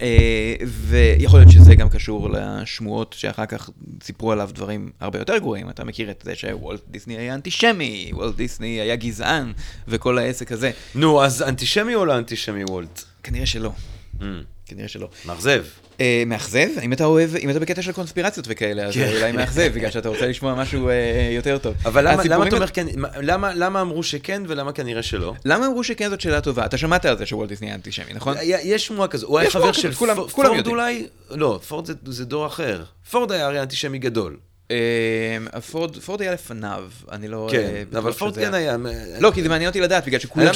אה, 0.00 0.54
ויכול 0.66 1.38
להיות 1.40 1.52
שזה 1.52 1.74
גם 1.74 1.88
קשור 1.88 2.30
לשמועות 2.30 3.14
שאחר 3.18 3.46
כך 3.46 3.70
סיפרו 4.02 4.32
עליו 4.32 4.50
דברים 4.54 4.90
הרבה 5.00 5.18
יותר 5.18 5.38
גרועים. 5.38 5.70
אתה 5.70 5.84
מכיר 5.84 6.10
את 6.10 6.22
זה 6.24 6.34
שוולט 6.34 6.80
דיסני 6.88 7.16
היה 7.16 7.34
אנטישמי, 7.34 8.10
וולט 8.14 8.36
דיסני 8.36 8.80
היה 8.80 8.96
גזען, 8.96 9.52
וכל 9.88 10.18
העסק 10.18 10.52
הזה. 10.52 10.70
נו, 10.94 11.24
אז 11.24 11.42
אנטישמי 11.42 11.94
או 11.94 12.04
לא 12.04 12.18
אנטישמי 12.18 12.64
וולט? 12.64 13.02
כנראה 13.22 13.46
שלא. 13.46 13.72
Mm, 14.20 14.24
כנראה 14.66 14.88
שלא. 14.88 15.08
מאכזב. 15.26 15.64
אה, 16.00 16.22
מאכזב? 16.26 16.68
אם 16.82 16.92
אתה 16.92 17.04
אוהב, 17.04 17.36
אם 17.36 17.50
אתה 17.50 17.58
בקטע 17.60 17.82
של 17.82 17.92
קונספירציות 17.92 18.46
וכאלה, 18.48 18.82
אז 18.84 18.94
כן. 18.94 19.10
אולי 19.16 19.32
מאכזב, 19.32 19.70
בגלל 19.74 19.90
שאתה 19.90 20.08
רוצה 20.08 20.26
לשמוע 20.26 20.54
משהו 20.54 20.88
אה, 20.88 20.94
יותר 21.32 21.58
טוב. 21.58 21.74
אבל 21.84 22.12
למה, 22.12 22.22
אתה 22.46 22.56
אומר 22.56 22.66
כן, 22.66 22.86
מה- 22.96 23.54
למה, 23.54 23.80
אמרו 23.80 24.02
שכן 24.02 24.42
ולמה 24.48 24.72
כנראה 24.72 25.02
שלא? 25.02 25.34
למה 25.44 25.66
אמרו 25.66 25.84
שכן 25.84 26.10
זאת 26.10 26.20
שאלה 26.20 26.40
טובה? 26.40 26.64
אתה 26.66 26.78
שמעת 26.78 27.04
על 27.04 27.18
זה 27.18 27.26
שוולט 27.26 27.48
דיסני 27.48 27.74
אנטישמי, 27.74 28.12
נכון? 28.14 28.34
יש 28.42 28.86
שמועה 28.86 29.08
כזו, 29.08 29.26
הוא 29.26 29.38
היה 29.38 29.50
חבר 29.50 29.72
של 29.72 29.92
פורד. 29.92 30.66
אולי? 30.66 31.06
לא, 31.30 31.60
פורד 31.68 31.88
זה 32.06 32.24
דור 32.24 32.46
אחר. 32.46 32.82
פורד 33.10 33.32
היה 33.32 33.46
הרי 33.46 33.60
אנטישמי 33.60 33.98
גדול. 33.98 34.36
אה, 34.70 35.60
פורד, 35.60 35.96
פורד 35.98 36.22
היה 36.22 36.32
לפניו, 36.32 36.84
אני 37.12 37.28
לא... 37.28 37.46
אה, 37.46 37.52
כן, 37.52 37.96
אבל 37.96 38.12
פורד 38.12 38.34
כן 38.34 38.54
היה... 38.54 38.76
לא, 39.20 39.30
כי 39.34 39.42
זה 39.42 39.48
מעניין 39.48 39.68
אותי 39.68 39.80
לדעת, 39.80 40.06
בגלל 40.06 40.20
שכולם 40.20 40.52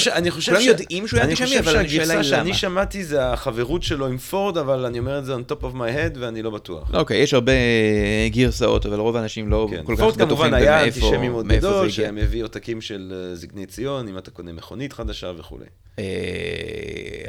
יודעים 0.61 1.07
שהוא 1.07 1.21
היה 1.21 1.29
אנטישמי, 1.29 1.59
אבל 1.59 1.77
אני 1.77 1.87
חושב 1.89 2.05
שהגרסה. 2.05 2.25
שאני 2.25 2.55
שמעתי 2.55 3.05
זה 3.05 3.27
החברות 3.27 3.83
שלו 3.83 4.07
עם 4.07 4.19
פורד, 4.19 4.59
אבל 4.59 4.85
אני 4.85 4.99
אומר 4.99 5.19
את 5.19 5.25
זה 5.25 5.35
on 5.35 5.53
top 5.53 5.63
of 5.65 5.75
my 5.75 5.97
head 5.97 6.19
ואני 6.21 6.43
לא 6.43 6.51
בטוח. 6.51 6.91
אוקיי, 6.95 7.19
יש 7.19 7.35
הרבה 7.35 7.53
גרסאות, 8.31 8.87
אבל 8.87 8.99
רוב 8.99 9.17
האנשים 9.17 9.49
לא 9.51 9.69
כן. 9.71 9.83
כל 9.85 9.97
כך 9.97 10.01
פורד 10.01 10.15
בטוחים 10.15 10.29
כמובן 10.37 10.55
היה 10.55 10.85
אנטישמי 10.85 11.29
מאוד 11.29 11.47
מאיפה 11.47 11.67
גדול, 11.67 11.91
זה 11.91 12.09
הגיע. 12.09 12.23
הביא 12.23 12.45
עותקים 12.45 12.81
של 12.81 13.13
אה, 13.31 13.35
זקני 13.35 13.67
ציון, 13.67 14.09
אם 14.09 14.19
אתה 14.19 14.31
קונה 14.31 14.53
מכונית 14.53 14.93
חדשה 14.93 15.33
וכולי. 15.39 15.65
אה, 15.99 16.05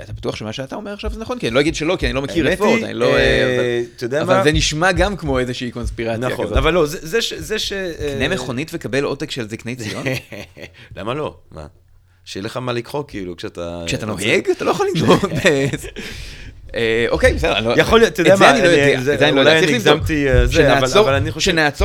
אתה 0.04 0.14
בטוח 0.14 0.36
שמה 0.36 0.54
שאתה 0.54 0.76
אומר 0.76 0.94
עכשיו 0.94 1.12
זה 1.14 1.20
נכון? 1.20 1.40
כי 1.40 1.48
אני 1.48 1.56
לא 1.56 1.60
אגיד 1.60 1.76
שלא, 1.76 1.96
כי 2.00 2.06
אני 2.06 2.14
לא 2.14 2.22
מכיר 2.22 2.54
את 2.54 2.58
פורד, 2.58 2.84
אני 2.84 2.94
לא... 2.94 3.06
אה, 3.06 3.20
אה, 3.20 3.56
אבל- 3.56 3.64
אתה 3.96 4.06
יודע 4.06 4.22
אבל 4.22 4.38
מה? 4.38 4.44
זה 4.44 4.52
נשמע 4.52 4.92
גם 4.92 5.16
כמו 5.16 5.40
איזושהי 5.40 5.72
קונספירציה 5.72 6.18
נכון, 6.30 6.46
כזאת. 6.46 6.58
לא, 6.74 6.86
זה 6.86 6.98
זה 7.02 7.22
ש... 7.22 7.34
זה 7.34 7.60
ש- 7.60 7.74
אה, 7.74 8.16
קנה 8.18 8.28
מכונית 8.28 8.72
וקבל 8.74 9.04
עותק 9.04 9.32
של 9.32 9.50
זקני 9.50 9.76
ציון? 9.82 10.04
למה 10.96 11.14
לא? 11.14 11.38
מה? 11.52 11.66
שיהיה 12.26 12.44
לך 12.46 12.58
מה 12.58 12.74
לקחוא 12.74 13.04
כאילו 13.08 13.38
כשאתה... 13.38 13.84
כשאתה 13.88 14.06
נוהג, 14.06 14.50
אתה 14.50 14.66
לא 14.66 14.72
יכול 14.72 14.88
לנהוג. 14.96 15.20
ב- 15.26 15.48
אה, 16.76 17.06
אוקיי, 17.10 17.34
בסדר, 17.34 17.60
לא... 17.60 17.82
יכול 17.82 18.00
להיות, 18.00 18.14
אתה 18.14 18.22
יודע 18.22 18.36
מה, 18.36 18.50
אני 18.52 18.62
לא 18.62 18.68
את 19.00 19.20
זה 19.20 19.28
אני 19.28 19.36
לא 19.36 19.42
יודע, 19.42 19.52
צריך 19.60 19.70
אני 19.70 19.78
לבדוק. 19.78 19.94
הגזמתי, 19.96 20.26
זה, 20.46 20.78
אבל- 20.78 20.88
שנעצור- 20.88 21.10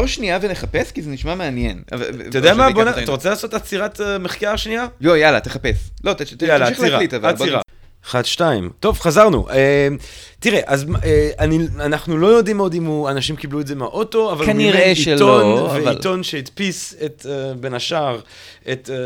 שנייה 0.07 0.39
ונחפש, 0.43 0.93
כי 0.93 1.03
זה 1.03 1.11
נשמע 1.11 1.35
מעניין. 1.35 1.83
אתה 2.29 2.39
יודע 2.39 2.55
מה? 2.55 2.71
בוא 2.71 2.85
נ... 2.85 2.89
אתה 2.89 3.11
רוצה 3.11 3.31
לעשות 3.31 3.55
עצירת 3.55 4.01
אה, 4.01 4.19
מחקר 4.19 4.57
שנייה? 4.57 4.87
לא, 5.01 5.17
יאללה, 5.19 5.41
תחפש. 5.41 5.77
לא, 6.05 6.13
תמשיך 6.13 6.41
להקליט, 6.81 7.15
אבל 7.15 7.33
בוא 7.35 7.47
אחת, 8.09 8.27
שתיים. 8.27 8.71
טוב, 8.81 8.99
חזרנו. 8.99 9.49
אה, 9.51 9.89
תראה, 10.41 10.61
אז 10.67 10.87
אה, 11.05 11.31
אני, 11.39 11.59
אנחנו 11.81 12.17
לא 12.19 12.27
יודעים 12.27 12.59
עוד 12.59 12.75
אם 12.75 12.85
הוא, 12.85 13.09
אנשים 13.11 13.37
קיבלו 13.37 13.61
את 13.61 13.67
זה 13.67 13.75
מהאוטו, 13.75 14.33
אבל 14.33 14.47
כנראה 14.47 14.87
הוא 14.87 14.95
שלא, 14.95 15.13
עיתון, 15.13 15.71
אבל- 15.71 15.85
ועיתון 15.85 16.23
שהדפיס 16.23 16.95
את, 17.05 17.27
אה, 17.31 17.55
בין 17.55 17.75
השאר, 17.75 18.21
את 18.73 18.91
אה, 18.93 18.97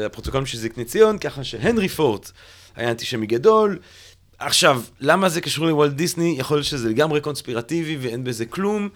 אה, 0.00 0.06
הפרוטוקולים 0.06 0.46
של 0.46 0.58
זקני 0.58 0.84
ציון, 0.84 1.18
ככה 1.18 1.44
שהנרי 1.44 1.88
פורט 1.88 2.30
היה 2.76 2.90
אנטישמי 2.90 3.26
גדול. 3.26 3.78
עכשיו, 4.38 4.82
למה 5.00 5.28
זה 5.28 5.40
קשור 5.40 5.66
לוולט 5.66 5.92
דיסני? 5.92 6.34
יכול 6.38 6.56
להיות 6.56 6.66
שזה 6.66 6.88
לגמרי 6.88 7.20
קונספירטיבי 7.20 7.96
ואין 8.00 8.24
בזה 8.24 8.46
כלום. 8.46 8.88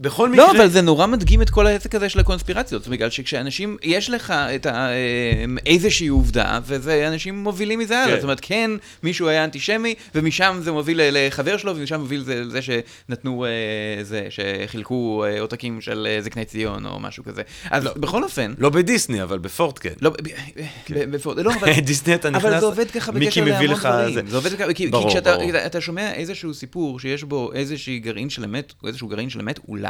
בכל 0.00 0.28
מקרה... 0.28 0.46
לא, 0.46 0.58
אבל 0.58 0.68
זה 0.68 0.80
נורא 0.82 1.06
מדגים 1.06 1.42
את 1.42 1.50
כל 1.50 1.66
העסק 1.66 1.94
הזה 1.94 2.08
של 2.08 2.20
הקונספירציות, 2.20 2.88
בגלל 2.88 3.10
שכשאנשים, 3.10 3.76
יש 3.82 4.10
לך 4.10 4.30
את 4.30 4.66
ה, 4.66 4.88
אה, 4.88 4.94
איזושהי 5.66 6.08
עובדה, 6.08 6.58
וזה 6.66 7.08
אנשים 7.08 7.38
מובילים 7.42 7.78
מזה 7.78 7.98
הלאה. 7.98 8.08
כן. 8.08 8.16
זאת 8.16 8.22
אומרת, 8.22 8.38
כן, 8.42 8.70
מישהו 9.02 9.28
היה 9.28 9.44
אנטישמי, 9.44 9.94
ומשם 10.14 10.58
זה 10.62 10.72
מוביל 10.72 11.00
לחבר 11.02 11.56
שלו, 11.56 11.76
ומשם 11.76 12.00
מוביל 12.00 12.22
זה- 12.24 12.44
לזה 12.44 12.60
שנתנו, 12.62 13.44
אה, 13.44 13.50
זה, 14.04 14.26
שחילקו 14.30 15.24
אה, 15.24 15.40
עותקים 15.40 15.80
של 15.80 16.06
אה, 16.10 16.22
זקני 16.22 16.44
ציון, 16.44 16.86
או 16.86 17.00
משהו 17.00 17.24
כזה. 17.24 17.42
אז 17.70 17.84
בכל 17.96 18.24
אופן, 18.24 18.54
לא 18.58 18.70
בדיסני, 18.70 19.22
אבל 19.22 19.38
בפורט 19.38 19.78
כן. 19.82 19.92
לא, 20.00 20.10
ב- 20.10 20.16
בפורט, 20.90 21.38
לא, 21.38 21.52
אבל... 21.60 21.72
דיסני 21.88 22.14
אתה 22.14 22.30
נכנס, 22.30 22.44
אבל 22.44 22.60
זה 22.60 22.66
עובד 22.66 22.90
ככה 22.90 23.12
בקשר 23.12 23.44
להמון 23.44 23.74
דברים. 23.76 24.14
זה. 24.14 24.20
זה 24.26 24.36
עובד 24.36 24.52
ככה, 24.54 24.66
כי, 24.66 24.74
כי 24.74 24.86
ברור, 24.86 25.08
כשאתה 25.10 25.36
ברור. 25.36 25.50
אתה, 25.50 25.66
אתה 25.66 25.80
שומע 25.80 26.12
איזשהו 26.12 26.54
סיפור 26.54 27.00
שיש 27.00 27.24
בו 27.24 27.52
איזשהו 27.54 27.92
גרעין 28.00 28.30
של 28.30 28.44
אמת, 28.44 28.72
או 28.82 28.88
איזשהו 28.88 29.08
גרעין 29.08 29.30
של 29.30 29.40
אמת, 29.40 29.60
אולי, 29.68 29.87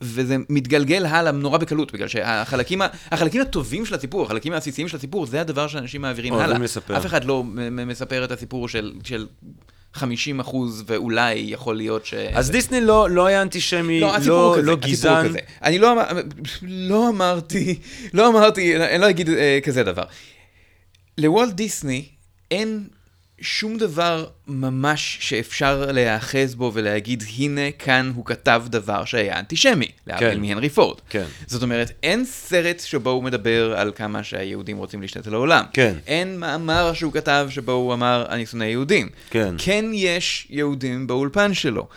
וזה 0.00 0.36
מתגלגל 0.48 1.06
הלאה 1.06 1.32
נורא 1.32 1.58
בקלות, 1.58 1.92
בגלל 1.92 2.08
שהחלקים 2.08 2.82
החלקים 3.10 3.40
הטובים 3.40 3.86
של 3.86 3.94
הסיפור, 3.94 4.22
החלקים 4.22 4.52
העסיסיים 4.52 4.88
של 4.88 4.96
הסיפור, 4.96 5.26
זה 5.26 5.40
הדבר 5.40 5.68
שאנשים 5.68 6.02
מעבירים 6.02 6.34
הלאה. 6.34 6.58
לספר. 6.58 6.96
אף 6.96 7.06
אחד 7.06 7.24
לא 7.24 7.44
מספר 7.70 8.24
את 8.24 8.32
הסיפור 8.32 8.68
של... 8.68 8.92
של 9.04 9.26
50 9.92 10.40
אחוז, 10.40 10.84
ואולי 10.86 11.34
יכול 11.34 11.76
להיות 11.76 12.06
ש... 12.06 12.14
אז 12.14 12.50
דיסני 12.50 12.80
לא, 12.80 13.10
לא 13.10 13.26
היה 13.26 13.42
אנטישמי, 13.42 14.00
לא, 14.00 14.12
לא, 14.26 14.54
כזה, 14.56 14.62
לא 14.62 14.76
גזען. 14.76 15.28
כזה. 15.28 15.38
אני 15.62 15.78
לא, 15.78 15.94
לא 16.62 17.08
אמרתי, 17.08 17.78
לא 18.14 18.28
אמרתי, 18.28 18.76
אני 18.76 19.00
לא 19.00 19.10
אגיד 19.10 19.28
אה, 19.28 19.58
כזה 19.62 19.82
דבר. 19.82 20.04
לוולט 21.18 21.52
דיסני 21.52 22.04
אין 22.50 22.88
שום 23.40 23.78
דבר 23.78 24.26
ממש 24.46 25.18
שאפשר 25.20 25.92
להיאחז 25.92 26.54
בו 26.54 26.70
ולהגיד, 26.74 27.24
הנה, 27.38 27.70
כאן 27.78 28.12
הוא 28.14 28.24
כתב 28.24 28.62
דבר 28.66 29.04
שהיה 29.04 29.38
אנטישמי, 29.38 29.88
להבדיל 30.06 30.30
כן. 30.30 30.40
מהנרי 30.40 30.68
פורד. 30.68 30.98
כן. 31.10 31.24
זאת 31.46 31.62
אומרת, 31.62 31.90
אין 32.02 32.24
סרט 32.24 32.80
שבו 32.80 33.10
הוא 33.10 33.24
מדבר 33.24 33.74
על 33.76 33.92
כמה 33.96 34.24
שהיהודים 34.24 34.76
רוצים 34.76 35.02
להשתלט 35.02 35.26
על 35.26 35.34
העולם. 35.34 35.64
כן. 35.72 35.94
אין 36.06 36.38
מאמר 36.38 36.92
שהוא 36.92 37.12
כתב 37.12 37.46
שבו 37.50 37.72
הוא 37.72 37.94
אמר, 37.94 38.26
אני 38.28 38.46
שונא 38.46 38.64
יהודים. 38.64 39.08
כן. 39.30 39.54
כן 39.58 39.84
יש 39.92 40.46
יהודים 40.50 41.06
באולפן 41.06 41.54
שלו. 41.54 41.88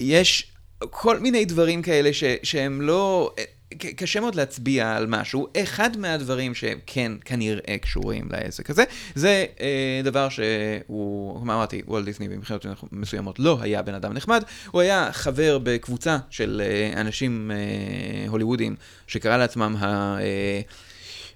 יש 0.00 0.50
כל 0.90 1.18
מיני 1.18 1.44
דברים 1.44 1.82
כאלה 1.82 2.12
ש, 2.12 2.24
שהם 2.42 2.82
לא... 2.82 3.34
קשה 3.74 4.20
מאוד 4.20 4.34
להצביע 4.34 4.96
על 4.96 5.06
משהו. 5.06 5.48
אחד 5.56 5.96
מהדברים 5.96 6.54
שהם 6.54 6.78
כן 6.86 7.12
כנראה 7.24 7.78
קשורים 7.80 8.28
לעסק 8.30 8.70
הזה, 8.70 8.84
זה 9.14 9.44
אה, 9.60 10.00
דבר 10.04 10.28
שהוא, 10.28 11.40
כמו 11.40 11.52
אמרתי, 11.52 11.82
וולט 11.86 12.04
דיסני 12.04 12.28
במחירות 12.28 12.66
מסוימות 12.92 13.38
לא 13.38 13.58
היה 13.60 13.82
בן 13.82 13.94
אדם 13.94 14.12
נחמד, 14.12 14.44
הוא 14.70 14.80
היה 14.80 15.08
חבר 15.12 15.58
בקבוצה 15.62 16.18
של 16.30 16.62
אה, 16.64 17.00
אנשים 17.00 17.50
אה, 17.54 18.28
הוליוודיים 18.28 18.76
שקרא 19.06 19.36
לעצמם 19.36 19.76
ה... 19.78 20.16
אה, 20.20 20.60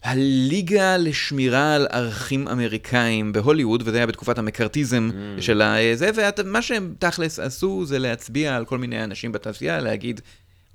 הליגה 0.04 0.96
לשמירה 0.96 1.74
על 1.74 1.86
ערכים 1.90 2.48
אמריקאים 2.48 3.32
בהוליווד, 3.32 3.82
וזה 3.86 3.96
היה 3.96 4.06
בתקופת 4.06 4.38
המקארתיזם 4.38 5.10
mm. 5.10 5.42
של 5.42 5.62
הזה, 5.62 6.10
ומה 6.38 6.62
שהם 6.62 6.94
תכלס 6.98 7.38
עשו 7.38 7.84
זה 7.86 7.98
להצביע 7.98 8.56
על 8.56 8.64
כל 8.64 8.78
מיני 8.78 9.04
אנשים 9.04 9.32
בתעשייה, 9.32 9.80
להגיד, 9.80 10.20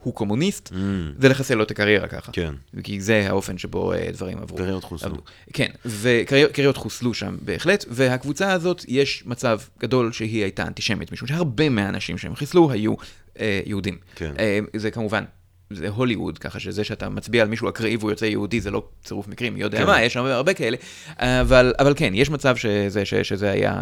הוא 0.05 0.13
קומוניסט, 0.13 0.69
Mm. 0.69 0.75
ולחסל 1.19 1.55
לו 1.55 1.63
את 1.63 1.71
הקריירה 1.71 2.07
ככה. 2.07 2.31
כן. 2.31 2.53
כי 2.83 3.01
זה 3.01 3.29
האופן 3.29 3.57
שבו 3.57 3.93
אה, 3.93 4.09
דברים 4.13 4.37
עברו. 4.37 4.57
קריירות 4.57 4.83
חוסלו. 4.83 5.15
כן, 5.53 5.69
וקריירות 5.85 6.77
חוסלו 6.77 7.13
שם 7.13 7.37
בהחלט, 7.41 7.85
והקבוצה 7.89 8.53
הזאת, 8.53 8.85
יש 8.87 9.23
מצב 9.25 9.59
גדול 9.79 10.11
שהיא 10.11 10.41
הייתה 10.43 10.67
אנטישמית, 10.67 11.11
משום 11.11 11.27
שהרבה 11.27 11.69
מהאנשים 11.69 12.17
שהם 12.17 12.35
חיסלו 12.35 12.71
היו 12.71 12.93
אה, 13.39 13.61
יהודים. 13.65 13.97
כן. 14.15 14.33
אה, 14.39 14.59
זה 14.75 14.91
כמובן, 14.91 15.23
זה 15.69 15.89
הוליווד, 15.89 16.37
ככה 16.37 16.59
שזה 16.59 16.83
שאתה 16.83 17.09
מצביע 17.09 17.41
על 17.41 17.47
מישהו 17.47 17.69
אקראי 17.69 17.97
והוא 17.97 18.11
יוצא 18.11 18.25
יהודי, 18.25 18.61
זה 18.61 18.71
לא 18.71 18.87
צירוף 19.03 19.27
מקרים, 19.27 19.53
מי 19.53 19.61
יודע 19.61 19.77
כן. 19.77 19.85
מה, 19.85 20.01
יש 20.03 20.17
הרבה, 20.17 20.35
הרבה 20.35 20.53
כאלה. 20.53 20.77
אבל, 21.19 21.73
אבל 21.79 21.93
כן, 21.95 22.11
יש 22.15 22.29
מצב 22.29 22.55
שזה, 22.55 23.05
ש, 23.05 23.13
שזה 23.13 23.51
היה... 23.51 23.81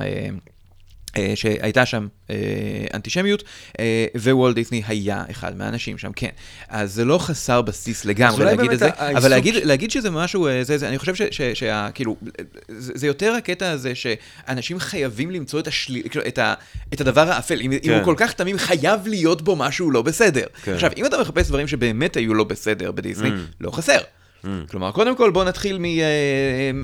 אה, 1.17 1.31
שהייתה 1.35 1.85
שם 1.85 2.07
אה, 2.29 2.35
אנטישמיות, 2.93 3.43
אה, 3.79 4.05
ווולט 4.15 4.55
דיסני 4.55 4.81
היה 4.87 5.23
אחד 5.31 5.57
מהאנשים 5.57 5.97
שם, 5.97 6.11
כן. 6.15 6.29
אז 6.69 6.93
זה 6.93 7.05
לא 7.05 7.17
חסר 7.17 7.61
בסיס 7.61 8.05
לגמרי 8.05 8.45
להגיד 8.45 8.71
את 8.71 8.79
זה, 8.79 8.89
אבל 8.95 9.29
להגיד, 9.29 9.55
להגיד 9.55 9.91
שזה 9.91 10.11
משהו, 10.11 10.47
זה, 10.63 10.77
זה, 10.77 10.87
אני 10.89 10.97
חושב 10.97 11.15
ש, 11.15 11.21
ש, 11.31 11.41
שה, 11.41 11.89
כאילו, 11.93 12.15
זה, 12.67 12.91
זה 12.95 13.07
יותר 13.07 13.33
הקטע 13.33 13.71
הזה 13.71 13.95
שאנשים 13.95 14.79
חייבים 14.79 15.31
למצוא 15.31 15.59
את, 15.59 15.67
השליל, 15.67 16.07
כאילו, 16.09 16.25
את, 16.27 16.37
ה, 16.37 16.53
את 16.93 17.01
הדבר 17.01 17.29
האפל. 17.29 17.61
אם, 17.61 17.71
אם 17.71 17.79
כן. 17.83 17.93
הוא 17.93 18.03
כל 18.03 18.15
כך 18.17 18.33
תמים, 18.33 18.57
חייב 18.57 19.07
להיות 19.07 19.41
בו 19.41 19.55
משהו 19.55 19.91
לא 19.91 20.01
בסדר. 20.01 20.45
כן. 20.63 20.73
עכשיו, 20.73 20.91
אם 20.97 21.05
אתה 21.05 21.21
מחפש 21.21 21.47
דברים 21.47 21.67
שבאמת 21.67 22.17
היו 22.17 22.33
לא 22.33 22.43
בסדר 22.43 22.91
בדיסני, 22.91 23.29
Mm. 23.33 23.33
לא 23.61 23.71
חסר. 23.71 23.97
כלומר, 24.69 24.91
קודם 24.91 25.15
כל 25.15 25.31
בוא 25.31 25.43
נתחיל 25.43 25.77
מ... 25.79 25.85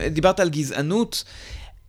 דיברת 0.09 0.39
על 0.39 0.49
גזענות. 0.49 1.23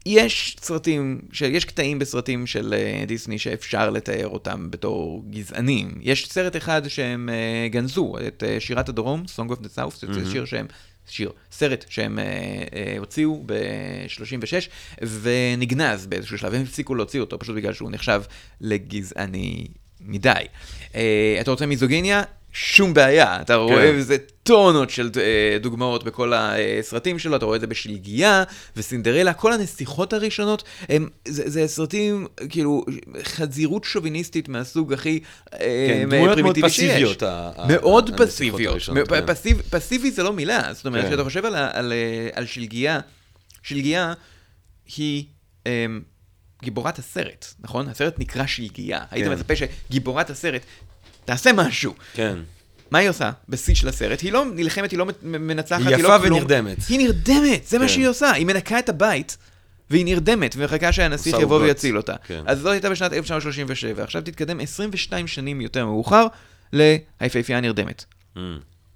יש 0.06 0.56
סרטים, 0.60 1.20
יש 1.50 1.64
קטעים 1.64 1.98
בסרטים 1.98 2.46
של 2.46 2.74
אה, 2.76 3.04
דיסני 3.06 3.38
שאפשר 3.38 3.90
לתאר 3.90 4.28
אותם 4.28 4.70
בתור 4.70 5.24
גזענים. 5.30 5.90
יש 6.00 6.28
סרט 6.28 6.56
אחד 6.56 6.88
שהם 6.88 7.28
אה, 7.28 7.68
גנזו, 7.68 8.14
את 8.26 8.44
אה, 8.46 8.60
שירת 8.60 8.88
הדרום, 8.88 9.24
Song 9.36 9.50
of 9.50 9.56
the 9.56 9.78
South, 9.78 9.96
זה 10.00 10.06
Mm-hmm. 10.06 10.32
שיר 10.32 10.44
שהם... 10.44 10.66
שיר, 11.08 11.32
סרט 11.52 11.84
שהם 11.88 12.18
הוציאו 12.98 13.42
ב-36 13.46 14.68
ונגנז 15.02 16.06
באיזשהו 16.06 16.38
שלב, 16.38 16.54
הם 16.54 16.62
הפסיקו 16.62 16.94
להוציא 16.94 17.20
אותו 17.20 17.38
פשוט 17.38 17.56
בגלל 17.56 17.72
שהוא 17.72 17.90
נחשב 17.90 18.22
לגזעני 18.60 19.66
מדי. 20.00 20.44
אתה 21.40 21.50
רוצה 21.50 21.66
מיזוגיניה? 21.66 22.22
שום 22.52 22.94
בעיה, 22.94 23.40
אתה 23.40 23.54
רואה 23.54 23.74
כן. 23.76 23.94
איזה 23.94 24.16
טונות 24.42 24.90
של 24.90 25.10
אה, 25.16 25.58
דוגמאות 25.60 26.04
בכל 26.04 26.32
הסרטים 26.36 27.18
שלו, 27.18 27.36
אתה 27.36 27.44
רואה 27.44 27.56
את 27.56 27.60
זה 27.60 27.66
בשלגיה 27.66 28.44
וסינדרלה, 28.76 29.32
כל 29.32 29.52
הנסיכות 29.52 30.12
הראשונות, 30.12 30.62
הם, 30.88 31.08
זה, 31.28 31.50
זה 31.50 31.68
סרטים, 31.68 32.26
כאילו, 32.48 32.84
חזירות 33.22 33.84
שוביניסטית 33.84 34.48
מהסוג 34.48 34.92
הכי 34.92 35.20
אה, 35.52 35.58
כן, 35.88 36.08
מאוד 36.08 36.32
פרימיטיבי 36.32 36.70
שיש. 36.70 36.90
פסיביות, 36.90 37.22
ה- 37.22 37.50
מאוד 37.68 38.10
פסיביות. 38.16 38.72
הראשונות, 38.72 39.12
מ- 39.12 39.20
כן. 39.20 39.26
פסיב, 39.26 39.62
פסיבי 39.70 40.10
זה 40.10 40.22
לא 40.22 40.32
מילה, 40.32 40.62
זאת 40.72 40.86
אומרת, 40.86 41.02
כן. 41.02 41.08
כשאתה 41.08 41.24
חושב 41.24 41.44
על, 41.44 41.54
על, 41.54 41.92
אה, 41.92 42.28
על 42.34 42.46
שלגיה, 42.46 43.00
שלגיה 43.62 44.12
היא... 44.96 45.24
אמ, 45.66 46.00
גיבורת 46.62 46.98
הסרט, 46.98 47.46
נכון? 47.60 47.88
הסרט 47.88 48.18
נקרא 48.18 48.46
שלגיה. 48.46 49.00
היית 49.10 49.26
כן. 49.26 49.32
מצפה 49.32 49.54
שגיבורת 49.56 50.30
הסרט 50.30 50.62
תעשה 51.24 51.52
משהו. 51.52 51.94
כן. 52.14 52.38
מה 52.90 52.98
היא 52.98 53.08
עושה 53.08 53.30
בשיא 53.48 53.74
של 53.74 53.88
הסרט? 53.88 54.20
היא 54.20 54.32
לא 54.32 54.44
נלחמת, 54.54 54.90
היא 54.90 54.98
לא 54.98 55.06
מנצחת, 55.22 55.86
היא 55.86 55.96
היא 55.96 56.04
לא 56.04 56.08
יפה 56.08 56.18
כלום. 56.18 56.38
ונרדמת. 56.38 56.78
היא 56.88 56.98
נרדמת, 56.98 57.66
זה 57.66 57.78
מה 57.78 57.84
כן. 57.84 57.88
שהיא 57.88 58.08
עושה. 58.08 58.32
היא 58.32 58.46
מנקה 58.46 58.78
את 58.78 58.88
הבית, 58.88 59.36
והיא 59.90 60.04
נרדמת, 60.04 60.54
ומחכה 60.58 60.92
שהנסיך 60.92 61.34
יבוא 61.34 61.42
עוגות. 61.56 61.62
ויציל 61.62 61.96
אותה. 61.96 62.14
כן. 62.26 62.42
אז 62.46 62.58
זאת 62.58 62.72
הייתה 62.72 62.90
בשנת 62.90 63.12
1937. 63.12 64.02
עכשיו 64.02 64.22
תתקדם 64.22 64.60
22 64.60 65.26
שנים 65.26 65.60
יותר 65.60 65.86
מאוחר, 65.86 66.26
להיפהפייה 66.72 67.58
הנרדמת. 67.58 68.04
Mm. 68.36 68.38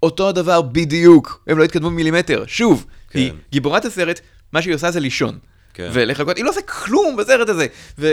אותו 0.03 0.29
הדבר 0.29 0.63
בדיוק, 0.63 1.45
הם 1.47 1.59
לא 1.59 1.65
התקדמו 1.65 1.91
מילימטר. 1.91 2.45
שוב, 2.47 2.87
כן. 3.11 3.19
היא 3.19 3.33
גיבורת 3.53 3.85
הסרט, 3.85 4.21
מה 4.53 4.63
שהיא 4.63 4.75
עושה 4.75 4.91
זה 4.91 5.01
לישון. 5.01 5.39
כן. 5.75 5.91
ולחכות, 5.93 6.37
היא 6.37 6.45
לא 6.45 6.51
עושה 6.51 6.63
כלום 6.63 7.17
בסרט 7.17 7.49
הזה. 7.49 7.67
ואת 7.99 8.11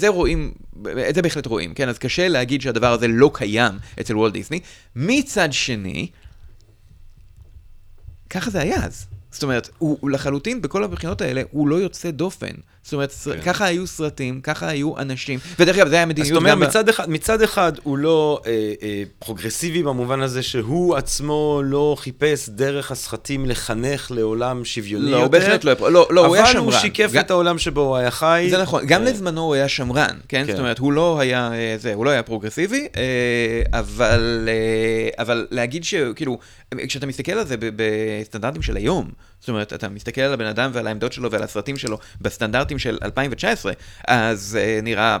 זה 0.00 0.08
רואים, 0.08 0.52
את 1.08 1.14
זה 1.14 1.22
בהחלט 1.22 1.46
רואים, 1.46 1.74
כן? 1.74 1.88
אז 1.88 1.98
קשה 1.98 2.28
להגיד 2.28 2.60
שהדבר 2.60 2.92
הזה 2.92 3.08
לא 3.08 3.30
קיים 3.34 3.72
אצל 4.00 4.16
וולט 4.16 4.32
דיסני. 4.32 4.60
מצד 4.96 5.52
שני, 5.52 6.08
ככה 8.30 8.50
זה 8.50 8.60
היה 8.60 8.84
אז. 8.84 9.06
זאת 9.30 9.42
אומרת, 9.42 9.68
הוא 9.78 10.10
לחלוטין, 10.10 10.62
בכל 10.62 10.84
הבחינות 10.84 11.20
האלה, 11.20 11.42
הוא 11.50 11.68
לא 11.68 11.76
יוצא 11.76 12.10
דופן. 12.10 12.54
זאת 12.84 12.92
אומרת, 12.92 13.12
כן. 13.24 13.40
ככה 13.40 13.64
היו 13.64 13.86
סרטים, 13.86 14.40
ככה 14.40 14.68
היו 14.68 14.98
אנשים, 14.98 15.38
ודרך 15.58 15.76
אגב, 15.76 15.88
זה 15.88 15.96
היה 15.96 16.06
מדיניות 16.06 16.26
אז 16.26 16.34
זאת 16.34 16.40
אומרת, 16.40 16.52
גם... 16.52 16.60
מצד 16.60 16.88
אחד, 16.88 17.10
מצד 17.10 17.42
אחד 17.42 17.72
הוא 17.82 17.98
לא 17.98 18.40
אה, 18.46 18.72
אה, 18.82 19.02
פרוגרסיבי 19.18 19.82
במובן 19.82 20.20
הזה 20.20 20.42
שהוא 20.42 20.96
עצמו 20.96 21.60
לא 21.64 21.96
חיפש 21.98 22.48
דרך 22.48 22.90
הסרטים 22.90 23.46
לחנך 23.46 24.10
לעולם 24.10 24.64
שוויוני 24.64 25.04
לא, 25.04 25.10
יותר. 25.10 25.22
הוא 25.22 25.30
בהחלט 25.32 25.64
לא, 25.64 25.92
לא, 25.92 26.08
לא 26.10 26.26
הוא 26.26 26.34
היה 26.34 26.46
שמרן. 26.46 26.56
אבל 26.56 26.72
הוא 26.72 26.80
שיקף 26.80 27.10
גם- 27.12 27.24
את 27.24 27.30
העולם 27.30 27.58
שבו 27.58 27.80
הוא 27.80 27.96
היה 27.96 28.10
חי. 28.10 28.46
זה 28.50 28.62
נכון, 28.62 28.86
גם 28.86 29.06
אה, 29.06 29.10
לזמנו 29.10 29.40
הוא 29.40 29.54
היה 29.54 29.68
שמרן, 29.68 30.16
כן? 30.28 30.44
כן. 30.46 30.52
זאת 30.52 30.60
אומרת, 30.60 30.78
הוא 30.78 30.92
לא 30.92 31.20
היה, 31.20 31.50
אה, 31.52 31.74
זה, 31.78 31.94
הוא 31.94 32.04
לא 32.04 32.10
היה 32.10 32.22
פרוגרסיבי, 32.22 32.88
אה, 32.96 33.78
אבל, 33.78 34.48
אה, 34.48 35.22
אבל 35.22 35.46
להגיד 35.50 35.84
שכאילו, 35.84 36.38
כשאתה 36.88 37.06
מסתכל 37.06 37.32
על 37.32 37.46
זה 37.46 37.56
בסטנדרטים 37.58 38.62
של 38.62 38.76
היום, 38.76 39.10
זאת 39.40 39.48
אומרת, 39.48 39.72
אתה 39.72 39.88
מסתכל 39.88 40.20
על 40.20 40.32
הבן 40.32 40.46
אדם 40.46 40.70
ועל 40.74 40.86
העמדות 40.86 41.12
שלו 41.12 41.30
ועל 41.30 41.42
הסרטים 41.42 41.76
שלו 41.76 41.98
בסטנדרטים 42.20 42.78
של 42.78 42.98
2019, 43.02 43.72
אז 44.08 44.58
אה, 44.60 44.80
נראה 44.82 45.18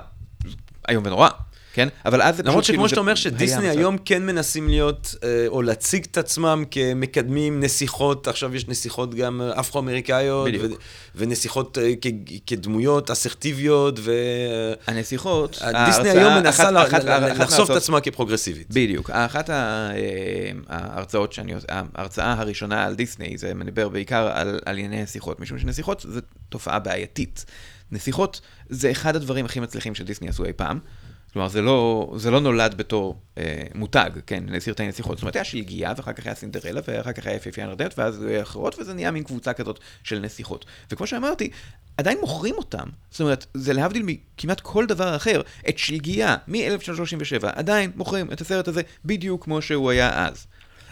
איום 0.88 1.06
ונורא, 1.06 1.28
כן? 1.74 1.88
אבל 2.04 2.22
אז 2.22 2.36
זה 2.36 2.42
פשוט 2.42 2.48
למרות 2.48 2.64
כאילו 2.64 2.76
שכמו 2.76 2.84
זה 2.84 2.88
שאתה 2.88 3.00
אומר 3.00 3.14
שדיסני. 3.14 3.68
היום 3.68 3.96
כן 4.04 4.26
מנסים 4.26 4.68
להיות, 4.68 5.14
אה, 5.24 5.44
או 5.48 5.62
להציג 5.62 6.06
את 6.10 6.18
עצמם 6.18 6.64
כמקדמים 6.70 7.60
נסיכות, 7.60 8.28
עכשיו 8.28 8.54
יש 8.54 8.68
נסיכות 8.68 9.14
גם 9.14 9.40
אה, 9.42 9.60
אפרו-אמריקאיות, 9.60 10.48
ונסיכות 11.14 11.78
אה, 11.78 11.92
כדמויות 12.46 13.10
אסרטיביות, 13.10 13.98
ו... 14.02 14.12
הנסיכות, 14.86 15.50
דיסני 15.50 15.68
ההרצאה- 15.78 16.12
היום 16.12 16.34
מנסה 16.34 16.70
לחשוף 17.38 17.70
את 17.70 17.76
עצמה 17.76 18.00
כפרוגרסיבית. 18.00 18.66
בדיוק. 18.70 19.10
אחת 19.10 19.50
אה, 19.50 19.90
ההרצאות 20.68 21.32
שאני 21.32 21.54
עושה, 21.54 21.66
ההרצאה 21.94 22.32
הראשונה 22.32 22.84
על 22.84 22.94
דיסני, 22.94 23.38
זה 23.38 23.54
מדבר 23.54 23.88
בעיקר 23.88 24.30
על, 24.34 24.60
על 24.64 24.78
ענייני 24.78 25.02
נסיכות, 25.02 25.40
משום 25.40 25.58
שנסיכות 25.58 26.06
זה 26.08 26.20
תופעה 26.48 26.78
בעייתית. 26.78 27.44
נסיכות 27.92 28.40
זה 28.68 28.90
אחד 28.90 29.16
הדברים 29.16 29.44
הכי 29.44 29.60
מצליחים 29.60 29.94
שדיסני 29.94 30.28
עשו 30.28 30.44
אי 30.44 30.52
פעם. 30.52 30.78
כלומר, 31.34 31.48
זה 31.48 31.62
לא, 31.62 32.12
זה 32.16 32.30
לא 32.30 32.40
נולד 32.40 32.74
בתור 32.74 33.20
אה, 33.38 33.62
מותג, 33.74 34.10
כן, 34.26 34.44
לסרטי 34.48 34.88
נסיכות. 34.88 35.16
זאת 35.16 35.22
אומרת, 35.22 35.36
היה 35.36 35.44
שלגיה, 35.44 35.92
ואחר 35.96 36.12
כך 36.12 36.26
היה 36.26 36.34
סינדרלה, 36.34 36.80
ואחר 36.88 37.12
כך 37.12 37.26
היה 37.26 37.36
יפהפייה 37.36 37.66
נרדמת, 37.66 37.98
ואז 37.98 38.22
היו 38.22 38.42
אחרות, 38.42 38.78
וזה 38.78 38.94
נהיה 38.94 39.10
מין 39.10 39.24
קבוצה 39.24 39.52
כזאת 39.52 39.78
של 40.04 40.18
נסיכות. 40.18 40.64
וכמו 40.90 41.06
שאמרתי, 41.06 41.50
עדיין 41.96 42.18
מוכרים 42.20 42.54
אותם. 42.54 42.88
זאת 43.10 43.20
אומרת, 43.20 43.46
זה 43.54 43.72
להבדיל 43.72 44.02
מכמעט 44.06 44.60
כל 44.60 44.86
דבר 44.86 45.16
אחר. 45.16 45.40
את 45.68 45.78
שלגיה, 45.78 46.36
מ-1937, 46.48 47.46
עדיין 47.54 47.90
מוכרים 47.96 48.32
את 48.32 48.40
הסרט 48.40 48.68
הזה 48.68 48.82
בדיוק 49.04 49.44
כמו 49.44 49.62
שהוא 49.62 49.90
היה 49.90 50.26
אז. 50.26 50.46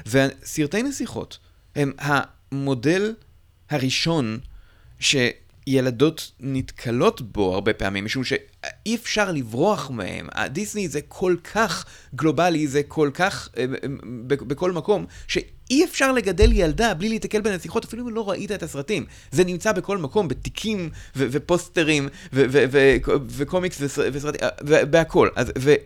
וסרטי 0.06 0.82
נסיכות 0.82 1.38
הם 1.76 1.92
המודל 1.98 3.14
הראשון 3.70 4.38
שילדות 5.68 6.32
נתקלות 6.40 7.20
בו 7.20 7.54
הרבה 7.54 7.72
פעמים, 7.72 8.04
משום 8.04 8.24
שאי 8.24 8.94
אפשר 8.94 9.32
לברוח 9.32 9.90
מהם. 9.90 10.26
הדיסני 10.32 10.88
זה 10.88 11.00
כל 11.08 11.36
כך 11.54 11.84
גלובלי, 12.14 12.66
זה 12.66 12.82
כל 12.82 13.10
כך 13.14 13.48
אה, 13.56 13.62
אה, 13.62 13.88
ב- 14.26 14.34
בכל 14.34 14.72
מקום, 14.72 15.06
שאי 15.28 15.84
אפשר 15.84 16.12
לגדל 16.12 16.52
ילדה 16.52 16.94
בלי 16.94 17.08
להתקל 17.08 17.40
בנסיכות, 17.40 17.84
אפילו 17.84 18.08
אם 18.08 18.14
לא 18.14 18.30
ראית 18.30 18.52
את 18.52 18.62
הסרטים. 18.62 19.04
זה 19.30 19.44
נמצא 19.44 19.72
בכל 19.72 19.98
מקום, 19.98 20.28
בתיקים 20.28 20.90
ופוסטרים 21.16 22.08
וקומיקס 23.36 23.78
וס- 23.80 23.98
וסרטים, 24.12 24.40
אה, 24.72 24.84
בהכל. 24.84 25.28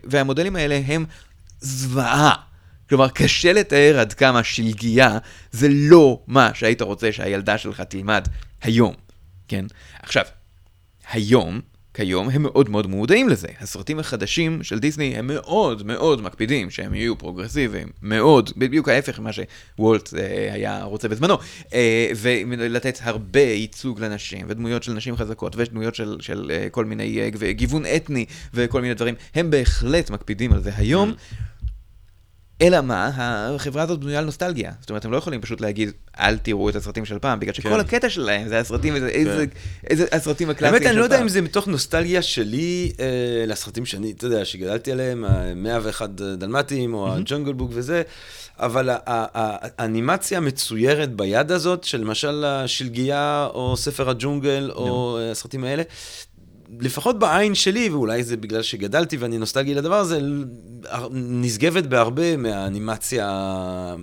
והמודלים 0.03 0.55
האלה 0.55 0.81
הם 0.87 1.05
זוועה. 1.61 2.33
כלומר, 2.89 3.09
קשה 3.09 3.53
לתאר 3.53 3.99
עד 3.99 4.13
כמה 4.13 4.43
שלגיה 4.43 5.17
זה 5.51 5.67
לא 5.71 6.19
מה 6.27 6.51
שהיית 6.53 6.81
רוצה 6.81 7.11
שהילדה 7.11 7.57
שלך 7.57 7.81
תלמד 7.81 8.27
היום, 8.61 8.93
כן? 9.47 9.65
עכשיו, 10.03 10.23
היום, 11.11 11.61
כיום, 11.97 12.29
הם 12.29 12.43
מאוד 12.43 12.69
מאוד 12.69 12.87
מודעים 12.87 13.29
לזה. 13.29 13.47
הסרטים 13.59 13.99
החדשים 13.99 14.63
של 14.63 14.79
דיסני 14.79 15.17
הם 15.17 15.27
מאוד 15.27 15.85
מאוד 15.85 16.21
מקפידים 16.21 16.69
שהם 16.69 16.93
יהיו 16.93 17.17
פרוגרסיביים, 17.17 17.87
מאוד, 18.01 18.51
בדיוק 18.57 18.89
ההפך 18.89 19.19
ממה 19.19 19.29
שוולט 19.33 20.13
אה, 20.13 20.53
היה 20.53 20.83
רוצה 20.83 21.07
בזמנו, 21.07 21.37
אה, 21.73 22.09
ולתת 22.15 22.99
הרבה 23.01 23.39
ייצוג 23.39 23.99
לנשים, 23.99 24.45
ודמויות 24.49 24.83
של 24.83 24.93
נשים 24.93 25.17
חזקות, 25.17 25.55
ודמויות 25.55 25.95
של, 25.95 26.17
של 26.19 26.51
אה, 26.53 26.69
כל 26.69 26.85
מיני 26.85 27.21
אה, 27.21 27.51
גיוון 27.51 27.83
אתני 27.95 28.25
וכל 28.53 28.81
מיני 28.81 28.93
דברים. 28.93 29.15
הם 29.35 29.49
בהחלט 29.49 30.09
מקפידים 30.09 30.53
על 30.53 30.63
זה 30.63 30.71
היום. 30.75 31.13
אלא 32.61 32.81
מה, 32.81 33.11
החברה 33.15 33.83
הזאת 33.83 33.99
בנויה 33.99 34.19
על 34.19 34.25
נוסטלגיה. 34.25 34.71
זאת 34.81 34.89
אומרת, 34.89 35.05
הם 35.05 35.11
לא 35.11 35.17
יכולים 35.17 35.41
פשוט 35.41 35.61
להגיד, 35.61 35.91
אל 36.19 36.37
תראו 36.37 36.69
את 36.69 36.75
הסרטים 36.75 37.05
של 37.05 37.19
פעם, 37.19 37.39
בגלל 37.39 37.53
שכל 37.53 37.69
כן. 37.69 37.79
הקטע 37.79 38.09
שלהם 38.09 38.47
זה 38.47 38.59
הסרטים, 38.59 38.95
איזה, 38.95 39.45
איזה 39.89 40.05
הסרטים 40.11 40.49
הקלאסיים 40.49 40.73
האמת, 40.73 40.81
של 40.81 40.87
פעם. 40.87 40.91
אני 40.91 40.99
לא 40.99 41.03
יודע 41.03 41.21
אם 41.21 41.29
זה 41.29 41.41
מתוך 41.41 41.67
נוסטלגיה 41.67 42.21
שלי 42.21 42.91
אה, 42.99 43.05
לסרטים 43.47 43.85
שאני, 43.85 44.11
אתה 44.11 44.25
יודע, 44.25 44.45
שגדלתי 44.45 44.91
עליהם, 44.91 45.25
ה-101 45.25 46.07
דלמטים, 46.37 46.93
או 46.93 47.13
הג'ונגל 47.13 47.53
בוק 47.53 47.71
וזה, 47.73 48.01
אבל 48.59 48.89
האנימציה 49.05 50.37
המצוירת 50.37 51.13
ביד 51.13 51.51
הזאת, 51.51 51.83
של 51.83 52.01
למשל 52.01 52.45
השלגיה, 52.45 53.47
או 53.53 53.77
ספר 53.77 54.09
הג'ונגל, 54.09 54.71
או 54.75 55.19
הסרטים 55.31 55.63
האלה, 55.63 55.83
לפחות 56.79 57.19
בעין 57.19 57.55
שלי, 57.55 57.89
ואולי 57.89 58.23
זה 58.23 58.37
בגלל 58.37 58.61
שגדלתי 58.61 59.17
ואני 59.17 59.37
נוסטלגי 59.37 59.73
לדבר 59.73 59.95
הזה, 59.95 60.19
נשגבת 61.11 61.83
בהרבה 61.83 62.37
מהאנימציה, 62.37 63.29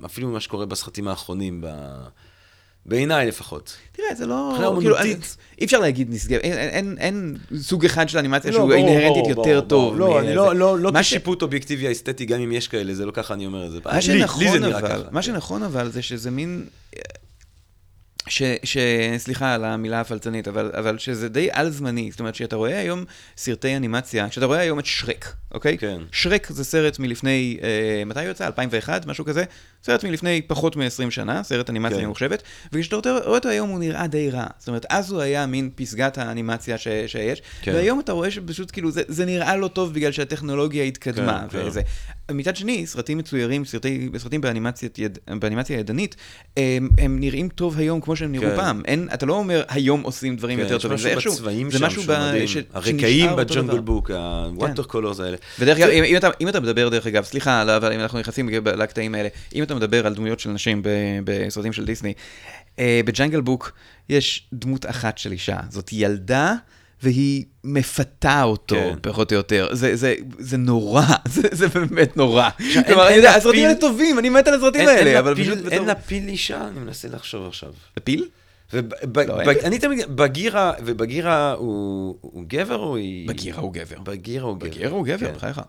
אפילו 0.05 0.29
ממה 0.29 0.41
שקורה 0.41 0.67
בסרטים 0.67 1.09
האחרונים, 1.09 1.61
ב... 1.61 1.67
בעיניי 2.87 3.27
לפחות. 3.27 3.77
תראה, 3.93 4.15
זה 4.15 4.27
לא... 4.27 4.49
מבחינה 4.53 4.71
כאילו, 4.79 4.95
אומנותית. 4.99 5.37
אי 5.61 5.65
אפשר 5.65 5.79
להגיד 5.79 6.09
נשגב, 6.11 6.39
אין, 6.41 6.53
אין, 6.53 6.69
אין, 6.69 6.97
אין 6.99 7.37
סוג 7.61 7.85
אחד 7.85 8.09
של 8.09 8.19
אנימציה 8.19 8.51
לא, 8.51 8.57
שהוא 8.57 8.69
ברור, 8.69 8.79
אינהרנטית 8.89 9.35
ברור, 9.35 9.49
יותר 9.49 9.61
ברור, 9.61 9.69
טוב. 9.91 9.99
לא, 9.99 10.21
אני. 10.21 10.35
לא, 10.35 10.55
לא, 10.57 10.79
לא 10.79 10.93
מה 10.93 11.03
ש- 11.03 11.07
כשיפוט 11.07 11.43
אובייקטיבי 11.43 11.93
אסתטי, 11.93 12.25
גם 12.25 12.41
אם 12.41 12.53
יש 12.53 12.69
כאלה, 12.69 12.95
זה 12.95 13.07
לא 13.07 13.11
ככה 13.11 13.35
אני 13.35 13.47
אומר 13.47 13.67
את 13.67 13.73
זה. 13.73 13.79
מה 13.85 13.91
לי- 13.93 13.97
לי 13.97 14.03
שנכון 14.03 14.45
זה 14.53 14.59
נראה 14.59 14.79
אבל. 14.79 15.05
מה. 15.11 15.23
שנכון 15.23 15.63
אבל 15.63 15.91
זה 15.91 16.03
שזה 16.03 16.31
מין... 16.31 16.65
ש, 18.29 18.43
ש... 18.65 18.77
סליחה 19.19 19.55
על 19.55 19.65
המילה 19.65 20.01
הפלצנית, 20.01 20.49
אבל, 20.49 20.71
אבל 20.79 20.99
שזה 20.99 21.29
די 21.29 21.49
על-זמני. 21.53 22.11
זאת 22.11 22.21
אומרת, 22.21 22.35
שאתה 22.35 22.57
רואה 22.57 22.79
היום 22.79 23.05
סרטי 23.37 23.77
אנימציה, 23.77 24.31
שאתה 24.31 24.47
רואה 24.47 24.59
היום 24.59 24.79
את 24.79 24.87
שרק, 24.87 25.35
אוקיי? 25.55 25.79
כן. 25.79 26.03
שרק 26.13 26.47
זה 26.51 26.65
סרט 26.65 26.99
מלפני, 26.99 27.59
אה, 27.63 28.05
מתי 28.07 28.21
הוא 28.21 28.31
יצא? 28.31 28.47
2001? 28.47 29.07
משהו 29.07 29.25
כזה? 29.25 29.45
סרט 29.85 30.05
מלפני 30.05 30.43
פחות 30.43 30.77
מ-20 30.77 31.11
שנה, 31.11 31.43
סרט 31.43 31.71
אנימציה 31.71 31.99
כן. 31.99 32.05
ממוחשבת, 32.05 32.43
וכשאתה 32.73 32.97
רואה 32.97 33.27
אותו 33.27 33.49
היום 33.49 33.71
הוא 33.71 33.79
נראה 33.79 34.07
די 34.07 34.31
רע. 34.31 34.47
זאת 34.59 34.69
אומרת, 34.69 34.87
אז 34.91 35.11
הוא 35.13 35.21
היה 35.21 35.47
מין 35.47 35.71
פסגת 35.75 36.19
האנימציה 36.19 36.79
ש, 36.79 36.89
שיש, 37.07 37.43
כן. 37.63 37.73
והיום 37.75 38.01
אתה 38.01 38.13
רואה 38.13 38.31
שפשוט 38.31 38.71
כאילו 38.71 38.91
זה, 38.91 39.03
זה 39.09 39.25
נראה 39.25 39.57
לא 39.57 39.69
טוב 39.69 39.95
בגלל 39.95 40.13
שהטכנולוגיה 40.13 40.85
התקדמה. 40.85 41.45
כן, 41.51 41.71
כן. 41.71 41.81
מצד 42.33 42.57
שני, 42.57 42.87
סרטים 42.87 43.19
מצוירים, 43.19 43.65
סרטי, 43.65 44.09
סרטים 44.19 44.41
באנימציית 44.41 44.99
יד, 44.99 45.19
באנימציה 45.39 45.79
ידנית, 45.79 46.17
הם, 46.57 46.89
הם 46.99 47.21
נראים 47.21 47.49
טוב 47.49 47.79
היום 47.79 48.01
כמו 48.01 48.17
שהם 48.17 48.33
נראו 48.33 48.45
כן. 48.51 48.57
פעם. 48.57 48.83
אין, 48.85 49.09
אתה 49.15 49.27
לא 49.27 49.35
אומר, 49.35 49.63
היום 49.69 50.03
עושים 50.03 50.37
דברים 50.37 50.59
כן, 50.59 50.63
יותר 50.65 50.79
טובים. 50.79 50.99
זה 50.99 51.09
איכשהו, 51.09 51.33
זה 51.71 51.87
משהו 51.87 52.03
ב-. 52.07 52.47
ש- 52.47 52.57
הרקעים 52.73 53.31
בג'ונגל. 53.37 53.79
בוק, 53.81 54.11
ה-water 54.11 54.91
colors 54.93 55.23
האלה. 55.23 55.37
ודרך 55.59 55.79
אגב, 55.79 55.89
אם, 55.89 56.05
אם, 56.05 56.17
אתה, 56.17 56.29
אם 56.41 56.49
אתה 56.49 56.61
מדבר, 56.61 56.89
דרך 56.89 57.07
אגב, 57.07 57.25
סליחה, 57.25 57.63
אבל 57.77 57.93
אם 57.93 58.01
אנחנו 58.01 58.19
נכנסים 58.19 58.49
לקטעים 58.65 59.15
האלה, 59.15 59.29
אם 59.55 59.63
אתה 59.63 59.75
מדבר 59.75 60.07
על 60.07 60.15
דמויות 60.15 60.41
של 60.41 60.51
נשים 60.51 60.83
ב- 60.83 60.89
בסרטים 61.25 61.73
של 61.73 61.85
דיסני, 61.85 62.13
אה, 62.79 63.01
בג'אנגל 63.05 63.41
בוק 63.41 63.73
יש 64.09 64.49
דמות 64.53 64.87
אחת 64.87 65.19
של 65.19 65.33
אישה, 65.33 65.61
זאת 65.71 65.91
ילדה. 65.93 66.55
והיא 67.05 67.45
מפתה 67.65 68.43
אותו, 68.43 68.75
כן. 68.77 68.95
פחות 69.03 69.33
או 69.33 69.37
יותר. 69.37 69.69
זה, 69.73 69.97
זה, 69.97 70.15
זה 70.39 70.57
נורא, 70.57 71.03
זה, 71.35 71.43
זה 71.53 71.69
באמת 71.69 72.17
נורא. 72.17 72.49
אין- 72.59 72.83
כלומר, 72.85 73.09
אין 73.09 73.23
לה 73.23 73.35
הסרטים 73.37 73.65
האלה 73.67 73.75
טובים, 73.81 74.19
אני 74.19 74.29
מת 74.29 74.49
על 74.49 74.55
הסרטים 74.55 74.81
אין- 74.81 74.89
אין 74.89 74.99
האלה, 74.99 75.13
לה 75.13 75.19
אבל 75.19 75.35
פשוט... 75.35 75.59
אין 75.73 75.85
לה 75.85 75.95
פיל 75.95 76.29
אישה? 76.29 76.69
אני 76.69 76.81
מנסה 76.81 77.09
לחשוב 77.09 77.47
עכשיו. 77.47 77.73
פיל? 78.05 78.29
וב- 78.73 78.93
לא, 78.95 79.05
ב- 79.13 79.19
אין. 79.49 79.59
אני 79.65 79.79
תמיד, 79.79 80.17
בגירה, 80.17 80.73
ובגירה 80.85 81.53
הוא 81.53 82.17
הוא 82.21 82.45
גבר 82.49 82.77
או 82.77 82.97
היא... 82.97 83.29
בגירה 83.29 83.61
הוא 83.61 83.73
גבר. 83.73 83.97
בגירה 84.03 84.45
הוא 84.47 84.57
גבר. 84.59 84.67
בגר 84.69 84.91
הוא 84.91 85.05
גבר. 85.07 85.31
בחייך. 85.37 85.57
כן, 85.57 85.63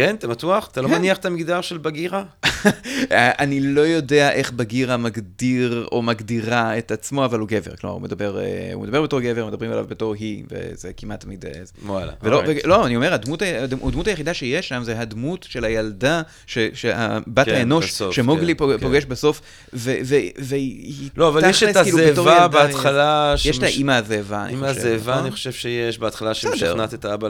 אתה 0.00 0.28
בטוח? 0.28 0.68
אתה 0.72 0.82
לא 0.82 0.88
כן. 0.88 0.94
מניח 0.94 1.18
את 1.18 1.24
המגדר 1.24 1.60
של 1.60 1.78
בגירה? 1.78 2.24
אני 3.12 3.60
לא 3.60 3.80
יודע 3.80 4.32
איך 4.32 4.52
בגירה 4.52 4.96
מגדיר 4.96 5.88
או 5.92 6.02
מגדירה 6.02 6.78
את 6.78 6.90
עצמו, 6.90 7.24
אבל 7.24 7.38
הוא 7.38 7.48
גבר. 7.48 7.76
כלומר, 7.76 7.94
הוא 7.94 8.02
מדבר, 8.02 8.40
אה, 8.40 8.70
הוא 8.74 8.82
מדבר 8.82 9.02
בתור 9.02 9.20
גבר, 9.20 9.46
מדברים 9.46 9.72
עליו 9.72 9.86
בתור 9.88 10.14
היא, 10.14 10.44
וזה 10.50 10.92
כמעט 10.96 11.20
תמיד... 11.20 11.44
וואלה. 11.84 12.12
ולא, 12.22 12.40
אוקיי. 12.40 12.60
ו- 12.64 12.68
לא, 12.68 12.86
אני 12.86 12.96
אומר, 12.96 13.14
הדמות, 13.14 13.42
הדמות 13.42 14.06
היחידה 14.06 14.34
שיש 14.34 14.68
שם 14.68 14.82
זה 14.84 15.00
הדמות 15.00 15.46
של 15.48 15.64
הילדה, 15.64 16.22
ש- 16.46 16.58
שהבת 16.74 17.46
כן, 17.46 17.54
האנוש, 17.54 17.88
בסוף, 17.90 18.14
שמוגלי 18.14 18.54
כן, 18.56 18.64
כן. 18.68 18.78
פוגש 18.78 19.04
בסוף, 19.04 19.40
ו- 19.74 19.96
ו- 20.04 20.16
והיא 20.38 21.10
לא, 21.16 21.28
אבל 21.28 21.50
יש 21.50 21.62
את 21.62 21.76
כאילו, 21.76 21.98
בתור 21.98 22.30
הזאבה 22.30 22.48
בהתחלה. 22.48 23.34
יש 23.44 23.58
את 23.58 23.62
האימא 23.62 23.92
הזאבה, 23.92 24.44
אני 24.44 24.56
חושב, 24.56 24.66
הזאבה, 24.70 25.12
נכון? 25.12 25.22
אני 25.24 25.30
חושב 25.30 25.52
שיש 25.52 25.98
בהתחלה. 25.98 26.34
שמשכנעת 26.34 26.94
את 26.94 27.04
האבא 27.04 27.28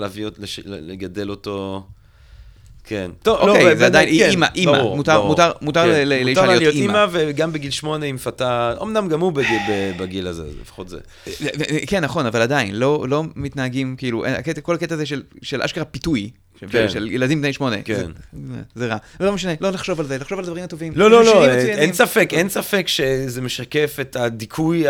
לגדל 0.64 1.30
אותו. 1.30 1.86
כן. 2.92 3.10
טוב, 3.22 3.38
אוקיי, 3.38 3.64
לא, 3.64 3.74
זה 3.74 3.86
עדיין, 3.86 4.08
כן, 4.08 4.14
היא 4.14 4.24
אימא, 4.24 4.46
אימא, 4.54 4.72
ברור, 4.72 4.96
מותר- 4.96 5.14
ברור. 5.16 5.28
מותר- 5.28 5.52
מותר 5.62 5.82
כן, 5.82 5.88
ל- 5.88 6.04
ל- 6.04 6.08
לאישה 6.24 6.40
מותר 6.40 6.52
לה 6.52 6.58
להיות 6.58 6.74
אימא. 6.74 7.06
וגם 7.12 7.52
בגיל 7.52 7.70
שמונה 7.70 8.06
היא 8.06 8.14
מפתה, 8.14 8.74
אמנם 8.82 9.08
גם 9.08 9.20
הוא 9.20 9.32
בגיל- 9.32 9.58
בגיל 9.98 10.26
הזה, 10.26 10.44
לפחות 10.62 10.88
זה. 10.88 10.98
כן, 11.86 12.00
נכון, 12.04 12.26
אבל 12.26 12.42
עדיין, 12.42 12.74
לא, 12.74 13.04
לא 13.08 13.24
מתנהגים, 13.36 13.94
כאילו, 13.98 14.26
הקטע, 14.26 14.60
כל 14.60 14.74
הקטע 14.74 14.94
הזה 14.94 15.06
של, 15.06 15.22
של 15.42 15.62
אשכרה 15.62 15.84
פיתוי, 15.84 16.30
כן. 16.70 16.88
של 16.88 17.08
ילדים 17.10 17.40
בני 17.42 17.52
שמונה, 17.52 17.82
כן. 17.82 18.06
זה, 18.32 18.56
זה 18.74 18.86
רע. 18.86 18.96
לא 19.20 19.32
משנה, 19.32 19.52
לא 19.60 19.70
לחשוב 19.70 20.00
על 20.00 20.06
זה, 20.06 20.18
לחשוב 20.18 20.38
על 20.38 20.44
דברים 20.44 20.64
הטובים. 20.64 20.92
לא, 20.96 21.10
לא, 21.10 21.24
לא, 21.24 21.44
אה, 21.44 21.56
מצוינים. 21.56 21.78
אין 21.78 21.92
ספק, 21.92 22.28
אין 22.32 22.48
ספק 22.48 22.88
שזה 22.88 23.40
משקף 23.40 23.96
את 24.00 24.16
הדיכוי 24.16 24.84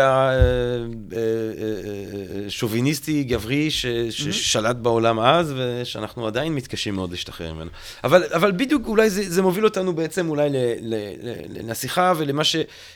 השוביניסטי 2.47 3.23
גברי 3.23 3.71
ש- 3.71 3.85
ששלט 4.09 4.75
בעולם 4.75 5.19
אז, 5.19 5.53
ושאנחנו 5.57 6.27
עדיין 6.27 6.55
מתקשים 6.55 6.95
מאוד 6.95 7.11
להשתחרר 7.11 7.53
ממנו. 7.53 7.69
אבל, 8.03 8.23
אבל 8.33 8.51
בדיוק 8.51 8.87
אולי 8.87 9.09
זה, 9.09 9.29
זה 9.29 9.41
מוביל 9.41 9.65
אותנו 9.65 9.93
בעצם 9.93 10.29
אולי 10.29 10.49
ל, 10.49 10.55
ל, 10.81 10.95
ל, 11.23 11.69
לשיחה 11.71 12.13
ולמה 12.17 12.43
ש... 12.43 12.55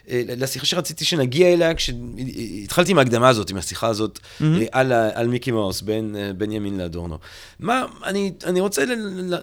אה, 0.09 0.21
לשיחה 0.37 0.65
שרציתי 0.65 1.05
שנגיע 1.05 1.53
אליה, 1.53 1.73
כשהתחלתי 1.73 2.91
עם 2.91 2.99
ההקדמה 2.99 3.29
הזאת, 3.29 3.49
עם 3.49 3.57
השיחה 3.57 3.87
הזאת 3.87 4.19
אה, 4.41 4.47
על, 4.71 4.91
על 4.91 5.27
מיקי 5.27 5.51
מאוס, 5.51 5.81
בין 5.81 6.15
אה, 6.19 6.33
בנימין 6.33 6.77
לאדורנו. 6.77 7.17
מה, 7.59 7.85
אני, 8.05 8.31
אני 8.45 8.59
רוצה 8.67 8.83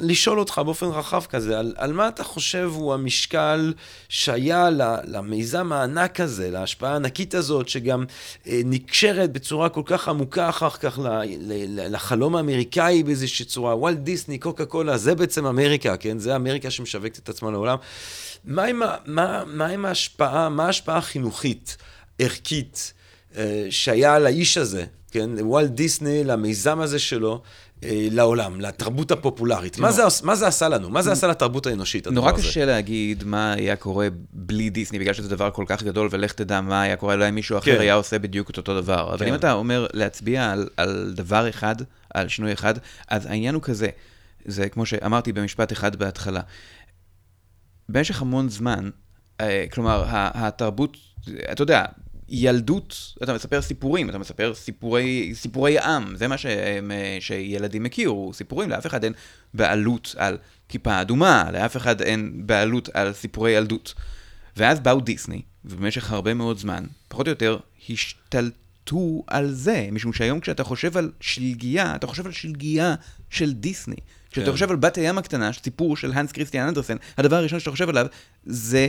לשאול 0.00 0.38
אותך 0.38 0.60
באופן 0.64 0.86
רחב 0.86 1.24
כזה, 1.24 1.58
על, 1.58 1.74
על 1.76 1.92
מה 1.92 2.08
אתה 2.08 2.24
חושב 2.24 2.70
הוא 2.74 2.94
המשקל 2.94 3.74
שהיה 4.08 4.68
למיזם 5.04 5.72
הענק 5.72 6.20
הזה, 6.20 6.50
להשפעה 6.50 6.92
הענקית 6.92 7.34
הזאת, 7.34 7.68
שגם 7.68 8.04
אה, 8.46 8.60
נקשרת 8.64 9.32
בצורה 9.32 9.68
כל 9.68 9.82
כך 9.84 10.08
עמוקה 10.08 10.48
אחר 10.48 10.70
כך 10.70 10.98
לחלום 11.76 12.36
האמריקאי 12.36 13.02
באיזושהי 13.02 13.44
צורה, 13.44 13.76
וולט 13.76 13.98
דיסני, 13.98 14.38
קוקה 14.38 14.64
קולה, 14.64 14.98
זה 14.98 15.14
בעצם 15.14 15.46
אמריקה, 15.46 15.96
כן? 15.96 16.18
זה 16.18 16.36
אמריקה 16.36 16.70
שמשווקת 16.70 17.18
את 17.18 17.28
עצמה 17.28 17.50
לעולם. 17.50 17.76
מה 18.44 18.64
עם, 19.66 19.84
ההשפעה, 19.84 20.48
מה 20.48 20.66
ההשפעה 20.66 20.96
החינוכית, 20.96 21.76
ערכית, 22.18 22.92
אה, 23.36 23.66
שהיה 23.70 24.14
על 24.14 24.26
האיש 24.26 24.58
הזה, 24.58 24.84
כן? 25.10 25.30
וולט 25.40 25.70
דיסני, 25.70 26.24
למיזם 26.24 26.80
הזה 26.80 26.98
שלו, 26.98 27.42
לעולם, 27.82 28.60
לתרבות 28.60 29.10
הפופולרית. 29.10 29.78
מה 29.78 29.92
זה, 29.92 30.02
מה 30.22 30.34
זה 30.34 30.46
עשה 30.46 30.68
לנו? 30.68 30.90
מה 30.90 31.02
זה 31.02 31.12
עשה 31.12 31.26
לתרבות 31.26 31.66
האנושית, 31.66 32.06
נורא? 32.06 32.32
קשה 32.32 32.64
להגיד 32.64 33.24
מה 33.24 33.52
היה 33.52 33.76
קורה 33.76 34.08
בלי 34.32 34.70
דיסני, 34.70 34.98
בגלל 34.98 35.14
שזה 35.14 35.28
דבר 35.28 35.50
כל 35.50 35.64
כך 35.66 35.82
גדול, 35.82 36.08
ולך 36.10 36.32
תדע 36.32 36.60
מה 36.60 36.82
היה 36.82 36.96
קורה, 36.96 37.14
אולי 37.14 37.30
מישהו 37.30 37.58
אחר 37.58 37.74
כן. 37.74 37.80
היה 37.80 37.94
עושה 37.94 38.18
בדיוק 38.18 38.50
את 38.50 38.56
אותו 38.56 38.80
דבר. 38.80 39.08
אבל 39.14 39.18
כן. 39.18 39.28
אם 39.28 39.34
אתה 39.34 39.52
אומר 39.52 39.86
להצביע 39.92 40.50
על, 40.50 40.68
על 40.76 41.12
דבר 41.16 41.48
אחד, 41.48 41.76
על 42.14 42.28
שינוי 42.28 42.52
אחד, 42.52 42.74
אז 43.08 43.26
העניין 43.26 43.54
הוא 43.54 43.62
כזה, 43.62 43.88
זה 44.44 44.68
כמו 44.68 44.86
שאמרתי 44.86 45.32
במשפט 45.32 45.72
אחד 45.72 45.96
בהתחלה. 45.96 46.40
במשך 47.88 48.22
המון 48.22 48.48
זמן, 48.48 48.90
אה, 49.40 49.64
כלומר, 49.72 50.04
התרבות, 50.08 50.96
אתה 51.52 51.62
יודע, 51.62 51.84
ילדות, 52.34 53.14
אתה 53.22 53.34
מספר 53.34 53.62
סיפורים, 53.62 54.10
אתה 54.10 54.18
מספר 54.18 54.54
סיפורי, 54.54 55.32
סיפורי 55.34 55.78
עם, 55.78 56.16
זה 56.16 56.28
מה 56.28 56.38
שהם, 56.38 56.90
אה, 56.90 57.16
שילדים 57.20 57.86
הכירו, 57.86 58.32
סיפורים, 58.34 58.70
לאף 58.70 58.86
אחד 58.86 59.04
אין 59.04 59.12
בעלות 59.54 60.14
על 60.18 60.38
כיפה 60.68 61.00
אדומה, 61.00 61.50
לאף 61.52 61.76
אחד 61.76 62.00
אין 62.00 62.32
בעלות 62.46 62.88
על 62.94 63.12
סיפורי 63.12 63.50
ילדות. 63.50 63.94
ואז 64.56 64.80
באו 64.80 65.00
דיסני, 65.00 65.42
ובמשך 65.64 66.12
הרבה 66.12 66.34
מאוד 66.34 66.58
זמן, 66.58 66.84
פחות 67.08 67.26
או 67.26 67.30
יותר, 67.30 67.58
השתלטו 67.90 69.24
על 69.26 69.50
זה, 69.52 69.88
משום 69.92 70.12
שהיום 70.12 70.40
כשאתה 70.40 70.64
חושב 70.64 70.96
על 70.96 71.12
שלגיה, 71.20 71.94
אתה 71.94 72.06
חושב 72.06 72.26
על 72.26 72.32
שלגיה 72.32 72.94
של 73.30 73.52
דיסני. 73.52 73.96
כשאתה 74.30 74.46
כן. 74.46 74.52
חושב 74.52 74.70
על 74.70 74.76
בת 74.76 74.96
הים 74.96 75.18
הקטנה, 75.18 75.52
סיפור 75.52 75.96
של 75.96 76.12
הנס 76.12 76.32
כריסטיאן 76.32 76.68
אנדרסן, 76.68 76.96
הדבר 77.18 77.36
הראשון 77.36 77.60
שאתה 77.60 77.70
חושב 77.70 77.88
עליו 77.88 78.06
זה 78.44 78.88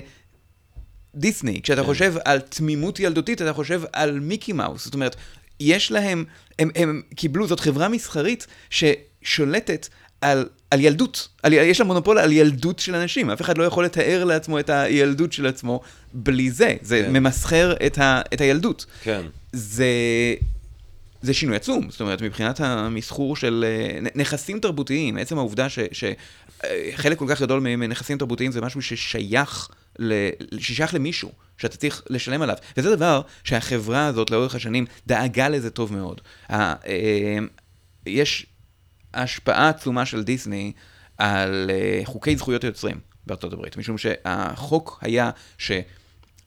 דיסני. 1.16 1.62
כשאתה 1.62 1.82
כן. 1.82 1.88
חושב 1.88 2.16
על 2.26 2.40
תמימות 2.40 3.00
ילדותית, 3.00 3.42
אתה 3.42 3.54
חושב 3.54 3.82
על 3.94 4.20
מיקי 4.20 4.54
מאוס. 4.54 4.86
זאת 4.86 4.94
אומרת, 4.94 5.16
יש 5.60 5.92
להם, 5.92 6.26
הם, 6.60 6.70
הם 6.76 7.02
קיבלו, 7.16 7.48
זאת 7.48 7.60
חברה 7.60 7.90
מסחרית 7.90 8.48
ששולטת 8.70 9.88
על, 10.22 10.46
על 10.72 10.82
ילדות. 10.82 11.28
על, 11.44 11.54
יש 11.54 11.80
לה 11.80 11.86
מונופול 11.86 12.18
על 12.18 12.32
ילדות 12.32 12.80
של 12.80 12.96
אנשים. 12.96 13.30
אף 13.30 13.42
אחד 13.42 13.58
לא 13.58 13.64
יכול 13.64 13.86
לתאר 13.86 14.24
לעצמו 14.24 14.60
את 14.60 14.70
הילדות 14.70 15.34
של 15.34 15.48
עצמו 15.48 15.82
בלי 16.14 16.52
זה. 16.52 16.76
זה 16.82 17.04
כן. 17.06 17.14
ממסחר 17.14 17.74
את, 17.86 17.98
ה, 17.98 18.22
את 18.34 18.42
הילדות. 18.42 18.86
כן. 19.04 19.22
זה, 19.54 19.86
זה 21.22 21.34
שינוי 21.34 21.56
עצום, 21.56 21.88
זאת 21.90 22.02
אומרת, 22.02 22.22
מבחינת 22.22 22.60
המסחור 22.60 23.36
של 23.36 23.66
אה, 23.68 24.00
נכסים 24.16 24.60
תרבותיים, 24.60 25.18
עצם 25.18 25.38
העובדה 25.38 25.68
שחלק 25.70 27.18
כל 27.18 27.26
כך 27.30 27.42
גדול 27.42 27.60
מנכסים 27.60 28.18
תרבותיים 28.18 28.52
זה 28.52 28.62
משהו 28.62 28.82
ששייך, 28.82 29.70
ששייך 30.60 30.94
למישהו, 30.94 31.32
שאתה 31.58 31.78
צריך 31.78 32.04
לשלם 32.10 32.42
עליו. 32.42 32.56
וזה 32.78 32.96
דבר 32.96 33.22
שהחברה 33.44 34.06
הזאת 34.06 34.32
לאורך 34.32 34.56
השנים 34.56 34.86
דאגה 35.08 35.50
לזה 35.50 35.70
טוב 35.70 35.94
מאוד. 35.94 36.22
אה, 36.52 36.76
יש 38.06 38.46
השפעה 39.14 39.70
עצומה 39.70 40.06
של 40.06 40.24
דיסני 40.24 40.72
על 41.18 41.72
אה, 41.74 42.02
חוקי 42.06 42.36
זכויות 42.36 42.64
היוצרים 42.64 43.00
בארצות 43.28 43.54
הברית, 43.54 43.78
משום 43.78 43.98
שהחוק 43.98 45.00
היה 45.02 45.30
ש... 45.58 45.72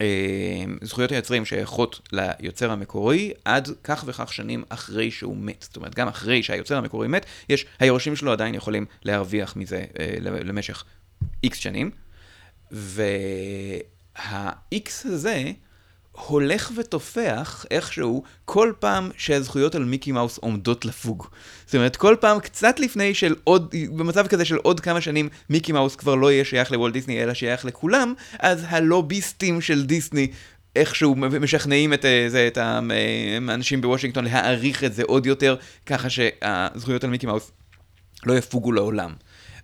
אה, 0.01 0.65
זכויות 0.83 1.13
היוצרים 1.13 1.45
שייכות 1.45 2.01
ליוצר 2.13 2.71
המקורי 2.71 3.33
עד 3.45 3.69
כך 3.85 4.05
וכך 4.07 4.33
שנים 4.33 4.65
אחרי 4.69 5.11
שהוא 5.11 5.37
מת. 5.37 5.63
זאת 5.63 5.77
אומרת, 5.77 5.95
גם 5.95 6.09
אחרי 6.09 6.43
שהיוצר 6.43 6.77
המקורי 6.77 7.09
מת, 7.09 7.27
יש, 7.49 7.67
היורשים 7.79 8.17
שלו 8.17 8.33
עדיין 8.33 8.55
יכולים 8.55 8.87
להרוויח 9.03 9.57
מזה 9.57 9.85
למשך 10.21 10.85
איקס 11.45 11.59
שנים. 11.59 11.91
וה-X 12.73 14.29
הזה 15.05 15.53
הולך 16.27 16.73
ותופח 16.77 17.67
איכשהו 17.71 18.23
כל 18.45 18.73
פעם 18.79 19.11
שהזכויות 19.17 19.75
על 19.75 19.85
מיקי 19.85 20.13
מאוס 20.13 20.39
עומדות 20.39 20.85
לפוג. 20.85 21.27
זאת 21.67 21.75
אומרת, 21.75 21.97
כל 21.97 22.17
פעם 22.21 22.41
קצת 22.41 22.81
לפני 22.81 23.15
של 23.15 23.35
עוד, 23.45 23.75
במצב 23.97 24.27
כזה 24.27 24.45
של 24.45 24.57
עוד 24.57 24.81
כמה 24.81 25.01
שנים 25.01 25.29
מיקי 25.51 25.73
מאוס 25.73 25.97
כבר 25.97 26.15
לא 26.15 26.33
יהיה 26.33 26.45
שייך 26.45 26.73
לוולט 26.73 26.93
דיסני 26.93 27.23
אלא 27.23 27.35
שייך 27.35 27.65
לכולם, 27.65 28.15
אז 28.39 28.65
הלוביסטים 28.69 29.61
של 29.61 29.87
דיסני 29.87 30.31
איכשהו 30.77 31.15
משכנעים 31.15 31.93
את, 31.93 32.05
אה, 32.05 32.27
זה, 32.29 32.47
את 32.47 32.59
האנשים 32.61 33.81
בוושינגטון 33.81 34.25
להעריך 34.25 34.85
את 34.85 34.95
זה 34.95 35.03
עוד 35.07 35.27
יותר, 35.27 35.57
ככה 35.87 36.11
שהזכויות 36.11 37.05
על 37.05 37.11
מיקי 37.11 37.27
מאוס 37.27 37.51
לא 38.27 38.33
יפוגו 38.33 38.73
לעולם. 38.73 39.15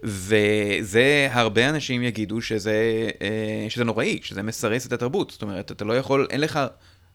וזה, 0.04 1.28
הרבה 1.30 1.68
אנשים 1.68 2.02
יגידו 2.02 2.40
שזה, 2.40 3.08
אה, 3.22 3.66
שזה 3.68 3.84
נוראי, 3.84 4.18
שזה 4.22 4.42
מסרס 4.42 4.86
את 4.86 4.92
התרבות. 4.92 5.30
זאת 5.30 5.42
אומרת, 5.42 5.72
אתה 5.72 5.84
לא 5.84 5.98
יכול, 5.98 6.26
אין 6.30 6.40
לך 6.40 6.60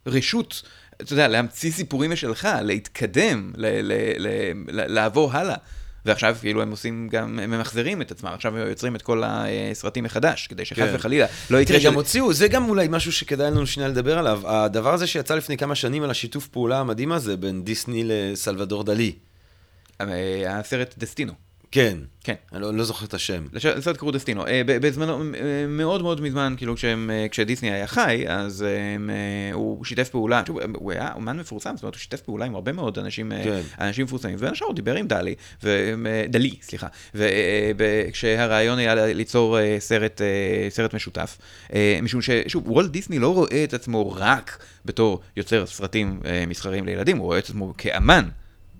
רשות, 0.07 0.61
אתה 1.01 1.13
יודע, 1.13 1.27
להמציא 1.27 1.71
סיפורים 1.71 2.11
משלך, 2.11 2.47
להתקדם, 2.61 3.51
ל- 3.55 3.65
ל- 3.81 4.27
ל- 4.27 4.53
ל- 4.67 4.93
לעבור 4.93 5.31
הלאה. 5.31 5.55
ועכשיו 6.05 6.37
כאילו 6.39 6.61
הם 6.61 6.71
עושים 6.71 7.07
גם, 7.11 7.39
הם 7.39 7.51
ממחזרים 7.51 8.01
את 8.01 8.11
עצמם, 8.11 8.29
עכשיו 8.33 8.57
הם 8.57 8.67
יוצרים 8.67 8.95
את 8.95 9.01
כל 9.01 9.23
הסרטים 9.25 10.03
מחדש, 10.03 10.47
כדי 10.47 10.65
שחס 10.65 10.77
כן. 10.77 10.95
וחלילה 10.95 11.25
לא 11.49 11.57
יקרה 11.57 11.79
תראה, 11.79 11.91
גם 11.91 11.95
הוציאו, 11.95 12.33
זה 12.33 12.47
גם 12.47 12.69
אולי 12.69 12.87
משהו 12.89 13.11
שכדאי 13.11 13.51
לנו 13.51 13.67
שנייה 13.67 13.89
לדבר 13.89 14.17
עליו. 14.17 14.41
הדבר 14.45 14.93
הזה 14.93 15.07
שיצא 15.07 15.35
לפני 15.35 15.57
כמה 15.57 15.75
שנים 15.75 16.03
על 16.03 16.11
השיתוף 16.11 16.47
פעולה 16.47 16.79
המדהים 16.79 17.11
הזה 17.11 17.37
בין 17.37 17.63
דיסני 17.63 18.03
לסלבדור 18.05 18.83
דלי. 18.83 19.13
אה, 20.01 20.59
הסרט 20.59 20.95
דסטינו. 20.97 21.48
כן. 21.71 21.97
כן. 22.23 22.33
אני 22.53 22.61
לא, 22.61 22.73
לא 22.73 22.83
זוכר 22.83 23.05
את 23.05 23.13
השם. 23.13 23.45
לש- 23.53 23.65
לסרט 23.65 23.97
קראו 23.97 24.11
דסטינו. 24.11 24.47
אה, 24.47 24.61
בזמנו, 24.65 25.21
אה, 25.21 25.21
מאוד 25.67 26.01
מאוד 26.01 26.21
מזמן, 26.21 26.53
כאילו 26.57 26.75
כשהם, 26.75 27.09
אה, 27.13 27.25
כשדיסני 27.31 27.71
היה 27.71 27.87
חי, 27.87 28.23
אז 28.27 28.63
אה, 28.63 28.93
הם, 28.95 29.09
אה, 29.09 29.53
הוא 29.53 29.85
שיתף 29.85 30.09
פעולה, 30.09 30.43
הוא 30.75 30.91
היה 30.91 31.09
אומן 31.15 31.37
מפורסם, 31.39 31.71
זאת 31.75 31.83
אומרת, 31.83 31.95
הוא 31.95 31.99
שיתף 31.99 32.21
פעולה 32.21 32.45
עם 32.45 32.55
הרבה 32.55 32.71
מאוד 32.71 32.99
אנשים, 32.99 33.31
כן. 33.43 33.61
אנשים 33.79 34.05
מפורסמים, 34.05 34.37
בין 34.37 34.49
השאר 34.49 34.67
הוא 34.67 34.75
דיבר 34.75 34.95
עם 34.95 35.07
דלי, 35.07 35.35
ו- 35.63 35.93
דלי, 36.29 36.55
סליחה, 36.61 36.87
וכשהרעיון 37.77 38.79
היה 38.79 38.95
ליצור 39.05 39.57
סרט, 39.79 40.21
סרט 40.69 40.93
משותף, 40.93 41.37
משום 42.01 42.21
ששוב, 42.21 42.69
וולט 42.71 42.89
דיסני 42.91 43.19
לא 43.19 43.33
רואה 43.33 43.63
את 43.63 43.73
עצמו 43.73 44.11
רק 44.11 44.57
בתור 44.85 45.19
יוצר 45.37 45.65
סרטים 45.65 46.19
מסחריים 46.47 46.85
לילדים, 46.85 47.17
הוא 47.17 47.25
רואה 47.25 47.39
את 47.39 47.43
עצמו 47.43 47.73
כאמן. 47.77 48.29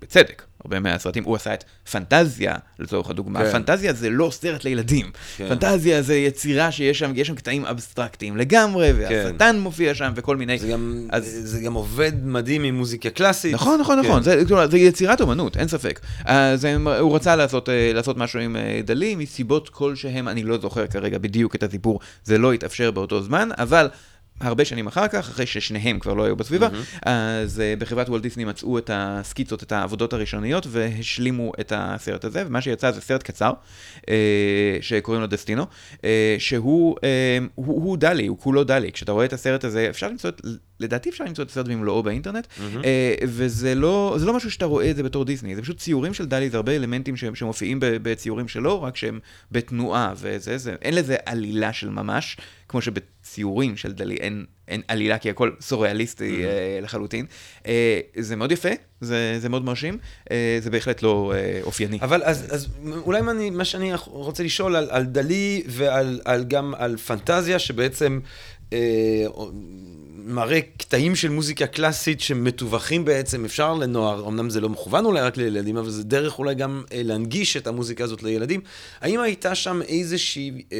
בצדק, 0.00 0.42
הרבה 0.64 0.80
מהסרטים, 0.80 1.24
הוא 1.24 1.36
עשה 1.36 1.54
את 1.54 1.64
פנטזיה, 1.92 2.54
לצורך 2.78 3.10
הדוגמה. 3.10 3.38
כן. 3.44 3.52
פנטזיה 3.52 3.92
זה 3.92 4.10
לא 4.10 4.30
סרט 4.32 4.64
לילדים. 4.64 5.10
כן. 5.36 5.48
פנטזיה 5.48 6.02
זה 6.02 6.14
יצירה 6.16 6.72
שיש 6.72 6.98
שם, 6.98 7.12
יש 7.14 7.28
שם 7.28 7.34
קטעים 7.34 7.64
אבסטרקטיים 7.64 8.36
לגמרי, 8.36 8.92
והשטן 8.92 9.58
מופיע 9.58 9.94
שם 9.94 10.12
וכל 10.16 10.36
מיני... 10.36 10.58
זה 10.58 10.68
גם, 10.68 11.06
אז- 11.10 11.40
זה 11.44 11.60
גם 11.60 11.74
עובד 11.74 12.12
מדהים 12.24 12.64
עם 12.64 12.74
מוזיקה 12.74 13.10
קלאסית. 13.10 13.54
נכון, 13.54 13.80
נכון, 13.80 13.98
נכון, 13.98 14.16
כן. 14.16 14.22
זה, 14.22 14.42
כלומר, 14.48 14.70
זה 14.70 14.78
יצירת 14.78 15.20
אומנות, 15.20 15.56
אין 15.56 15.68
ספק. 15.68 16.00
אז 16.24 16.64
הם- 16.64 16.88
הוא 16.88 17.16
רצה 17.16 17.36
לעשות, 17.36 17.68
אה, 17.68 17.90
לעשות 17.94 18.16
משהו 18.16 18.40
עם 18.40 18.56
אה, 18.56 18.80
דלי, 18.84 19.14
מסיבות 19.14 19.68
כלשהם, 19.68 20.28
אני 20.28 20.42
לא 20.42 20.58
זוכר 20.58 20.86
כרגע 20.86 21.18
בדיוק 21.18 21.54
את 21.54 21.62
הסיפור, 21.62 22.00
זה 22.24 22.38
לא 22.38 22.52
התאפשר 22.52 22.90
באותו 22.90 23.22
זמן, 23.22 23.48
אבל... 23.58 23.88
הרבה 24.40 24.64
שנים 24.64 24.86
אחר 24.86 25.08
כך, 25.08 25.18
אחרי 25.30 25.46
ששניהם 25.46 25.98
כבר 25.98 26.14
לא 26.14 26.24
היו 26.24 26.36
בסביבה, 26.36 26.68
אז 27.02 27.60
אה, 27.60 27.74
בחברת 27.78 28.08
וולט 28.08 28.22
דיסני 28.22 28.44
מצאו 28.44 28.78
את 28.78 28.90
הסקיצות, 28.92 29.62
את 29.62 29.72
העבודות 29.72 30.12
הראשוניות, 30.12 30.66
והשלימו 30.70 31.52
את 31.60 31.72
הסרט 31.76 32.24
הזה, 32.24 32.42
ומה 32.46 32.60
שיצא 32.60 32.90
זה 32.90 33.00
סרט 33.00 33.22
קצר, 33.22 33.52
אה, 34.08 34.14
שקוראים 34.80 35.20
לו 35.20 35.26
דסטינו, 35.26 35.66
אה, 36.04 36.36
שהוא 36.38 36.96
אה, 37.04 37.08
הוא, 37.54 37.66
הוא 37.84 37.96
דלי, 37.96 38.26
הוא 38.26 38.38
כולו 38.38 38.64
דלי. 38.64 38.92
כשאתה 38.92 39.12
רואה 39.12 39.24
את 39.24 39.32
הסרט 39.32 39.64
הזה, 39.64 39.86
אפשר 39.90 40.08
למצוא, 40.08 40.30
את- 40.30 40.40
לדעתי 40.80 41.10
אפשר 41.10 41.24
למצוא 41.24 41.44
את 41.44 41.50
הסרט 41.50 41.66
במלואו 41.68 42.02
באינטרנט, 42.02 42.46
אה, 42.84 43.14
וזה 43.24 43.74
לא, 43.74 44.16
לא 44.20 44.32
משהו 44.36 44.50
שאתה 44.50 44.64
רואה 44.64 44.90
את 44.90 44.96
זה 44.96 45.02
בתור 45.02 45.24
דיסני, 45.24 45.56
זה 45.56 45.62
פשוט 45.62 45.78
ציורים 45.78 46.14
של 46.14 46.26
דלי, 46.26 46.50
זה 46.50 46.56
הרבה 46.56 46.76
אלמנטים 46.76 47.16
ש- 47.16 47.24
שמופיעים 47.34 47.78
בציורים 47.80 48.48
שלו, 48.48 48.82
רק 48.82 48.96
שהם 48.96 49.18
בתנועה, 49.52 50.12
וזה, 50.16 50.58
זה, 50.58 50.74
אין 50.82 50.94
לזה 50.94 51.16
עלילה 51.26 51.72
של 51.72 51.88
ממש, 51.88 52.36
כמו 52.68 52.82
שבציורים 53.30 53.76
של 53.76 53.92
דלי 53.92 54.14
אין, 54.14 54.44
אין 54.68 54.82
עלילה, 54.88 55.18
כי 55.18 55.30
הכל 55.30 55.50
סוריאליסטי 55.60 56.44
אה, 56.44 56.78
לחלוטין. 56.82 57.26
אה, 57.66 58.00
זה 58.16 58.36
מאוד 58.36 58.52
יפה, 58.52 58.68
זה, 59.00 59.36
זה 59.40 59.48
מאוד 59.48 59.64
מרשים, 59.64 59.98
אה, 60.30 60.58
זה 60.60 60.70
בהחלט 60.70 61.02
לא 61.02 61.32
אה, 61.34 61.60
אופייני. 61.62 61.98
אבל 62.02 62.22
אז, 62.22 62.46
אז 62.54 62.68
אולי 63.06 63.20
מה, 63.20 63.30
אני, 63.30 63.50
מה 63.50 63.64
שאני 63.64 63.92
רוצה 64.06 64.42
לשאול 64.42 64.76
על, 64.76 64.88
על 64.90 65.04
דלי 65.04 65.62
ועל 65.66 66.20
על, 66.24 66.44
גם 66.44 66.74
על 66.78 66.96
פנטזיה, 66.96 67.58
שבעצם 67.58 68.20
אה, 68.72 68.78
מראה 70.30 70.60
קטעים 70.76 71.16
של 71.16 71.28
מוזיקה 71.28 71.66
קלאסית 71.66 72.20
שמתווכים 72.20 73.04
בעצם, 73.04 73.44
אפשר 73.44 73.74
לנוער, 73.74 74.28
אמנם 74.28 74.50
זה 74.50 74.60
לא 74.60 74.68
מכוון 74.68 75.04
אולי 75.04 75.20
רק 75.20 75.36
לילדים, 75.36 75.76
אבל 75.76 75.90
זה 75.90 76.04
דרך 76.04 76.38
אולי 76.38 76.54
גם 76.54 76.82
אה, 76.92 77.00
להנגיש 77.04 77.56
את 77.56 77.66
המוזיקה 77.66 78.04
הזאת 78.04 78.22
לילדים. 78.22 78.60
האם 79.00 79.20
הייתה 79.20 79.54
שם 79.54 79.82
איזושהי 79.82 80.64
אה, 80.72 80.78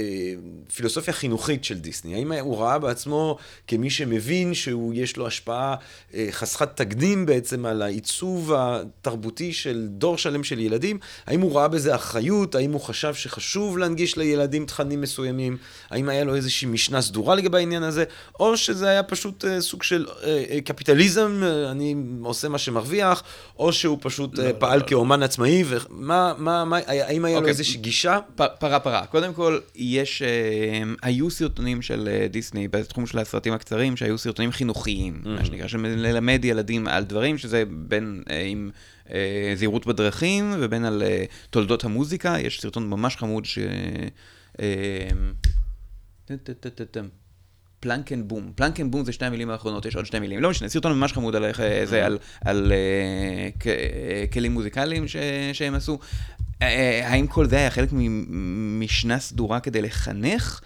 פילוסופיה 0.75 1.15
חינוכית 1.15 1.65
של 1.65 1.79
דיסני? 1.79 2.15
האם 2.15 2.33
הוא 2.33 2.59
ראה 2.59 2.79
בעצמו 2.79 3.37
כמי 3.67 3.91
שמבין 3.91 4.55
שיש 4.55 5.17
לו 5.17 5.27
השפעה 5.27 5.75
אה, 6.15 6.27
חסכת 6.31 6.77
תקדים 6.77 7.27
בעצם 7.27 7.67
על 7.67 7.83
העיצוב 7.83 8.53
התרבותי 8.57 9.53
של 9.53 9.87
דור 9.91 10.19
שלם 10.19 10.45
של 10.45 10.59
ילדים? 10.59 10.99
האם 11.27 11.41
הוא 11.41 11.57
ראה 11.57 11.69
בזה 11.69 11.95
אחריות? 11.95 12.55
האם 12.55 12.73
הוא 12.73 12.81
חשב 12.81 13.15
שחשוב 13.15 13.79
להנגיש 13.79 14.17
לילדים 14.17 14.67
תכנים 14.67 15.01
מסוימים? 15.01 15.57
האם 15.91 16.09
היה 16.09 16.25
לו 16.25 16.35
איזושהי 16.35 16.69
משנה 16.69 17.03
סדורה 17.03 17.35
לגבי 17.35 17.59
העניין 17.59 17.83
הזה? 17.83 18.05
או 18.41 18.57
שזה 18.57 18.89
היה 18.89 19.03
פשוט 19.03 19.40
אה, 19.45 19.61
סוג 19.61 19.83
של 19.83 20.07
אה, 20.25 20.45
אה, 20.51 20.61
קפיטליזם, 20.61 21.41
אה, 21.43 21.71
אני 21.71 21.95
עושה 22.23 22.49
מה 22.49 22.59
שמרוויח, 22.59 23.23
או 23.59 23.73
שהוא 23.73 23.99
פשוט 24.01 24.39
אה, 24.39 24.53
פעל 24.53 24.83
כאומן 24.87 25.23
עצמאי, 25.23 25.65
ומה, 25.67 26.33
מה, 26.39 26.65
מה, 26.65 26.79
האם 26.87 27.25
היה 27.25 27.35
לו 27.35 27.39
אוקיי. 27.39 27.51
איזושהי 27.51 27.81
גישה? 27.81 28.19
פ- 28.35 28.43
פרה 28.59 28.81
פרה. 28.81 29.07
קודם 29.07 29.35
כל, 29.35 29.59
יש, 29.75 30.23
אה, 30.23 30.83
היו 31.03 31.31
סרטונים 31.31 31.83
של 31.83 32.09
אה, 32.13 32.29
דיסני 32.29 32.69
בתחום 32.69 33.07
של 33.07 33.19
הסרטים 33.19 33.53
הקצרים, 33.53 33.97
שהיו 33.97 34.19
סרטונים 34.19 34.53
חינוכיים, 34.53 35.21
מה 35.25 35.45
שנקרא, 35.45 35.69
של 35.69 35.79
ללמד 35.87 36.45
ילדים 36.45 36.89
על 36.89 37.05
דברים, 37.05 37.39
שזה 37.39 37.63
בין 37.71 38.23
אה, 38.31 38.43
עם 38.43 38.71
אה, 39.11 39.53
זהירות 39.57 39.87
בדרכים 39.87 40.55
ובין 40.59 40.85
על 40.85 41.03
אה, 41.03 41.25
תולדות 41.51 41.85
המוזיקה. 41.85 42.37
יש 42.39 42.61
סרטון 42.61 42.91
ממש 42.91 43.17
חמוד 43.17 43.45
ש... 43.45 43.59
אה, 47.87 47.97
טה-טה-טה-טה-טם. 47.97 48.01
Plunk 48.01 48.13
and 48.13 48.29
Boom. 48.29 48.53
Plunk 48.55 48.81
and 48.81 48.93
Boom 48.93 49.05
זה 49.05 49.13
שתי 49.13 49.25
המילים 49.25 49.51
האחרונות, 49.51 49.87
יש 49.87 49.97
עוד 49.97 50.07
שתי 50.07 50.19
מילים. 50.19 50.41
לא 50.41 50.51
משנה, 50.51 50.69
סרטון 50.69 50.93
ממש 50.93 51.13
חמוד 51.13 51.37
על 51.37 51.45
איך, 51.45 51.61
זה, 51.85 52.07
על, 52.07 52.19
על 52.45 52.73
אה, 52.73 54.27
כלים 54.33 54.53
מוזיקליים 54.53 55.09
ש, 55.09 55.17
שהם 55.53 55.75
עשו. 55.75 55.99
אה, 56.63 57.01
האם 57.05 57.27
כל 57.27 57.47
זה 57.47 57.57
היה 57.57 57.71
חלק 57.71 57.89
ממשנה 57.93 59.19
סדורה 59.19 59.61
כדי 59.61 59.83
לחנך? 59.83 60.61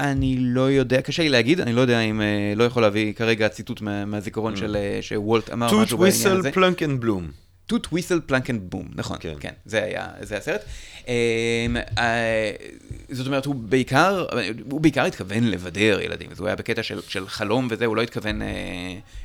אני 0.00 0.36
לא 0.38 0.70
יודע, 0.70 1.00
קשה 1.00 1.22
לי 1.22 1.28
להגיד, 1.28 1.60
אני 1.60 1.72
לא 1.72 1.80
יודע 1.80 2.00
אם, 2.00 2.20
אה, 2.20 2.52
לא 2.56 2.64
יכול 2.64 2.82
להביא 2.82 3.12
כרגע 3.12 3.48
ציטוט 3.48 3.80
מה, 3.80 4.04
מהזיכרון 4.04 4.56
של, 4.56 4.76
שוולט 5.00 5.50
אמר 5.50 5.70
טוט 5.70 5.82
משהו 5.82 5.98
בעניין 5.98 6.20
הזה. 6.20 6.30
Whistle 6.30 6.50
Plunk 6.52 6.82
Toot 7.66 7.86
Whistle 7.92 8.20
Plunk 8.26 8.50
and 8.50 8.60
Boom, 8.70 8.88
נכון, 8.94 9.16
כן. 9.20 9.34
כן, 9.40 9.52
זה 9.64 9.84
היה, 9.84 10.08
זה 10.20 10.36
הסרט. 10.36 10.64
אמ, 11.08 11.12
אה, 11.98 12.52
זאת 13.10 13.26
אומרת, 13.26 13.46
הוא 13.46 13.54
בעיקר, 13.54 14.26
הוא 14.70 14.80
בעיקר 14.80 15.04
התכוון 15.04 15.44
לבדר 15.44 16.00
ילדים, 16.00 16.30
אז 16.30 16.40
הוא 16.40 16.46
היה 16.46 16.56
בקטע 16.56 16.82
של, 16.82 17.00
של 17.08 17.28
חלום 17.28 17.68
וזה, 17.70 17.86
הוא 17.86 17.96
לא 17.96 18.02
התכוון, 18.02 18.42
אה, 18.42 18.48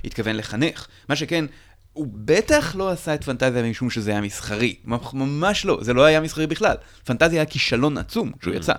התכוון 0.06 0.36
לחנך. 0.36 0.88
מה 1.10 1.16
שכן, 1.16 1.46
הוא 1.94 2.08
בטח 2.16 2.76
לא 2.76 2.92
עשה 2.92 3.14
את 3.14 3.24
פנטזיה 3.24 3.64
משום 3.64 3.90
שזה 3.90 4.12
היה 4.12 4.22
מסחרי, 4.22 4.76
ממש 5.14 5.66
לא, 5.66 5.80
זה 5.82 5.94
לא 5.94 6.06
היה 6.06 6.22
מסחרי 6.22 6.48
בכלל. 6.48 6.76
פנטזיה 7.06 7.42
היה 7.42 7.46
כישלון 7.46 7.98
עצום 7.98 8.32
כשהוא 8.40 8.56
יצא. 8.56 8.74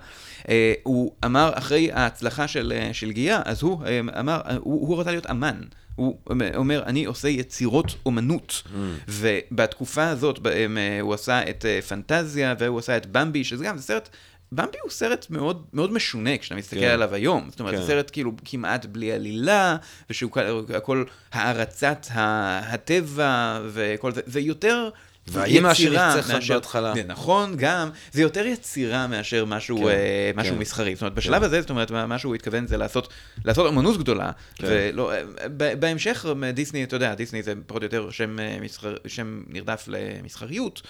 אה, 0.48 0.72
הוא 0.82 1.12
אמר, 1.24 1.50
אחרי 1.54 1.92
ההצלחה 1.92 2.48
של, 2.48 2.72
של 2.92 3.12
גיאה, 3.12 3.40
אז 3.44 3.62
הוא 3.62 3.86
אה, 3.86 4.00
אמר, 4.20 4.40
הוא, 4.58 4.88
הוא 4.88 5.00
רצה 5.00 5.10
להיות 5.10 5.26
אמן. 5.30 5.60
הוא 5.96 6.18
אומר, 6.56 6.82
אני 6.86 7.04
עושה 7.04 7.28
יצירות 7.28 7.94
אומנות. 8.06 8.62
ובתקופה 9.08 10.08
הזאת 10.08 10.38
בהם, 10.38 10.78
אה, 10.78 11.00
הוא 11.00 11.14
עשה 11.14 11.50
את 11.50 11.66
אה, 11.66 11.82
פנטזיה, 11.82 12.54
והוא 12.58 12.78
עשה 12.78 12.96
את 12.96 13.06
במבי, 13.06 13.44
שזה 13.44 13.64
גם, 13.64 13.78
סרט... 13.78 14.08
במבי 14.52 14.78
הוא 14.82 14.90
סרט 14.90 15.26
מאוד, 15.30 15.64
מאוד 15.72 15.92
משונה 15.92 16.38
כשאתה 16.38 16.54
מסתכל 16.54 16.80
כן. 16.80 16.88
עליו 16.90 17.14
היום. 17.14 17.46
זאת 17.50 17.60
אומרת, 17.60 17.74
כן. 17.74 17.80
זה 17.80 17.86
סרט 17.86 18.10
כאילו 18.12 18.32
כמעט 18.44 18.86
בלי 18.86 19.12
עלילה, 19.12 19.76
ושהוא 20.10 20.30
כל- 20.30 20.64
הכל 20.76 21.04
הערצת 21.32 22.06
הטבע 22.12 23.60
וכל 23.72 24.12
זה. 24.12 24.20
זה 24.26 24.40
יותר... 24.40 24.88
שנרצחת 25.30 26.30
מאשר- 26.34 26.54
בהתחלה. 26.54 26.92
זה 26.94 27.02
נכון, 27.06 27.54
גם. 27.56 27.90
זה 28.12 28.22
יותר 28.22 28.46
יצירה 28.46 29.06
מאשר 29.06 29.44
משהו, 29.44 29.78
כן, 29.78 29.84
אה, 29.84 30.30
משהו 30.34 30.54
כן. 30.54 30.58
מסחרי. 30.60 30.94
זאת 30.94 31.02
אומרת, 31.02 31.14
בשלב 31.14 31.42
הזה, 31.42 31.60
זאת 31.60 31.70
אומרת, 31.70 31.90
מה 31.90 32.18
שהוא 32.18 32.34
התכוון 32.34 32.66
זה 32.66 32.76
לעשות, 32.76 33.12
לעשות 33.44 33.72
אמנות 33.72 33.98
גדולה. 33.98 34.30
כן. 34.54 34.66
ולא, 34.70 35.12
אה, 35.12 35.18
ב- 35.56 35.80
בהמשך, 35.80 36.26
אה, 36.44 36.52
דיסני, 36.52 36.84
אתה 36.84 36.96
יודע, 36.96 37.14
דיסני 37.14 37.42
זה 37.42 37.54
פחות 37.66 37.82
או 37.82 37.86
יותר 37.86 38.10
שם, 38.10 38.38
אה, 38.40 38.56
מסחר, 38.60 38.94
שם 39.06 39.42
נרדף 39.48 39.84
למסחריות, 39.88 40.82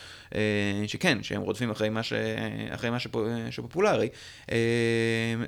שכן, 0.86 1.18
שהם 1.22 1.40
רודפים 1.42 1.70
אחרי 1.70 1.88
מה, 1.88 2.02
ש, 2.02 2.12
אחרי 2.70 2.90
מה 2.90 2.98
שפו, 2.98 3.24
שפופולרי. 3.50 4.08
אה, 4.52 4.56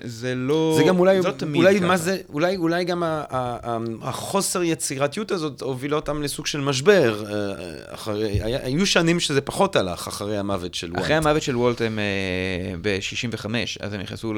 זה 0.05 0.35
לא... 0.35 0.74
זה 0.78 0.85
גם 0.85 0.99
אולי, 0.99 1.22
זה 1.22 1.28
לא 1.28 1.35
אולי. 1.55 1.80
מה 1.80 1.97
זה, 1.97 2.18
אולי, 2.28 2.57
אולי 2.57 2.85
גם 2.85 3.03
ה- 3.03 3.24
ה- 3.30 3.78
החוסר 4.03 4.62
יצירתיות 4.62 5.30
הזאת 5.30 5.62
הובילה 5.62 5.97
אותם 5.97 6.22
לסוג 6.22 6.47
של 6.47 6.61
משבר. 6.61 7.24
אה, 7.26 7.95
אחרי, 7.95 8.41
היו 8.43 8.87
שנים 8.87 9.20
שזה 9.20 9.41
פחות 9.41 9.76
הלך 9.76 10.09
אחרי 10.09 10.39
המוות 10.39 10.74
של 10.74 10.91
וואט. 10.91 11.03
אחרי 11.03 11.14
המוות 11.14 11.43
של 11.43 11.57
וולט 11.57 11.80
הם 11.80 11.99
אה, 11.99 12.74
ב-65, 12.80 13.47
אז 13.80 13.93
הם 13.93 14.01
נכנסו 14.01 14.32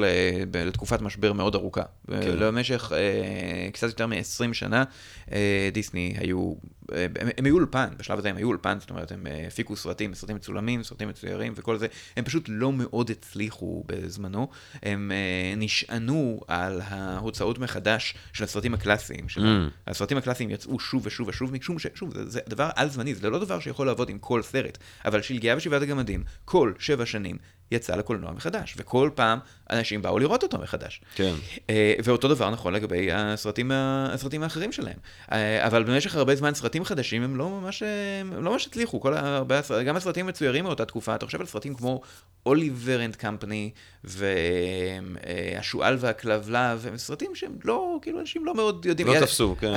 לתקופת 0.53 1.01
משבר 1.01 1.33
מאוד 1.33 1.55
ארוכה. 1.55 1.81
כן. 2.07 2.37
למשך 2.37 2.91
אה, 2.95 3.69
קצת 3.71 3.87
יותר 3.87 4.07
מ-20 4.07 4.53
שנה, 4.53 4.83
אה, 5.31 5.69
דיסני 5.73 6.13
היו, 6.17 6.37
אה, 6.39 6.53
הם, 6.91 7.27
הם 7.37 7.45
היו 7.45 7.55
אולפן, 7.55 7.87
בשלב 7.97 8.19
הזה 8.19 8.29
הם 8.29 8.37
היו 8.37 8.47
אולפן, 8.47 8.79
זאת 8.79 8.89
אומרת, 8.89 9.11
הם 9.11 9.27
אה, 9.27 9.47
הפיקו 9.47 9.75
סרטים, 9.75 10.13
סרטים 10.13 10.35
מצולמים, 10.35 10.83
סרטים 10.83 11.09
מצוירים 11.09 11.53
וכל 11.55 11.77
זה. 11.77 11.87
הם 12.17 12.23
פשוט 12.23 12.45
לא 12.47 12.73
מאוד 12.73 13.09
הצליחו 13.09 13.83
בזמנו. 13.85 14.47
הם 14.83 15.11
אה, 15.11 15.53
נשענו 15.57 16.41
על 16.47 16.81
ההוצאות 16.83 17.59
מחדש 17.59 18.15
של 18.33 18.43
הסרטים 18.43 18.73
הקלאסיים 18.73 19.29
שלהם. 19.29 19.67
Mm. 19.67 19.91
הסרטים 19.91 20.17
הקלאסיים 20.17 20.49
יצאו 20.49 20.79
שוב 20.79 21.05
ושוב 21.05 21.27
ושוב, 21.27 21.53
משום 21.53 21.79
ששוב, 21.79 22.13
זה, 22.13 22.29
זה 22.29 22.39
דבר 22.49 22.69
על-זמני, 22.75 23.15
זה 23.15 23.29
לא 23.29 23.39
דבר 23.39 23.59
שיכול 23.59 23.87
לעבוד 23.87 24.09
עם 24.09 24.19
כל 24.19 24.41
סרט, 24.41 24.77
אבל 25.05 25.21
שלגיה 25.21 25.57
ושבעת 25.57 25.81
הגמדים, 25.81 26.23
כל 26.45 26.73
שבע 26.79 27.05
שנים 27.05 27.37
יצא 27.71 27.95
לקולנוע 27.95 28.31
מחדש, 28.31 28.73
וכל 28.77 29.09
פעם 29.15 29.39
אנשים 29.69 30.01
באו 30.01 30.19
לראות 30.19 30.43
אותו 30.43 30.57
מחדש. 30.57 31.01
כן. 31.15 31.33
אה, 31.69 31.93
ואותו 32.03 32.27
דבר 32.27 32.49
נכון 32.49 32.73
לגבי 32.73 33.09
הסרטים, 33.11 33.71
הסרטים 33.73 34.43
האחרים 34.43 34.71
שלהם. 34.71 34.95
אה, 35.31 35.67
אבל 35.67 35.83
במשך 35.83 36.15
הרבה 36.15 36.35
זמן 36.35 36.53
סרטים 36.53 36.85
חדשים 36.85 37.23
הם 37.23 37.35
לא 37.35 37.49
ממש, 37.49 37.83
אה, 37.83 37.87
הם 38.21 38.43
לא 38.43 38.51
ממש 38.51 38.67
הצליחו. 38.67 38.99
כל 39.01 39.13
הרבה, 39.13 39.59
גם 39.85 39.95
הסרטים 39.95 40.25
מצוירים 40.27 40.63
מאותה 40.63 40.85
תקופה, 40.85 41.15
אתה 41.15 41.25
חושב 41.25 41.39
על 41.41 41.47
סרטים 41.47 41.73
כמו 41.75 42.01
אוליבר 42.45 43.05
אנד 43.05 43.15
קמפני, 43.15 43.69
והשועל 44.03 45.97
והכלבלב, 45.99 46.85
הם 46.87 46.97
סרטים 46.97 47.35
שהם 47.35 47.51
לא, 47.65 47.97
כאילו 48.01 48.19
אנשים 48.19 48.45
לא 48.45 48.55
מאוד 48.55 48.85
יודעים. 48.85 49.07
לא 49.07 49.11
היה- 49.13 49.21
תפסו, 49.21 49.55
כן. 49.59 49.73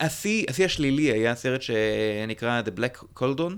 השיא 0.00 0.64
השלילי 0.64 1.12
היה 1.12 1.34
סרט 1.34 1.62
שנקרא 1.62 2.62
The 2.66 2.78
Black 2.80 3.04
Coldon. 3.20 3.52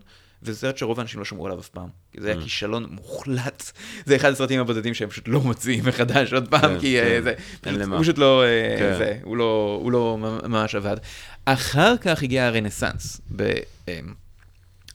וזה 0.47 0.59
סרט 0.59 0.77
שרוב 0.79 0.99
האנשים 0.99 1.19
לא 1.19 1.25
שמעו 1.25 1.47
עליו 1.47 1.61
אף 1.61 1.69
פעם. 1.69 1.89
כי 2.13 2.19
Mm. 2.19 2.23
זה 2.23 2.33
היה 2.33 2.41
כישלון 2.43 2.87
מוחלט. 2.91 3.73
זה 4.07 4.17
אחד 4.17 4.33
הסרטים 4.33 4.61
הבודדים 4.61 4.95
שהם 4.95 5.09
פשוט 5.09 5.29
לא 5.29 5.41
מוציאים 5.41 5.85
מחדש 5.85 6.33
עוד 6.33 6.49
פעם, 6.49 6.61
כן, 6.75 6.81
כי 6.81 7.01
אה, 7.01 7.05
כן. 7.05 7.23
זה. 7.23 7.35
הוא 7.97 8.03
פשוט 8.03 8.19
לא, 8.19 8.45
אה, 8.45 8.77
כן. 8.79 8.95
זה, 8.99 9.19
הוא 9.23 9.37
לא, 9.37 9.79
הוא 9.83 9.93
לא 9.93 10.19
ממש 10.21 10.75
עבד. 10.75 10.97
אחר 11.45 11.97
כך 11.97 12.23
הגיע 12.23 12.47
הרנסאנס. 12.47 13.21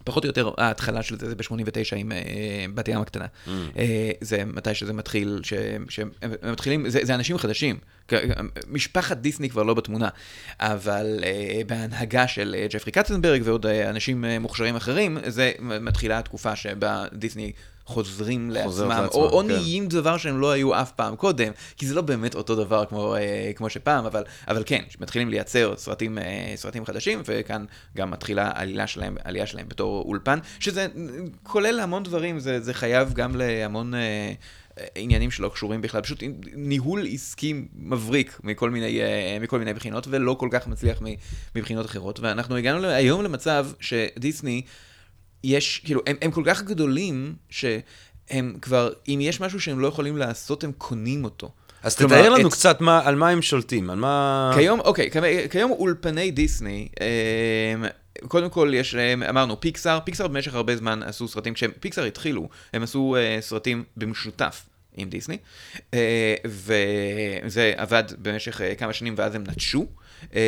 פחות 0.03 0.23
או 0.23 0.29
יותר 0.29 0.51
ההתחלה 0.57 1.03
של 1.03 1.19
זה 1.19 1.29
זה 1.29 1.35
ב-89 1.35 1.95
עם 1.95 2.11
אה, 2.11 2.17
בת 2.73 2.87
ים 2.87 3.01
הקטנה. 3.01 3.25
Mm. 3.25 3.49
אה, 3.77 4.11
זה 4.21 4.45
מתי 4.45 4.75
שזה 4.75 4.93
מתחיל, 4.93 5.41
שהם 5.43 5.85
הם 6.21 6.51
מתחילים, 6.51 6.89
זה, 6.89 7.15
אנשים 7.15 7.37
חדשים. 7.37 7.77
משפחת 8.67 9.17
דיסני 9.17 9.49
כבר 9.49 9.63
לא 9.63 9.73
בתמונה, 9.73 10.09
אבל 10.59 11.19
אה, 11.23 11.61
בהנהגה 11.67 12.27
של 12.27 12.55
ג'פרי 12.69 12.91
קצנברג 12.91 13.41
ועוד 13.45 13.65
אנשים 13.65 14.25
מוכשרים 14.39 14.75
אחרים, 14.75 15.17
זה 15.27 15.51
מתחילה 15.59 16.19
התקופה 16.19 16.55
שבה 16.55 17.05
דיסני 17.13 17.51
חוזרים 17.85 18.51
לעצמם, 18.51 18.89
לעצמם, 18.89 19.07
או, 19.13 19.29
או 19.29 19.39
כן. 19.39 19.47
נהיים 19.47 19.87
דבר 19.87 20.17
שהם 20.17 20.41
לא 20.41 20.51
היו 20.51 20.81
אף 20.81 20.91
פעם 20.91 21.15
קודם, 21.15 21.51
כי 21.77 21.87
זה 21.87 21.95
לא 21.95 22.01
באמת 22.01 22.35
אותו 22.35 22.55
דבר 22.55 22.85
כמו, 22.85 23.15
אה, 23.15 23.51
כמו 23.55 23.69
שפעם, 23.69 24.05
אבל, 24.05 24.23
אבל 24.47 24.63
כן, 24.65 24.83
מתחילים 24.99 25.29
לייצר 25.29 25.73
סרטים, 25.77 26.17
אה, 26.17 26.53
סרטים 26.55 26.85
חדשים, 26.85 27.21
וכאן 27.25 27.65
גם 27.97 28.11
מתחילה 28.11 28.51
העלייה 28.55 28.87
שלהם, 28.87 29.17
העלייה 29.23 29.45
שלהם 29.45 29.69
בתור 29.69 30.03
אולפן, 30.07 30.39
שזה 30.59 30.87
כולל 31.43 31.79
המון 31.79 32.03
דברים, 32.03 32.39
זה, 32.39 32.59
זה 32.59 32.73
חייב 32.73 33.13
גם 33.13 33.35
להמון... 33.35 33.93
אה, 33.93 34.85
עניינים 34.95 35.31
שלא 35.31 35.49
קשורים 35.53 35.81
בכלל, 35.81 36.01
פשוט 36.01 36.23
ניהול 36.53 37.07
עסקי 37.11 37.53
מבריק 37.75 38.39
מכל 38.43 38.69
מיני, 38.69 39.01
אה, 39.01 39.37
מכל 39.41 39.59
מיני 39.59 39.73
בחינות, 39.73 40.07
ולא 40.09 40.33
כל 40.33 40.49
כך 40.51 40.67
מצליח 40.67 41.01
מבחינות 41.55 41.85
אחרות. 41.85 42.19
ואנחנו 42.19 42.55
הגענו 42.55 42.87
היום 42.87 43.23
למצב 43.23 43.67
שדיסני, 43.79 44.61
יש, 45.43 45.81
כאילו, 45.85 46.01
הם, 46.07 46.15
הם 46.21 46.31
כל 46.31 46.43
כך 46.45 46.63
גדולים, 46.63 47.35
שהם 47.49 48.55
כבר, 48.61 48.91
אם 49.07 49.19
יש 49.21 49.41
משהו 49.41 49.59
שהם 49.61 49.79
לא 49.79 49.87
יכולים 49.87 50.17
לעשות, 50.17 50.63
הם 50.63 50.71
קונים 50.77 51.23
אותו. 51.23 51.51
אז 51.83 51.95
כלומר, 51.95 52.19
תתאר 52.21 52.29
לנו 52.29 52.47
את- 52.47 52.53
קצת 52.53 52.81
מה- 52.81 53.01
על 53.05 53.15
מה 53.15 53.29
הם 53.29 53.41
שולטים, 53.41 53.89
על 53.89 53.97
מה... 53.97 54.51
כיום, 54.55 54.79
אוקיי, 54.79 55.09
כיום- 55.51 55.71
אולפני 55.71 56.31
דיסני, 56.31 56.87
אמ, 57.01 57.85
קודם 58.27 58.49
כל 58.49 58.71
יש 58.73 58.95
להם, 58.95 59.23
אמרנו, 59.23 59.61
פיקסאר, 59.61 59.99
פיקסאר 60.03 60.27
במשך 60.27 60.53
הרבה 60.55 60.75
זמן 60.75 61.03
עשו 61.03 61.27
סרטים, 61.27 61.53
כשהם, 61.53 61.71
פיקסאר 61.79 62.03
התחילו, 62.03 62.49
הם 62.73 62.83
עשו 62.83 63.15
אה, 63.15 63.37
סרטים 63.41 63.83
במשותף. 63.97 64.65
עם 64.97 65.09
דיסני, 65.09 65.37
אה, 65.93 66.35
וזה 66.45 67.73
עבד 67.77 68.03
במשך 68.21 68.61
אה, 68.61 68.75
כמה 68.75 68.93
שנים 68.93 69.13
ואז 69.17 69.35
הם 69.35 69.43
נטשו, 69.47 69.85
אה, 70.35 70.39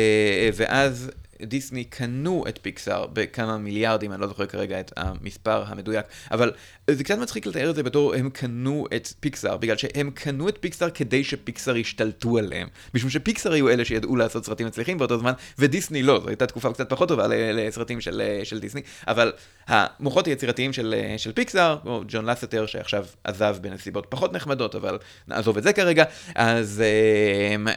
ואז 0.54 1.10
דיסני 1.44 1.84
קנו 1.84 2.44
את 2.48 2.58
פיקסאר 2.62 3.06
בכמה 3.12 3.58
מיליארדים, 3.58 4.12
אני 4.12 4.20
לא 4.20 4.26
זוכר 4.26 4.46
כרגע 4.46 4.80
את 4.80 4.92
המספר 4.96 5.64
המדויק, 5.66 6.06
אבל 6.30 6.52
זה 6.90 7.04
קצת 7.04 7.18
מצחיק 7.18 7.46
לתאר 7.46 7.70
את 7.70 7.74
זה 7.74 7.82
בתור 7.82 8.14
הם 8.14 8.30
קנו 8.30 8.86
את 8.96 9.08
פיקסאר, 9.20 9.56
בגלל 9.56 9.76
שהם 9.76 10.10
קנו 10.10 10.48
את 10.48 10.58
פיקסאר 10.60 10.90
כדי 10.90 11.24
שפיקסאר 11.24 11.76
ישתלטו 11.76 12.38
עליהם, 12.38 12.68
משום 12.94 13.10
שפיקסאר 13.10 13.52
היו 13.52 13.68
אלה 13.68 13.84
שידעו 13.84 14.16
לעשות 14.16 14.44
סרטים 14.44 14.66
מצליחים 14.66 14.98
באותו 14.98 15.18
זמן, 15.18 15.32
ודיסני 15.58 16.02
לא, 16.02 16.20
זו 16.20 16.28
הייתה 16.28 16.46
תקופה 16.46 16.72
קצת 16.72 16.90
פחות 16.90 17.08
טובה 17.08 17.26
לסרטים 17.28 18.00
של, 18.00 18.22
של 18.44 18.60
דיסני, 18.60 18.82
אבל 19.06 19.32
המוחות 19.66 20.26
היצירתיים 20.26 20.72
של, 20.72 20.94
של 21.16 21.32
פיקסאר, 21.32 21.78
כמו 21.82 22.02
ג'ון 22.08 22.24
לסטר 22.24 22.66
שעכשיו 22.66 23.06
עזב 23.24 23.56
בנסיבות 23.60 24.06
פחות 24.08 24.32
נחמדות, 24.32 24.74
אבל 24.74 24.98
נעזוב 25.28 25.56
את 25.56 25.62
זה 25.62 25.72
כרגע, 25.72 26.04
אז, 26.34 26.82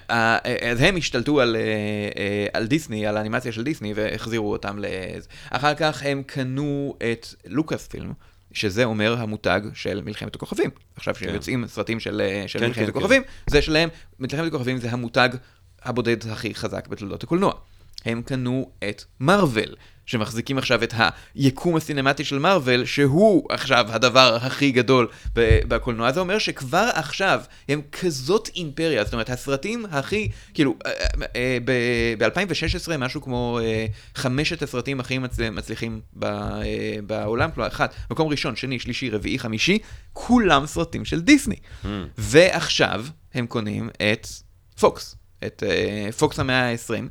אה, 0.09 0.37
אז 0.71 0.81
הם 0.81 0.95
השתלטו 0.97 1.41
על, 1.41 1.55
אה, 1.55 2.47
על 2.53 2.67
דיסני, 2.67 3.07
על 3.07 3.17
האנימציה 3.17 3.51
של 3.51 3.63
דיסני, 3.63 3.93
והחזירו 3.95 4.51
אותם 4.51 4.79
ל... 4.79 4.85
אחר 5.49 5.73
כך 5.73 6.03
הם 6.05 6.23
קנו 6.25 6.95
את 7.11 7.27
לוקאס 7.45 7.87
פילם. 7.87 8.11
שזה 8.53 8.83
אומר 8.83 9.15
המותג 9.19 9.61
של 9.73 10.01
מלחמת 10.05 10.35
הכוכבים. 10.35 10.69
עכשיו 10.95 11.13
כן. 11.13 11.27
כשיוצאים 11.27 11.67
סרטים 11.67 11.99
של, 11.99 12.21
של 12.47 12.59
כן, 12.59 12.67
מלחמת 12.67 12.83
כן, 12.83 12.89
הכוכבים, 12.89 13.21
זה 13.47 13.61
שלהם, 13.61 13.89
מלחמת 14.19 14.47
הכוכבים 14.47 14.77
זה 14.77 14.91
המותג 14.91 15.29
הבודד 15.83 16.27
הכי 16.31 16.55
חזק 16.55 16.87
בתולדות 16.87 17.23
הקולנוע. 17.23 17.53
הם 18.05 18.21
קנו 18.21 18.71
את 18.89 19.03
מארוול, 19.19 19.75
שמחזיקים 20.07 20.57
עכשיו 20.57 20.83
את 20.83 20.93
היקום 21.35 21.75
הסינמטי 21.75 22.23
של 22.25 22.39
מארוול, 22.39 22.85
שהוא 22.85 23.47
עכשיו 23.49 23.85
הדבר 23.89 24.37
הכי 24.41 24.71
גדול 24.71 25.07
בקולנוע. 25.67 26.11
זה 26.11 26.19
אומר 26.19 26.39
שכבר 26.39 26.89
עכשיו 26.93 27.41
הם 27.69 27.81
כזאת 27.91 28.49
אימפריה, 28.55 29.03
זאת 29.03 29.13
אומרת, 29.13 29.29
הסרטים 29.29 29.85
הכי, 29.91 30.29
כאילו, 30.53 30.75
ב-2016 32.17 32.97
משהו 32.97 33.21
כמו 33.21 33.59
אה, 33.61 33.85
חמשת 34.15 34.61
הסרטים 34.61 34.99
הכי 34.99 35.17
מצל- 35.17 35.49
מצליחים 35.49 36.01
אה, 36.23 36.29
בעולם, 37.07 37.51
כלומר, 37.51 37.67
אחד, 37.67 37.87
מקום 38.11 38.27
ראשון, 38.27 38.55
שני, 38.55 38.79
שלישי, 38.79 39.09
רביעי, 39.09 39.39
חמישי, 39.39 39.79
כולם 40.13 40.65
סרטים 40.65 41.05
של 41.05 41.21
דיסני. 41.21 41.55
Mm. 41.83 41.87
ועכשיו 42.17 43.05
הם 43.33 43.47
קונים 43.47 43.89
את 43.89 44.27
פוקס, 44.79 45.15
את 45.45 45.63
אה, 45.67 46.11
פוקס 46.11 46.39
המאה 46.39 46.71
ה-20. 46.71 47.03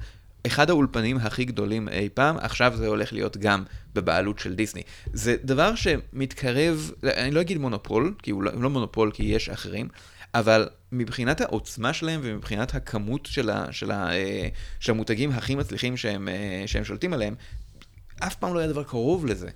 אחד 0.46 0.70
האולפנים 0.70 1.16
הכי 1.16 1.44
גדולים 1.44 1.88
אי 1.88 2.08
פעם, 2.14 2.36
עכשיו 2.38 2.72
זה 2.76 2.86
הולך 2.86 3.12
להיות 3.12 3.36
גם 3.36 3.64
בבעלות 3.94 4.38
של 4.38 4.54
דיסני. 4.54 4.82
זה 5.12 5.36
דבר 5.44 5.74
שמתקרב, 5.74 6.90
אני 7.16 7.30
לא 7.30 7.40
אגיד 7.40 7.58
מונופול, 7.58 8.14
כי 8.22 8.30
הוא 8.30 8.42
לא, 8.42 8.52
לא 8.60 8.70
מונופול 8.70 9.10
כי 9.14 9.22
יש 9.22 9.48
אחרים, 9.48 9.88
אבל 10.34 10.68
מבחינת 10.92 11.40
העוצמה 11.40 11.92
שלהם 11.92 12.20
ומבחינת 12.22 12.74
הכמות 12.74 13.26
של, 13.26 13.50
ה, 13.50 13.66
של, 13.72 13.90
ה, 13.90 14.12
אה, 14.12 14.48
של 14.80 14.92
המותגים 14.92 15.30
הכי 15.30 15.54
מצליחים 15.54 15.96
שהם, 15.96 16.28
אה, 16.28 16.62
שהם 16.66 16.84
שולטים 16.84 17.12
עליהם, 17.12 17.34
אף 18.18 18.34
פעם 18.34 18.54
לא 18.54 18.58
היה 18.58 18.68
דבר 18.68 18.82
קרוב 18.82 19.26
לזה. 19.26 19.48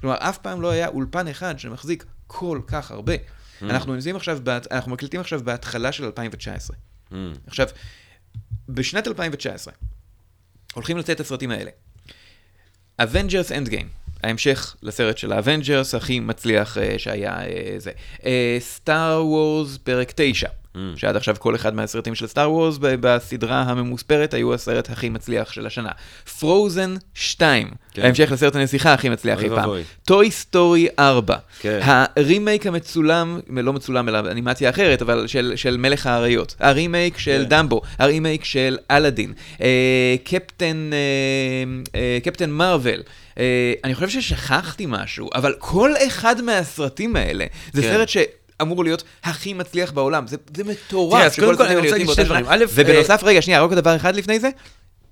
כלומר, 0.00 0.16
אף 0.18 0.38
פעם 0.38 0.60
לא 0.60 0.70
היה 0.70 0.88
אולפן 0.88 1.28
אחד 1.28 1.58
שמחזיק 1.58 2.04
כל 2.26 2.60
כך 2.66 2.90
הרבה. 2.90 3.14
Mm. 3.14 3.64
אנחנו 3.64 3.94
עכשיו, 4.14 4.38
בת- 4.42 4.72
אנחנו 4.72 4.92
מקליטים 4.92 5.20
עכשיו 5.20 5.40
בהתחלה 5.44 5.92
של 5.92 6.04
2019. 6.04 6.76
Mm. 7.10 7.14
עכשיו, 7.46 7.68
בשנת 8.68 9.08
2019, 9.08 9.74
הולכים 10.74 10.96
לצאת 10.96 11.20
הסרטים 11.20 11.50
האלה. 11.50 11.70
Avengers 13.02 13.50
Endgame, 13.50 14.12
ההמשך 14.22 14.76
לסרט 14.82 15.18
של 15.18 15.32
ה 15.32 15.39
Avengers 15.39 15.94
הכי 15.94 16.20
מצליח 16.20 16.76
uh, 16.76 16.80
שהיה 16.98 17.36
uh, 17.40 17.48
זה. 17.78 17.92
Star 18.60 19.18
uh, 19.20 19.24
Wars 19.24 19.78
פרק 19.78 20.12
9, 20.16 20.48
Mm. 20.48 20.67
שעד 20.96 21.16
עכשיו 21.16 21.36
כל 21.38 21.54
אחד 21.54 21.74
מהסרטים 21.74 22.14
של 22.14 22.26
Star 22.26 22.52
Wars 22.52 22.78
בסדרה 22.80 23.62
הממוספרת 23.62 24.34
היו 24.34 24.54
הסרט 24.54 24.90
הכי 24.90 25.08
מצליח 25.08 25.52
של 25.52 25.66
השנה. 25.66 25.90
Frozen 26.38 26.94
2, 27.14 27.70
כן. 27.92 28.02
ההמשך 28.02 28.32
לסרט 28.32 28.56
הנסיכה 28.56 28.94
הכי 28.94 29.08
מצליח 29.08 29.42
אי 29.42 29.48
פעם. 29.48 29.70
Toy 30.06 30.30
Story 30.30 30.88
4, 30.98 31.36
כן. 31.60 31.80
הרימייק 31.82 32.66
המצולם, 32.66 33.40
לא 33.48 33.72
מצולם 33.72 34.08
אלא 34.08 34.18
אנימציה 34.18 34.70
אחרת, 34.70 35.02
אבל 35.02 35.26
של, 35.26 35.52
של 35.56 35.76
מלך 35.76 36.06
האריות. 36.06 36.54
הרימייק 36.60 37.18
של 37.18 37.42
כן. 37.42 37.48
דמבו, 37.48 37.80
הרימייק 37.98 38.44
של 38.44 38.78
אלאדין, 38.90 39.32
אה, 39.60 40.16
Captain, 40.24 40.90
אה, 40.92 41.98
אה, 42.00 42.18
Captain 42.24 42.50
Marvel. 42.50 43.02
אה, 43.38 43.72
אני 43.84 43.94
חושב 43.94 44.08
ששכחתי 44.08 44.86
משהו, 44.88 45.30
אבל 45.34 45.54
כל 45.58 45.92
אחד 46.06 46.42
מהסרטים 46.42 47.16
האלה, 47.16 47.44
זה 47.72 47.82
כן. 47.82 47.88
סרט 47.88 48.08
ש... 48.08 48.16
אמור 48.62 48.84
להיות 48.84 49.02
הכי 49.24 49.52
מצליח 49.52 49.92
בעולם, 49.92 50.26
זה, 50.26 50.36
זה 50.56 50.64
מטורף. 50.64 51.12
תראה, 51.12 51.26
אז 51.26 51.34
שכל 51.34 51.44
קודם 51.44 51.56
כל 51.56 51.62
הסרטים 51.62 51.78
אני 51.78 51.88
האלה 51.88 51.92
רוצה 51.92 52.02
יוצאים 52.02 52.16
להגיד 52.16 52.50
באותה 52.50 52.56
שנה. 52.56 52.56
דברים. 52.56 52.94
ובנוסף, 52.94 53.24
רגע, 53.24 53.42
שנייה, 53.42 53.62
רק 53.62 53.70
דבר 53.70 53.96
אחד 53.96 54.16
לפני 54.16 54.40
זה, 54.40 54.50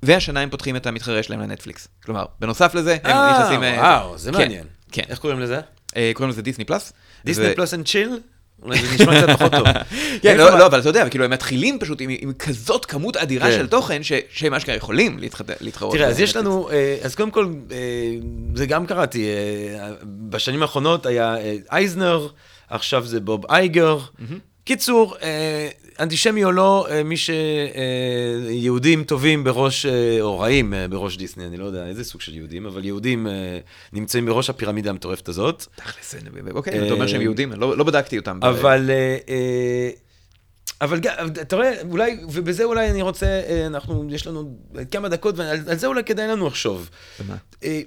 והשנה 0.02 0.40
הם 0.40 0.50
פותחים 0.50 0.76
את 0.76 0.86
המתחרה 0.86 1.22
שלהם 1.22 1.40
לנטפליקס. 1.40 1.88
כלומר, 2.04 2.24
בנוסף 2.40 2.74
לזה, 2.74 2.96
הם 3.04 3.10
אה, 3.10 3.38
נכנסים... 3.38 3.62
אה, 3.62 3.78
וואו, 3.78 4.18
זה 4.18 4.32
כן, 4.32 4.38
מעניין. 4.38 4.64
כן. 4.92 5.02
איך 5.08 5.18
קוראים 5.18 5.40
לזה? 5.40 5.60
אה, 5.96 6.10
קוראים 6.14 6.30
לזה 6.30 6.42
Disney 6.42 6.64
Plus. 6.64 6.92
Disney 7.24 7.54
Plus 7.54 7.74
and 7.74 7.86
chill? 7.86 8.18
אולי 8.62 8.78
זה 8.78 8.94
נשמע 8.94 9.22
קצת 9.22 9.30
פחות 9.38 9.52
טוב. 9.52 9.66
כן, 10.22 10.36
לא, 10.36 10.58
לא, 10.58 10.66
אבל 10.66 10.80
אתה 10.80 10.88
יודע, 10.88 11.08
כאילו 11.08 11.24
הם 11.24 11.30
מתחילים 11.30 11.78
פשוט 11.78 12.00
עם, 12.00 12.32
כזאת 12.32 12.84
כמות 12.84 13.16
אדירה 13.16 13.46
כן. 13.46 13.52
של 13.52 13.66
תוכן, 13.66 14.02
שהם 14.30 14.54
אשכרה 14.54 14.74
יכולים 14.74 15.18
להתחרות. 15.60 15.94
תראה, 15.94 16.08
אז 16.08 16.20
יש. 16.20 16.36
לנו, 16.36 16.70
אה, 16.70 16.96
אז 17.02 17.14
קודם 17.14 17.30
כל, 17.30 17.52
אה, 17.70 17.76
זה 18.54 18.66
גם 18.66 18.86
קראתי, 18.86 19.28
אה, 19.28 19.90
בשנים 20.02 20.62
האחרונות 20.62 21.06
היה 21.06 21.36
אה, 21.36 21.56
אייזנר, 21.72 22.28
עכשיו 22.70 23.06
זה 23.06 23.20
בוב 23.20 23.46
אייגר. 23.50 23.98
קיצור, 24.64 25.16
אה, 25.22 25.68
אנטישמי 26.00 26.44
או 26.44 26.52
לא, 26.52 26.86
אה, 26.90 27.02
מי 27.02 27.14
שיהודים 27.16 29.04
טובים 29.04 29.44
בראש, 29.44 29.86
אה, 29.86 30.18
או 30.20 30.38
רעים 30.38 30.74
אה, 30.74 30.88
בראש 30.88 31.16
דיסני, 31.16 31.46
אני 31.46 31.56
לא 31.56 31.64
יודע 31.64 31.86
איזה 31.86 32.04
סוג 32.04 32.20
של 32.20 32.34
יהודים, 32.34 32.66
אבל 32.66 32.84
יהודים 32.84 33.26
אה, 33.26 33.58
נמצאים 33.92 34.26
בראש 34.26 34.50
הפירמידה 34.50 34.90
המטורפת 34.90 35.28
הזאת. 35.28 35.66
תכלס, 35.76 36.14
אה, 36.14 36.20
אוקיי, 36.50 36.86
אתה 36.86 36.94
אומר 36.94 37.06
שהם 37.06 37.20
יהודים, 37.20 37.52
לא 37.52 37.76
לא 37.76 37.84
בדקתי 37.84 38.18
אותם. 38.18 38.38
אבל, 38.42 38.90
אה, 38.90 39.16
אה, 39.28 39.90
אבל 40.80 41.00
אתה 41.40 41.56
רואה, 41.56 41.72
אולי, 41.90 42.18
ובזה 42.32 42.64
אולי 42.64 42.90
אני 42.90 43.02
רוצה, 43.02 43.26
אה, 43.26 43.66
אנחנו, 43.66 44.06
יש 44.10 44.26
לנו 44.26 44.58
כמה 44.90 45.08
דקות, 45.08 45.38
ועל 45.38 45.58
על 45.68 45.76
זה 45.76 45.86
אולי 45.86 46.04
כדאי 46.04 46.28
לנו 46.28 46.46
לחשוב. 46.46 46.90
אה, 47.64 47.80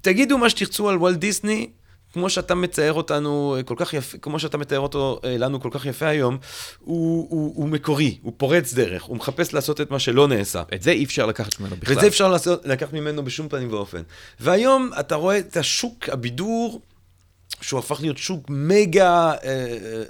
תגידו 0.00 0.38
מה 0.38 0.50
שתרצו 0.50 0.88
על 0.88 0.96
וולט 0.96 1.16
דיסני, 1.16 1.70
כמו 2.12 2.30
שאתה 2.30 2.54
מצייר 2.54 2.92
אותנו 2.92 3.56
אה, 3.58 3.62
כל 3.62 3.74
כך 3.78 3.94
יפה, 3.94 4.18
כמו 4.18 4.38
שאתה 4.38 4.58
מתאר 4.58 4.80
אותו 4.80 5.20
אה, 5.24 5.36
לנו 5.38 5.60
כל 5.60 5.68
כך 5.72 5.86
יפה 5.86 6.06
היום, 6.06 6.38
הוא, 6.80 7.26
הוא, 7.30 7.52
הוא 7.56 7.68
מקורי, 7.68 8.18
הוא 8.22 8.32
פורץ 8.36 8.74
דרך, 8.74 9.02
הוא 9.02 9.16
מחפש 9.16 9.54
לעשות 9.54 9.80
את 9.80 9.90
מה 9.90 9.98
שלא 9.98 10.28
נעשה. 10.28 10.62
את 10.74 10.82
זה 10.82 10.90
אי 10.90 11.04
אפשר 11.04 11.26
לקחת 11.26 11.60
ממנו 11.60 11.76
בכלל. 11.76 11.94
ואת 11.94 12.00
זה 12.00 12.08
אפשר 12.08 12.28
לעשות, 12.28 12.66
לקחת 12.66 12.92
ממנו 12.92 13.24
בשום 13.24 13.48
פנים 13.48 13.72
ואופן. 13.72 14.02
והיום 14.40 14.90
אתה 15.00 15.14
רואה 15.14 15.38
את 15.38 15.56
השוק 15.56 16.08
הבידור 16.08 16.80
שהוא 17.62 17.78
הפך 17.78 18.00
להיות 18.00 18.18
שוק 18.18 18.46
מגה 18.48 19.08
אה, 19.08 19.36
אה, 19.44 19.62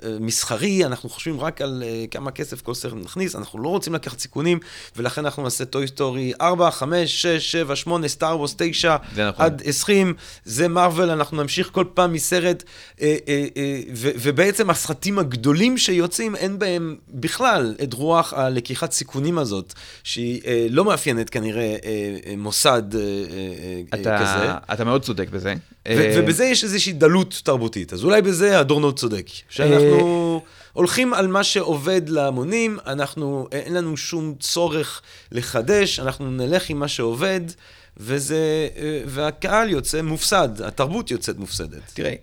אה, 0.05 0.16
מסחרי, 0.20 0.84
אנחנו 0.84 1.09
חושבים 1.09 1.40
רק 1.40 1.61
על 1.61 1.82
אה, 1.86 2.05
כמה 2.11 2.30
כסף 2.30 2.62
כל 2.62 2.74
סרט 2.74 2.92
נכניס, 3.05 3.36
אנחנו 3.36 3.59
לא 3.62 3.68
רוצים 3.68 3.94
לקחת 3.94 4.18
סיכונים, 4.18 4.59
ולכן 4.96 5.24
אנחנו 5.24 5.42
נעשה 5.42 5.64
Toy 5.64 5.86
Story 5.86 6.32
4, 6.40 6.70
5, 6.70 7.22
6, 7.22 7.53
7, 7.53 7.76
8, 7.76 8.09
Star 8.08 8.36
Wars 8.38 8.54
9, 8.59 8.96
זה 9.14 9.28
נכון. 9.28 9.44
עד 9.44 9.62
20, 9.64 10.14
זה 10.44 10.68
מארוול, 10.68 11.11
אנחנו 11.11 11.42
נמשיך 11.42 11.68
כל 11.72 11.84
פעם 11.94 12.12
מסרט, 12.12 12.62
אה, 13.00 13.16
אה, 13.28 13.46
אה, 13.57 13.80
ו- 13.94 14.11
ובעצם 14.16 14.70
הסרטים 14.70 15.18
הגדולים 15.18 15.78
שיוצאים, 15.78 16.36
אין 16.36 16.59
בהם 16.59 16.96
בכלל 17.09 17.74
את 17.82 17.92
רוח 17.94 18.32
הלקיחת 18.32 18.92
סיכונים 18.92 19.38
הזאת, 19.38 19.72
שהיא 20.05 20.40
אה, 20.46 20.66
לא 20.70 20.84
מאפיינת 20.84 21.30
כנראה 21.30 21.62
אה, 21.62 21.76
אה, 22.26 22.34
מוסד 22.36 22.82
אה, 22.94 23.00
אה, 23.00 24.00
אתה, 24.00 24.18
כזה. 24.18 24.53
אתה 24.72 24.84
מאוד 24.84 25.03
צודק 25.03 25.28
בזה. 25.30 25.55
ו- 25.88 25.90
אה, 25.90 26.14
ובזה 26.18 26.44
יש 26.44 26.64
איזושהי 26.64 26.92
דלות 26.92 27.41
תרבותית. 27.43 27.93
אז 27.93 28.05
אולי 28.05 28.22
בזה 28.22 28.61
אדורנו 28.61 28.93
צודק. 28.93 29.26
שאנחנו 29.49 30.40
הולכים 30.72 31.14
על 31.14 31.26
מה 31.26 31.45
שעובד 31.45 32.09
להמונים, 32.09 32.78
אנחנו, 32.86 33.47
אין 33.53 33.74
לנו 33.74 33.97
שום 33.97 34.34
צורך 34.40 35.03
לחדש, 35.32 36.01
אנחנו 36.01 36.30
נלך 36.30 36.70
עם 36.70 36.78
מה 36.78 36.88
שעובד, 36.88 37.40
וזה, 37.97 38.68
והקהל 39.07 39.70
יוצא 39.70 40.03
מופסד, 40.03 40.62
התרבות 40.62 41.11
יוצאת 41.11 41.38
מופסדת. 41.38 41.82
תראה, 41.95 42.14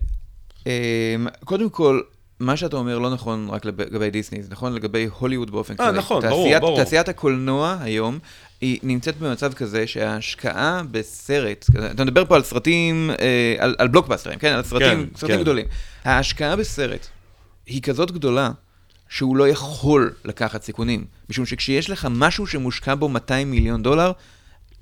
אמ, 0.66 0.70
קודם 1.44 1.70
כל, 1.70 2.00
מה 2.40 2.56
שאתה 2.56 2.76
אומר 2.76 2.98
לא 2.98 3.10
נכון 3.10 3.48
רק 3.50 3.64
לגבי 3.64 4.10
דיסני, 4.10 4.42
זה 4.42 4.48
נכון 4.50 4.72
לגבי 4.74 5.08
הוליווד 5.18 5.50
באופן 5.50 5.72
אה, 5.72 5.78
כללי. 5.86 5.98
נכון, 5.98 6.22
ברור, 6.28 6.44
תעשיית- 6.48 6.60
ברור. 6.60 6.84
תעשיית 6.84 7.08
הקולנוע 7.08 7.76
היום, 7.80 8.18
היא 8.60 8.78
נמצאת 8.82 9.16
במצב 9.16 9.52
כזה 9.52 9.86
שההשקעה 9.86 10.82
בסרט, 10.90 11.66
אתה 11.90 12.04
מדבר 12.04 12.24
פה 12.24 12.36
על 12.36 12.42
סרטים, 12.42 13.10
אה, 13.10 13.54
על, 13.58 13.74
על 13.78 13.88
בלוקבאסטרים, 13.88 14.38
כן? 14.38 14.52
על 14.52 14.62
סרטים, 14.62 15.06
כן, 15.06 15.16
סרטים 15.16 15.36
כן. 15.36 15.42
גדולים. 15.42 15.66
ההשקעה 16.04 16.56
בסרט 16.56 17.06
היא 17.66 17.82
כזאת 17.82 18.10
גדולה, 18.10 18.50
שהוא 19.08 19.36
לא 19.36 19.48
יכול 19.48 20.14
לקחת 20.24 20.62
סיכונים. 20.62 21.04
משום 21.30 21.46
שכשיש 21.46 21.90
לך 21.90 22.08
משהו 22.10 22.46
שמושקע 22.46 22.94
בו 22.94 23.08
200 23.08 23.50
מיליון 23.50 23.82
דולר, 23.82 24.12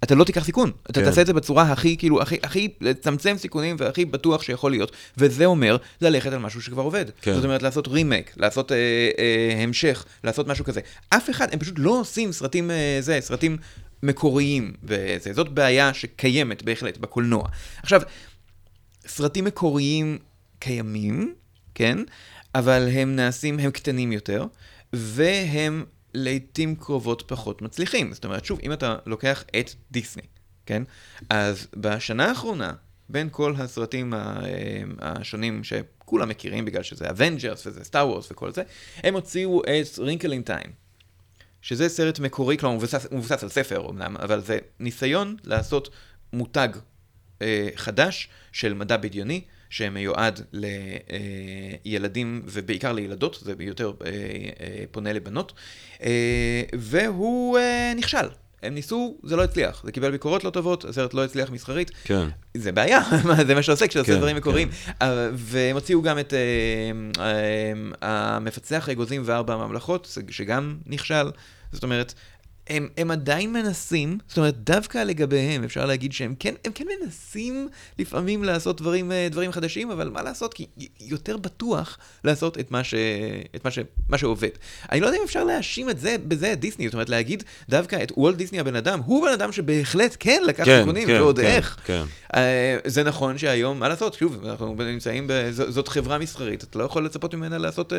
אתה 0.04 0.14
לא 0.14 0.24
תיקח 0.24 0.44
סיכון. 0.44 0.70
אתה 0.90 1.00
כן. 1.00 1.06
תעשה 1.06 1.20
את 1.20 1.26
זה 1.26 1.32
בצורה 1.32 1.62
הכי, 1.72 1.96
כאילו, 1.96 2.22
הכי, 2.22 2.36
הכי 2.42 2.68
לצמצם 2.80 3.36
סיכונים 3.38 3.76
והכי 3.78 4.04
בטוח 4.04 4.42
שיכול 4.42 4.70
להיות. 4.70 4.92
וזה 5.16 5.44
אומר 5.44 5.76
ללכת 6.00 6.32
על 6.32 6.38
משהו 6.38 6.62
שכבר 6.62 6.82
עובד. 6.82 7.04
כן. 7.22 7.34
זאת 7.34 7.44
אומרת, 7.44 7.62
לעשות 7.62 7.88
רימייק, 7.88 8.32
לעשות 8.36 8.72
אה, 8.72 8.76
אה, 9.18 9.62
המשך, 9.62 10.04
לעשות 10.24 10.48
משהו 10.48 10.64
כזה. 10.64 10.80
אף 11.08 11.30
אחד, 11.30 11.48
הם 11.52 11.58
פשוט 11.58 11.74
לא 11.78 12.00
עושים 12.00 12.32
סרטים, 12.32 12.70
אה, 12.70 12.98
זה, 13.00 13.18
סרטים 13.20 13.56
מקוריים. 14.02 14.72
וזה, 14.84 15.32
זאת 15.32 15.48
בעיה 15.48 15.94
שקיימת 15.94 16.62
בהחלט 16.62 16.98
בקולנוע. 16.98 17.48
עכשיו, 17.82 18.02
סרטים 19.06 19.44
מקוריים 19.44 20.18
קיימים, 20.58 21.34
כן? 21.74 21.98
אבל 22.54 22.88
הם 22.92 23.16
נעשים, 23.16 23.58
הם 23.58 23.70
קטנים 23.70 24.12
יותר, 24.12 24.46
והם 24.92 25.84
לעיתים 26.14 26.76
קרובות 26.76 27.22
פחות 27.26 27.62
מצליחים. 27.62 28.12
זאת 28.12 28.24
אומרת, 28.24 28.44
שוב, 28.44 28.58
אם 28.62 28.72
אתה 28.72 28.96
לוקח 29.06 29.44
את 29.60 29.70
דיסני, 29.90 30.22
כן? 30.66 30.82
אז 31.30 31.66
בשנה 31.76 32.26
האחרונה, 32.28 32.72
בין 33.08 33.28
כל 33.32 33.54
הסרטים 33.58 34.14
ה- 34.14 34.40
השונים 35.00 35.64
שכולם 35.64 36.28
מכירים, 36.28 36.64
בגלל 36.64 36.82
שזה 36.82 37.10
Avengers 37.10 37.66
וזה 37.66 37.84
Star 37.84 38.08
Wars 38.08 38.30
וכל 38.30 38.52
זה, 38.52 38.62
הם 38.96 39.14
הוציאו 39.14 39.62
את 39.62 39.98
Wrinkle 39.98 40.32
in 40.32 40.42
Time. 40.42 40.72
שזה 41.62 41.88
סרט 41.88 42.18
מקורי, 42.18 42.58
כלומר 42.58 42.74
הוא 43.10 43.18
מבוסס 43.18 43.42
על 43.42 43.48
ספר 43.48 43.90
אמנם, 43.90 44.16
אבל 44.16 44.40
זה 44.40 44.58
ניסיון 44.80 45.36
לעשות 45.44 45.90
מותג 46.32 46.68
אה, 47.42 47.68
חדש 47.74 48.28
של 48.52 48.74
מדע 48.74 48.96
בדיוני, 48.96 49.44
שמיועד 49.70 50.40
לילדים 51.84 52.42
ובעיקר 52.44 52.92
לילדות, 52.92 53.38
זה 53.42 53.54
יותר 53.60 53.92
אה, 54.04 54.10
אה, 54.60 54.84
פונה 54.90 55.12
לבנות, 55.12 55.52
אה, 56.02 56.62
והוא 56.72 57.58
נכשל. 57.96 58.28
הם 58.62 58.74
ניסו, 58.74 59.16
זה 59.22 59.36
לא 59.36 59.44
הצליח. 59.44 59.82
זה 59.84 59.92
קיבל 59.92 60.10
ביקורות 60.10 60.44
לא 60.44 60.50
טובות, 60.50 60.84
הסרט 60.84 61.14
לא 61.14 61.24
הצליח 61.24 61.50
מסחרית. 61.50 61.90
כן. 62.04 62.28
זה 62.54 62.72
בעיה, 62.72 63.00
זה 63.46 63.54
מה 63.54 63.62
שעושה 63.62 63.88
כשעושה 63.88 64.12
כן, 64.12 64.18
דברים 64.18 64.36
מקוריים. 64.36 64.68
אה, 65.02 65.30
והם 65.34 65.76
הוציאו 65.76 66.02
גם 66.02 66.18
את 66.18 66.34
המפצח 68.02 68.88
האגוזים 68.88 69.22
וארבע 69.24 69.54
הממלכות, 69.54 70.18
שגם 70.30 70.76
נכשל. 70.86 71.30
זאת 71.72 71.82
אומרת, 71.82 72.14
הם, 72.68 72.88
הם 72.96 73.10
עדיין 73.10 73.52
מנסים, 73.52 74.18
זאת 74.28 74.38
אומרת, 74.38 74.54
דווקא 74.64 74.98
לגביהם 74.98 75.64
אפשר 75.64 75.86
להגיד 75.86 76.12
שהם 76.12 76.34
כן, 76.38 76.54
הם 76.64 76.72
כן 76.72 76.84
מנסים 77.00 77.68
לפעמים 77.98 78.44
לעשות 78.44 78.80
דברים, 78.80 79.12
אה, 79.12 79.28
דברים 79.30 79.52
חדשים, 79.52 79.90
אבל 79.90 80.08
מה 80.08 80.22
לעשות? 80.22 80.54
כי 80.54 80.66
יותר 81.00 81.36
בטוח 81.36 81.98
לעשות 82.24 82.58
את 82.58 82.70
מה, 82.70 82.84
ש, 82.84 82.94
את 83.56 83.64
מה, 83.64 83.70
ש, 83.70 83.78
מה 84.08 84.18
שעובד. 84.18 84.48
אני 84.92 85.00
לא 85.00 85.06
יודע 85.06 85.18
אם 85.18 85.22
אפשר 85.24 85.44
להאשים 85.44 85.90
את 85.90 86.00
זה, 86.00 86.16
בזה 86.28 86.52
את 86.52 86.60
דיסני, 86.60 86.84
זאת 86.86 86.94
אומרת, 86.94 87.08
להגיד 87.08 87.42
דווקא 87.68 88.02
את 88.02 88.12
וולט 88.16 88.36
דיסני 88.36 88.60
הבן 88.60 88.76
אדם, 88.76 89.00
הוא 89.04 89.26
בן 89.26 89.32
אדם 89.32 89.52
שבהחלט 89.52 90.16
כן 90.20 90.42
לקח 90.46 90.64
כן, 90.64 90.78
סיכונים, 90.78 91.06
כן, 91.06 91.20
ועוד 91.20 91.40
כן, 91.40 91.46
איך. 91.46 91.76
כן. 91.84 92.02
אה, 92.34 92.78
זה 92.84 93.02
נכון 93.02 93.38
שהיום, 93.38 93.80
מה 93.80 93.88
לעשות, 93.88 94.14
שוב, 94.14 94.44
אנחנו 94.44 94.74
נמצאים, 94.74 95.26
ב- 95.26 95.50
זאת 95.50 95.88
חברה 95.88 96.18
מסחרית, 96.18 96.64
אתה 96.64 96.78
לא 96.78 96.84
יכול 96.84 97.04
לצפות 97.04 97.34
ממנה 97.34 97.58
לעשות, 97.58 97.92
אה, 97.92 97.98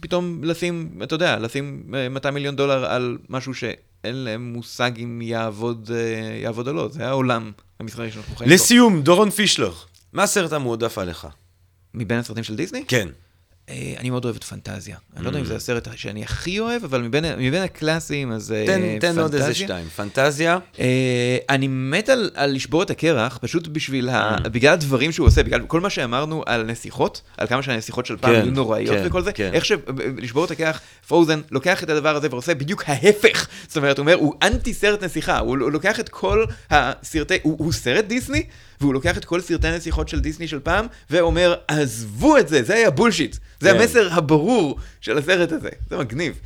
פתאום 0.00 0.44
לשים, 0.44 0.90
אתה 1.02 1.14
יודע, 1.14 1.38
לשים 1.38 1.82
אה, 1.94 2.08
200 2.08 2.34
מיליון 2.34 2.56
דולר 2.56 2.84
על 2.84 3.18
משהו 3.28 3.54
שאין 3.54 4.14
להם 4.14 4.52
מושג 4.52 4.90
אם 4.98 5.22
יעבוד, 5.22 5.90
אה, 5.94 6.36
יעבוד 6.42 6.68
או 6.68 6.72
לא, 6.72 6.88
זה 6.88 7.08
העולם 7.08 7.52
המסחרי 7.80 8.10
שאנחנו 8.12 8.36
חיים 8.36 8.48
בו. 8.48 8.54
לסיום, 8.54 9.02
דורון 9.02 9.30
פישלר, 9.30 9.72
מה 10.12 10.22
הסרט 10.22 10.52
המועדף 10.52 10.98
עליך? 10.98 11.26
מבין 11.94 12.18
הסרטים 12.18 12.44
של 12.44 12.56
דיסני? 12.56 12.84
כן. 12.88 13.08
אה, 13.68 13.94
אני 13.98 14.10
מאוד 14.10 14.24
אוהב 14.24 14.36
את 14.36 14.44
פנטזיה. 14.44 14.96
אני 15.16 15.24
לא 15.24 15.28
יודע 15.28 15.40
אם 15.40 15.44
זה 15.44 15.56
הסרט 15.56 15.88
שאני 15.96 16.22
הכי 16.22 16.60
אוהב, 16.60 16.84
אבל 16.84 17.02
מבין 17.38 17.62
הקלאסיים, 17.62 18.32
אז 18.32 18.52
אה, 18.52 18.98
תן, 19.00 19.18
עוד 19.18 19.34
איזה 19.34 19.46
פנטזיה. 19.46 19.66
שתיים. 19.66 19.88
פנטזיה, 19.88 20.58
אה, 20.78 21.36
אני 21.48 21.68
מת 21.68 22.08
על, 22.08 22.30
על 22.34 22.54
לשבור 22.54 22.82
את 22.82 22.90
הקרח, 22.90 23.38
פשוט 23.42 23.66
בשביל 23.66 24.08
ה... 24.08 24.36
Mm. 24.36 24.48
בגלל 24.48 24.72
הדברים 24.72 25.12
שהוא 25.12 25.26
עושה, 25.26 25.42
בגלל 25.42 25.60
כל 25.66 25.80
מה 25.80 25.90
שאמרנו 25.90 26.42
על 26.46 26.62
נסיכות, 26.62 27.22
על 27.36 27.46
כמה 27.46 27.62
שהנסיכות 27.62 28.06
של 28.06 28.16
פעם 28.16 28.32
כן, 28.32 28.40
היו 28.40 28.50
נוראיות 28.50 28.96
כן, 28.96 29.06
וכל 29.06 29.22
זה, 29.22 29.32
כן. 29.32 29.50
איך 29.52 29.64
שלשבור 29.64 30.44
את 30.44 30.50
הקרח, 30.50 30.80
Frozen 31.08 31.40
לוקח 31.50 31.84
את 31.84 31.90
הדבר 31.90 32.16
הזה 32.16 32.28
ועושה 32.30 32.54
בדיוק 32.54 32.84
ההפך. 32.86 33.48
זאת 33.68 33.76
אומרת, 33.76 33.98
הוא 33.98 34.02
אומר, 34.02 34.14
הוא 34.14 34.34
אנטי 34.42 34.74
סרט 34.74 35.04
נסיכה, 35.04 35.38
הוא, 35.38 35.56
לוקח 35.56 36.00
את 36.00 36.08
כל 36.08 36.44
הסרטי, 36.70 37.38
הוא 37.42 37.72
סרט 37.72 38.04
דיסני, 38.04 38.42
והוא 38.80 38.94
לוקח 38.94 39.18
את 39.18 39.24
כל 39.24 39.40
סרטי 39.40 39.70
נסיכות 39.70 40.08
של 40.08 40.20
דיסני 40.20 40.48
של 40.48 40.60
פעם, 40.60 40.86
ואומר, 41.10 41.54
עזבו 41.68 42.38
את 42.38 42.48
זה, 42.48 42.62
זה 42.62 42.74
היה 42.74 42.90
bullshit. 42.90 43.36
זה 43.60 43.70
כן. 43.70 43.80
המסר 43.80 44.08
הברור 44.12 44.78
של 45.00 45.18
הסרט 45.18 45.52
הזה, 45.52 45.70
זה 45.90 45.96
מגניב. 45.96 46.40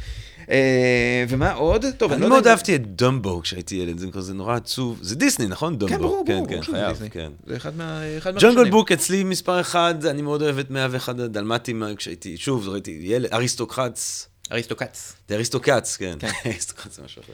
אה, 0.50 1.24
ומה 1.28 1.52
עוד? 1.52 1.84
טוב, 1.96 2.12
אני 2.12 2.20
לא 2.20 2.28
מאוד 2.28 2.46
אהבתי 2.46 2.76
את 2.76 2.96
דומבו 2.96 3.40
כשהייתי 3.42 3.74
ילד, 3.74 3.98
זה 3.98 4.06
כזה 4.12 4.34
נורא 4.34 4.56
עצוב. 4.56 4.98
זה 5.02 5.16
דיסני, 5.16 5.46
נכון? 5.46 5.78
דומבו. 5.78 5.94
כן, 5.94 6.02
ברור, 6.02 6.24
ברור, 6.24 6.48
כן, 6.48 6.62
שזה 6.62 6.72
חייב, 6.72 6.92
דיסני. 6.92 7.10
כן. 7.10 7.32
זה 7.46 7.56
אחד 7.56 7.76
מה... 7.76 8.02
אחד 8.18 8.30
Jungle 8.30 8.46
מהראשונים. 8.46 8.72
Book 8.72 8.92
אצלי 8.92 9.24
מספר 9.24 9.60
אחד, 9.60 10.06
אני 10.06 10.22
מאוד 10.22 10.42
אוהב 10.42 10.58
את 10.58 10.70
101 10.70 11.18
הדלמטים 11.18 11.82
כשהייתי, 11.96 12.36
שוב, 12.36 12.68
ראיתי 12.68 12.98
ילד, 13.02 13.32
Aristocrats. 13.32 14.28
Aristocats. 14.52 15.12
זה 15.28 15.34
Aristocats, 15.34 15.96
כן. 15.96 16.16
כן. 16.18 16.28
Aristocrats 16.46 16.96
זה 16.96 17.02
משהו 17.04 17.22
אחר. 17.22 17.32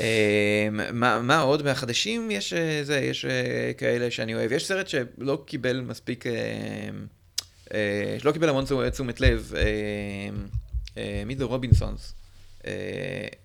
אה, 0.00 0.68
מה 1.22 1.40
עוד 1.40 1.62
מהחדשים? 1.62 2.30
יש 2.30 2.52
אה, 2.52 2.80
זה, 2.84 2.98
יש 3.00 3.24
אה, 3.24 3.72
כאלה 3.78 4.10
שאני 4.10 4.34
אוהב. 4.34 4.52
יש 4.52 4.66
סרט 4.66 4.88
שלא 4.88 5.42
קיבל 5.46 5.80
מספיק... 5.80 6.26
אה, 6.26 6.32
אה, 7.74 8.16
שלא 8.18 8.32
קיבל 8.32 8.48
המון 8.48 8.64
תשומת- 8.90 9.20
לב, 9.20 9.52
מי 11.26 11.36
זה 11.36 11.44
רובינסונס. 11.44 12.14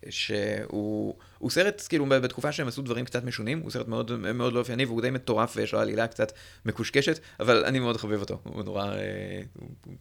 שהוא 0.09 1.15
הוא 1.37 1.49
סרט, 1.51 1.85
כאילו, 1.89 2.05
בתקופה 2.05 2.51
שהם 2.51 2.67
עשו 2.67 2.81
דברים 2.81 3.05
קצת 3.05 3.23
משונים, 3.23 3.59
הוא 3.59 3.71
סרט 3.71 3.87
מאוד, 3.87 4.11
לא 4.53 4.59
אופייני, 4.59 4.85
והוא 4.85 5.01
די 5.01 5.09
מטורף 5.09 5.53
ויש 5.55 5.73
לו 5.73 5.79
עלילה 5.79 6.07
קצת 6.07 6.31
מקושקשת, 6.65 7.19
אבל 7.39 7.65
אני 7.65 7.79
מאוד 7.79 7.97
חובב 7.97 8.19
אותו, 8.19 8.39
הוא 8.43 8.63
נורא, 8.63 8.93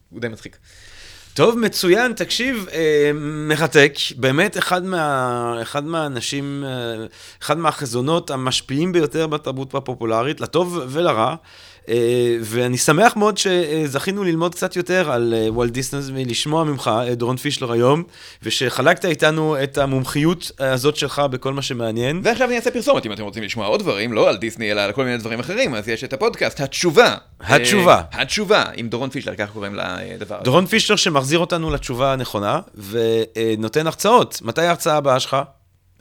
הוא 0.09 0.21
די 0.21 0.27
מצחיק. 0.27 0.57
טוב, 1.39 1.59
מצוין, 1.59 2.13
תקשיב, 2.13 2.65
אה, 2.73 3.11
מרתק, 3.13 3.93
באמת 4.15 4.57
אחד, 4.57 4.85
מה, 4.85 5.59
אחד 5.61 5.85
מהאנשים, 5.85 6.63
אה, 6.67 7.05
אחד 7.41 7.57
מהחזונות 7.57 8.31
המשפיעים 8.31 8.91
ביותר 8.91 9.27
בתרבות 9.27 9.75
הפופולרית, 9.75 10.41
לטוב 10.41 10.79
ולרע, 10.87 11.35
ואני 12.41 12.77
שמח 12.77 13.15
מאוד 13.15 13.37
שזכינו 13.37 14.23
ללמוד 14.23 14.55
קצת 14.55 14.75
יותר 14.75 15.11
על 15.11 15.33
אה, 15.37 15.53
וולט 15.53 15.71
דיסנז 15.71 16.11
ולשמוע 16.15 16.63
ממך, 16.63 16.91
אה, 16.93 17.15
דורון 17.15 17.37
פישלר 17.37 17.71
היום, 17.71 18.03
ושחלקת 18.43 19.05
איתנו 19.05 19.63
את 19.63 19.77
המומחיות 19.77 20.51
הזאת 20.59 20.95
שלך 20.95 21.19
בכל 21.19 21.53
מה 21.53 21.61
שמעניין. 21.61 22.21
ועכשיו 22.23 22.47
אני 22.47 22.55
אעשה 22.55 22.71
פרסומת, 22.71 23.05
אם 23.05 23.11
אתם 23.11 23.23
רוצים 23.23 23.43
לשמוע 23.43 23.67
עוד 23.67 23.79
דברים, 23.79 24.13
לא 24.13 24.29
על 24.29 24.37
דיסני, 24.37 24.71
אלא 24.71 24.81
על 24.81 24.91
כל 24.91 25.05
מיני 25.05 25.17
דברים 25.17 25.39
אחרים, 25.39 25.75
אז 25.75 25.89
יש 25.89 26.03
את 26.03 26.13
הפודקאסט, 26.13 26.59
התשובה. 26.59 27.15
התשובה. 27.39 27.95
אה, 27.95 28.21
התשובה, 28.21 28.63
עם 28.75 28.89
דורון 28.89 29.09
פישלר, 29.09 29.35
ככה 29.35 29.53
קוראים 29.53 29.75
לדבר 29.75 30.35
הזה. 30.35 30.43
דורון 30.43 30.65
פישלר 30.65 30.95
שמחזיר 30.95 31.39
אותנו 31.39 31.69
לתשובה 31.69 32.13
הנכונה, 32.13 32.59
ונותן 32.75 33.87
הרצאות. 33.87 34.39
מתי 34.43 34.61
ההרצאה 34.61 34.97
הבאה 34.97 35.19
שלך? 35.19 35.37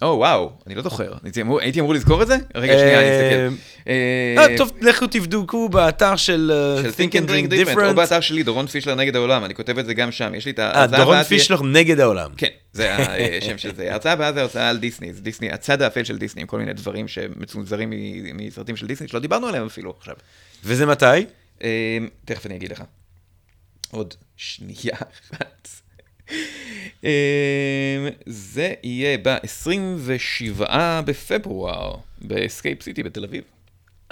או 0.02 0.06
וואו, 0.18 0.50
אני 0.66 0.74
לא 0.74 0.82
זוכר. 0.82 1.12
הייתי 1.60 1.80
אמור- 1.80 1.94
לזכור 1.94 2.22
את 2.22 2.26
זה? 2.26 2.36
רגע, 2.54 2.72
שנייה, 2.78 3.00
אני 3.00 3.08
אסתכל. 3.48 3.62
אה, 3.88 4.56
טוב, 4.56 4.72
לכו 4.80 5.06
תבדקו 5.06 5.68
באתר 5.68 6.16
של 6.16 6.52
אה, 6.54 6.82
Think 6.90 7.12
and 7.12 7.28
Drink 7.30 7.52
או 7.52 7.72
Different. 7.72 7.92
באתר 7.92 8.20
שלי, 8.20 8.42
דורון 8.42 8.66
פישלר 8.66 8.94
נגד 8.94 9.16
העולם, 9.16 9.44
אני 9.44 9.54
כותב 9.54 9.78
את 9.78 9.86
זה 9.86 9.94
גם 9.94 10.12
שם, 10.12 10.34
יש 10.34 10.46
לי 10.46 10.52
את 10.52 10.58
אה, 10.58 10.64
ההרצאה 10.64 10.98
דורון 10.98 11.14
הבאה 11.14 11.24
תהיה- 11.28 11.40
פישלר 11.40 11.62
נגד 11.62 12.00
העולם. 12.00 12.30
כן, 12.36 12.48
זה 12.72 12.96
השם 13.38 13.58
של 13.58 13.74
זה. 13.74 13.90
ההרצאה 13.90 14.12
הבאה 14.12 14.32
זה 14.32 14.40
הרצאה 14.42 14.68
על 14.68 14.76
דיסני, 14.78 15.12
זה 15.14 15.20
דיסני, 15.20 15.50
הצד 15.52 15.82
האפל 15.82 16.04
של 16.04 16.18
דיסני, 16.18 16.40
עם 16.42 16.46
כל 16.48 16.58
מיני 16.58 16.72
דברים 16.72 17.08
שמצונזרים 17.08 17.92
מסרטים 18.34 18.76
של 18.76 18.86
דיסני, 18.86 19.08
שלא 19.08 19.20
דיברנו 19.20 19.46
עליהם 19.46 19.66
אפילו 19.66 19.94
עכשיו. 19.98 20.14
וזה 20.64 20.86
מתי? 20.86 21.06
אה, 21.62 21.68
תכף 22.24 22.46
אני 22.46 22.56
אגיד 22.56 22.72
לך. 22.72 22.82
עוד 23.90 24.14
שנייה 24.36 24.96
אחת. 24.96 25.68
אה, 27.04 28.08
זה 28.26 28.72
יהיה 28.82 29.18
ב-27 29.22 30.62
בפברואר, 31.04 31.94
ב 32.18 32.27
Escape 32.27 32.82
City 32.82 33.02
בתל 33.02 33.24
אביב. 33.24 33.42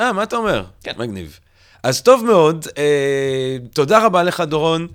אה, 0.00 0.12
מה 0.12 0.22
אתה 0.22 0.36
אומר? 0.36 0.64
כן. 0.82 0.92
מגניב. 0.98 1.38
אז 1.82 2.02
טוב 2.02 2.24
מאוד, 2.24 2.66
אה, 2.78 3.56
תודה 3.74 4.04
רבה 4.06 4.22
לך, 4.22 4.40
דורון. 4.40 4.86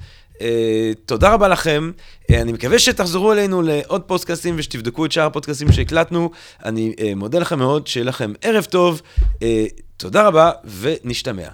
אה, 0.41 0.91
תודה 1.05 1.33
רבה 1.33 1.47
לכם. 1.47 1.91
אה, 2.31 2.41
אני 2.41 2.51
מקווה 2.51 2.79
שתחזרו 2.79 3.31
אלינו 3.31 3.61
לעוד 3.61 4.01
פודקאסטים 4.01 4.55
ושתבדקו 4.57 5.05
את 5.05 5.11
שאר 5.11 5.25
הפודקאסטים 5.25 5.71
שהקלטנו. 5.71 6.31
אני 6.65 6.93
אה, 6.99 7.11
מודה 7.15 7.39
לכם 7.39 7.59
מאוד, 7.59 7.87
שיהיה 7.87 8.05
לכם 8.05 8.33
ערב 8.41 8.63
טוב. 8.63 9.01
אה, 9.43 9.65
תודה 9.97 10.27
רבה, 10.27 10.51
ונשתמע. 10.79 11.47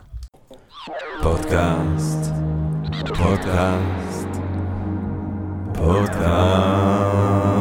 פודקאסט, 1.22 2.32
פודקאסט, 3.18 4.07
פודקאסט. 5.78 7.57